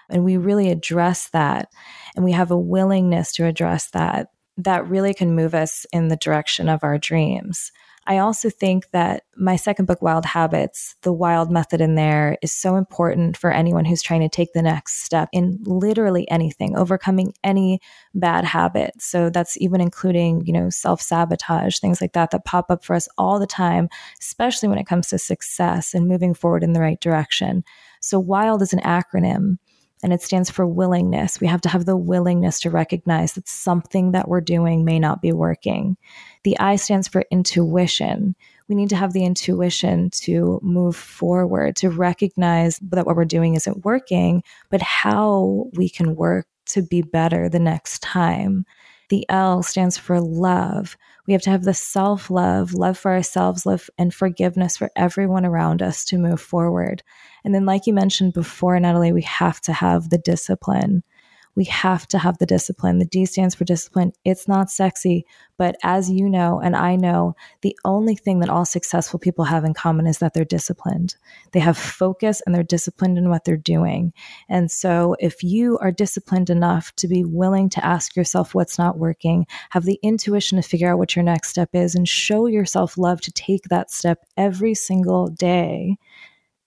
and 0.08 0.24
we 0.24 0.36
really 0.36 0.70
address 0.70 1.28
that, 1.30 1.68
and 2.14 2.24
we 2.24 2.32
have 2.32 2.50
a 2.50 2.58
willingness 2.58 3.32
to 3.32 3.46
address 3.46 3.90
that, 3.90 4.30
that 4.58 4.88
really 4.88 5.14
can 5.14 5.34
move 5.34 5.54
us 5.54 5.86
in 5.92 6.08
the 6.08 6.16
direction 6.16 6.68
of 6.68 6.82
our 6.82 6.98
dreams. 6.98 7.72
I 8.08 8.18
also 8.18 8.50
think 8.50 8.90
that 8.92 9.24
my 9.36 9.56
second 9.56 9.86
book, 9.86 10.00
Wild 10.00 10.24
Habits, 10.24 10.94
the 11.02 11.12
wild 11.12 11.50
method 11.50 11.80
in 11.80 11.96
there 11.96 12.38
is 12.40 12.52
so 12.52 12.76
important 12.76 13.36
for 13.36 13.50
anyone 13.50 13.84
who's 13.84 14.02
trying 14.02 14.20
to 14.20 14.28
take 14.28 14.52
the 14.52 14.62
next 14.62 15.02
step 15.02 15.28
in 15.32 15.58
literally 15.64 16.30
anything, 16.30 16.76
overcoming 16.76 17.34
any 17.42 17.80
bad 18.14 18.44
habit. 18.44 18.92
So 19.00 19.28
that's 19.28 19.60
even 19.60 19.80
including, 19.80 20.46
you 20.46 20.52
know, 20.52 20.70
self 20.70 21.02
sabotage, 21.02 21.78
things 21.78 22.00
like 22.00 22.12
that 22.12 22.30
that 22.30 22.44
pop 22.44 22.70
up 22.70 22.84
for 22.84 22.94
us 22.94 23.08
all 23.18 23.40
the 23.40 23.46
time, 23.46 23.88
especially 24.20 24.68
when 24.68 24.78
it 24.78 24.86
comes 24.86 25.08
to 25.08 25.18
success 25.18 25.92
and 25.92 26.06
moving 26.06 26.32
forward 26.32 26.62
in 26.62 26.74
the 26.74 26.80
right 26.80 27.00
direction. 27.00 27.64
So, 28.00 28.20
WILD 28.20 28.62
is 28.62 28.72
an 28.72 28.80
acronym 28.80 29.58
and 30.02 30.12
it 30.12 30.22
stands 30.22 30.50
for 30.50 30.66
willingness. 30.66 31.40
We 31.40 31.46
have 31.46 31.60
to 31.62 31.68
have 31.68 31.86
the 31.86 31.96
willingness 31.96 32.60
to 32.60 32.70
recognize 32.70 33.32
that 33.32 33.48
something 33.48 34.12
that 34.12 34.28
we're 34.28 34.40
doing 34.40 34.84
may 34.84 34.98
not 34.98 35.22
be 35.22 35.32
working. 35.32 35.96
The 36.44 36.58
I 36.58 36.76
stands 36.76 37.08
for 37.08 37.24
intuition. 37.30 38.36
We 38.68 38.74
need 38.74 38.90
to 38.90 38.96
have 38.96 39.12
the 39.12 39.24
intuition 39.24 40.10
to 40.10 40.60
move 40.62 40.96
forward, 40.96 41.76
to 41.76 41.90
recognize 41.90 42.78
that 42.78 43.06
what 43.06 43.16
we're 43.16 43.24
doing 43.24 43.54
isn't 43.54 43.84
working, 43.84 44.42
but 44.70 44.82
how 44.82 45.66
we 45.74 45.88
can 45.88 46.16
work 46.16 46.46
to 46.66 46.82
be 46.82 47.02
better 47.02 47.48
the 47.48 47.60
next 47.60 48.02
time. 48.02 48.66
The 49.08 49.24
L 49.28 49.62
stands 49.62 49.96
for 49.96 50.20
love. 50.20 50.96
We 51.26 51.32
have 51.32 51.42
to 51.42 51.50
have 51.50 51.64
the 51.64 51.74
self 51.74 52.30
love, 52.30 52.74
love 52.74 52.98
for 52.98 53.12
ourselves, 53.12 53.66
love 53.66 53.88
and 53.98 54.12
forgiveness 54.12 54.76
for 54.76 54.90
everyone 54.96 55.44
around 55.44 55.82
us 55.82 56.04
to 56.06 56.18
move 56.18 56.40
forward. 56.40 57.02
And 57.44 57.54
then, 57.54 57.64
like 57.64 57.86
you 57.86 57.92
mentioned 57.92 58.32
before, 58.32 58.78
Natalie, 58.78 59.12
we 59.12 59.22
have 59.22 59.60
to 59.62 59.72
have 59.72 60.10
the 60.10 60.18
discipline 60.18 61.02
we 61.56 61.64
have 61.64 62.06
to 62.08 62.18
have 62.18 62.36
the 62.36 62.46
discipline. 62.46 62.98
The 62.98 63.06
D 63.06 63.24
stands 63.24 63.54
for 63.54 63.64
discipline. 63.64 64.12
It's 64.24 64.46
not 64.46 64.70
sexy, 64.70 65.24
but 65.56 65.74
as 65.82 66.10
you 66.10 66.28
know, 66.28 66.60
and 66.60 66.76
I 66.76 66.96
know, 66.96 67.34
the 67.62 67.76
only 67.84 68.14
thing 68.14 68.40
that 68.40 68.50
all 68.50 68.66
successful 68.66 69.18
people 69.18 69.46
have 69.46 69.64
in 69.64 69.72
common 69.72 70.06
is 70.06 70.18
that 70.18 70.34
they're 70.34 70.44
disciplined. 70.44 71.16
They 71.52 71.60
have 71.60 71.78
focus 71.78 72.42
and 72.44 72.54
they're 72.54 72.62
disciplined 72.62 73.16
in 73.16 73.30
what 73.30 73.44
they're 73.44 73.56
doing. 73.56 74.12
And 74.50 74.70
so, 74.70 75.16
if 75.18 75.42
you 75.42 75.78
are 75.78 75.90
disciplined 75.90 76.50
enough 76.50 76.94
to 76.96 77.08
be 77.08 77.24
willing 77.24 77.70
to 77.70 77.84
ask 77.84 78.14
yourself 78.14 78.54
what's 78.54 78.78
not 78.78 78.98
working, 78.98 79.46
have 79.70 79.84
the 79.84 79.98
intuition 80.02 80.56
to 80.56 80.68
figure 80.68 80.92
out 80.92 80.98
what 80.98 81.16
your 81.16 81.22
next 81.22 81.48
step 81.48 81.70
is, 81.72 81.94
and 81.94 82.06
show 82.06 82.46
yourself 82.46 82.98
love 82.98 83.22
to 83.22 83.32
take 83.32 83.64
that 83.70 83.90
step 83.90 84.24
every 84.36 84.74
single 84.74 85.28
day, 85.28 85.96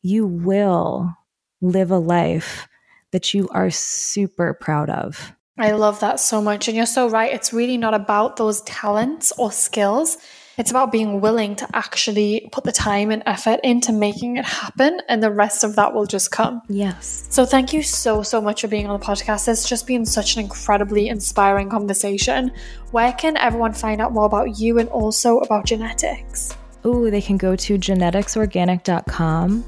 you 0.02 0.26
will 0.26 1.14
live 1.62 1.92
a 1.92 1.98
life 1.98 2.68
that 3.12 3.34
you 3.34 3.48
are 3.52 3.70
super 3.70 4.54
proud 4.54 4.90
of. 4.90 5.34
I 5.58 5.72
love 5.72 6.00
that 6.00 6.20
so 6.20 6.42
much. 6.42 6.68
And 6.68 6.78
you're 6.78 6.86
so 6.86 7.10
right. 7.10 7.34
It's 7.34 7.52
really 7.52 7.78
not 7.78 7.94
about 7.94 8.38
those 8.38 8.62
talents 8.62 9.34
or 9.38 9.52
skills. 9.52 10.18
It's 10.60 10.72
about 10.72 10.92
being 10.92 11.22
willing 11.22 11.56
to 11.56 11.68
actually 11.74 12.50
put 12.52 12.66
the 12.66 12.74
time 12.74 13.12
and 13.12 13.24
effort 13.26 13.62
into 13.64 13.94
making 13.94 14.36
it 14.36 14.44
happen, 14.44 15.00
and 15.08 15.24
the 15.24 15.32
rest 15.32 15.64
of 15.64 15.78
that 15.78 15.94
will 15.94 16.06
just 16.06 16.32
come. 16.32 16.62
Yes. 16.68 17.28
So, 17.30 17.46
thank 17.46 17.72
you 17.72 17.82
so, 17.82 18.24
so 18.24 18.42
much 18.42 18.60
for 18.60 18.68
being 18.68 18.86
on 18.86 19.00
the 19.00 19.06
podcast. 19.06 19.48
It's 19.48 19.68
just 19.68 19.88
been 19.88 20.06
such 20.06 20.36
an 20.36 20.42
incredibly 20.42 21.08
inspiring 21.08 21.70
conversation. 21.70 22.52
Where 22.92 23.14
can 23.14 23.38
everyone 23.38 23.72
find 23.72 24.02
out 24.02 24.12
more 24.12 24.26
about 24.26 24.60
you 24.60 24.80
and 24.80 24.90
also 24.90 25.38
about 25.38 25.66
genetics? 25.66 26.58
Oh, 26.84 27.10
they 27.10 27.22
can 27.22 27.38
go 27.38 27.56
to 27.56 27.78
geneticsorganic.com. 27.78 29.64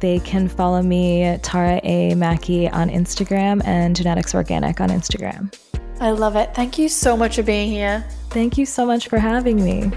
They 0.00 0.18
can 0.20 0.48
follow 0.48 0.82
me, 0.82 1.38
Tara 1.42 1.80
A. 1.84 2.14
Mackey, 2.14 2.68
on 2.68 2.88
Instagram 2.90 3.62
and 3.66 3.94
Genetics 3.94 4.34
Organic 4.34 4.80
on 4.80 4.88
Instagram. 4.88 5.54
I 6.00 6.10
love 6.10 6.36
it. 6.36 6.54
Thank 6.54 6.78
you 6.78 6.88
so 6.88 7.16
much 7.16 7.36
for 7.36 7.42
being 7.42 7.70
here. 7.70 8.06
Thank 8.30 8.56
you 8.56 8.64
so 8.64 8.86
much 8.86 9.08
for 9.08 9.18
having 9.18 9.62
me. 9.62 9.90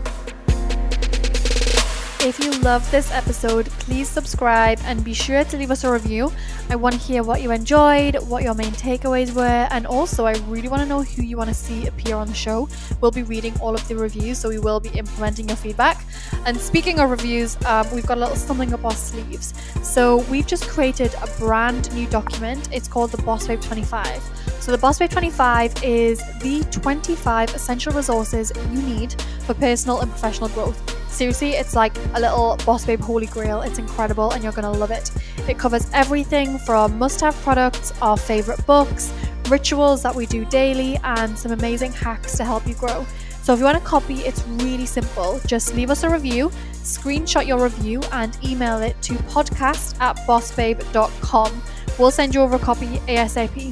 If 2.26 2.40
you 2.40 2.52
love 2.62 2.90
this 2.90 3.12
episode, 3.12 3.66
please 3.80 4.08
subscribe 4.08 4.80
and 4.86 5.04
be 5.04 5.14
sure 5.14 5.44
to 5.44 5.58
leave 5.58 5.72
us 5.72 5.84
a 5.84 5.92
review. 5.92 6.32
I 6.70 6.78
want 6.78 6.96
to 6.96 7.02
hear 7.02 7.22
what 7.22 7.42
you 7.42 7.52
enjoyed, 7.52 8.16
what 8.30 8.44
your 8.44 8.54
main 8.54 8.72
takeaways 8.72 9.36
were, 9.36 9.68
and 9.72 9.86
also 9.86 10.26
I 10.26 10.36
really 10.48 10.70
want 10.70 10.82
to 10.84 10.88
know 10.88 11.02
who 11.02 11.22
you 11.22 11.36
want 11.36 11.50
to 11.50 11.54
see 11.54 11.86
appear 11.86 12.16
on 12.16 12.28
the 12.28 12.34
show. 12.34 12.70
We'll 13.02 13.12
be 13.12 13.24
reading 13.24 13.54
all 13.60 13.76
of 13.76 13.86
the 13.90 13.98
reviews, 13.98 14.38
so 14.38 14.48
we 14.48 14.58
will 14.58 14.80
be 14.80 14.88
implementing 14.92 15.50
your 15.50 15.58
feedback. 15.58 16.06
And 16.46 16.58
speaking 16.58 17.02
of 17.02 17.10
reviews, 17.10 17.58
um, 17.66 17.94
we've 17.94 18.08
got 18.08 18.18
a 18.18 18.22
little 18.22 18.38
something 18.38 18.74
up 18.74 18.86
our 18.86 18.92
sleeves. 18.92 19.54
So 19.84 20.20
we've 20.32 20.48
just 20.48 20.70
created 20.70 21.14
a 21.16 21.28
brand 21.38 21.94
new 21.94 22.08
document. 22.08 22.70
It's 22.72 22.88
called 22.88 23.12
the 23.12 23.22
Boss 23.24 23.48
Babe 23.48 23.60
25. 23.60 24.24
So 24.62 24.72
the 24.72 24.78
Boss 24.78 24.98
Babe 24.98 25.10
25 25.10 25.84
is 25.84 26.20
the 26.40 26.66
25 26.72 27.54
essential 27.54 27.92
resources 27.92 28.54
you 28.72 28.82
need 28.82 29.22
for 29.46 29.54
personal 29.56 30.00
and 30.00 30.10
professional 30.10 30.48
growth. 30.48 31.03
Seriously, 31.14 31.52
it's 31.52 31.76
like 31.76 31.96
a 32.16 32.20
little 32.20 32.58
Boss 32.66 32.88
Babe 32.88 33.00
holy 33.00 33.28
grail. 33.28 33.62
It's 33.62 33.78
incredible 33.78 34.32
and 34.32 34.44
you're 34.44 34.52
going 34.52 34.64
to 34.64 34.80
love 34.80 34.90
it. 34.90 35.12
It 35.48 35.60
covers 35.60 35.88
everything 35.94 36.58
from 36.58 36.98
must 36.98 37.22
have 37.22 37.36
products, 37.44 37.94
our 38.02 38.18
favorite 38.18 38.66
books, 38.66 39.14
rituals 39.48 40.02
that 40.02 40.16
we 40.16 40.26
do 40.26 40.44
daily, 40.46 40.98
and 41.04 41.38
some 41.38 41.52
amazing 41.52 41.92
hacks 41.92 42.36
to 42.38 42.44
help 42.44 42.68
you 42.68 42.74
grow. 42.74 43.06
So 43.44 43.54
if 43.54 43.60
you 43.60 43.66
want 43.66 43.78
a 43.78 43.82
copy, 43.82 44.22
it's 44.22 44.44
really 44.48 44.88
simple. 44.88 45.40
Just 45.46 45.76
leave 45.76 45.92
us 45.92 46.02
a 46.02 46.10
review, 46.10 46.50
screenshot 46.82 47.46
your 47.46 47.62
review, 47.62 48.02
and 48.12 48.36
email 48.44 48.82
it 48.82 49.00
to 49.04 49.14
podcast 49.14 50.00
at 50.02 50.18
bossbabe.com. 50.28 51.62
We'll 52.00 52.12
send 52.12 52.34
you 52.34 52.42
over 52.42 52.56
a 52.56 52.60
copy 52.60 52.88
ASAP. 53.08 53.72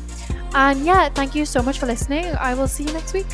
And 0.54 0.86
yeah, 0.86 1.10
thank 1.10 1.34
you 1.34 1.46
so 1.48 1.64
much 1.64 1.80
for 1.80 1.88
listening. 1.88 2.26
I 2.36 2.54
will 2.54 2.68
see 2.68 2.84
you 2.84 2.94
next 2.94 3.14
week. 3.14 3.26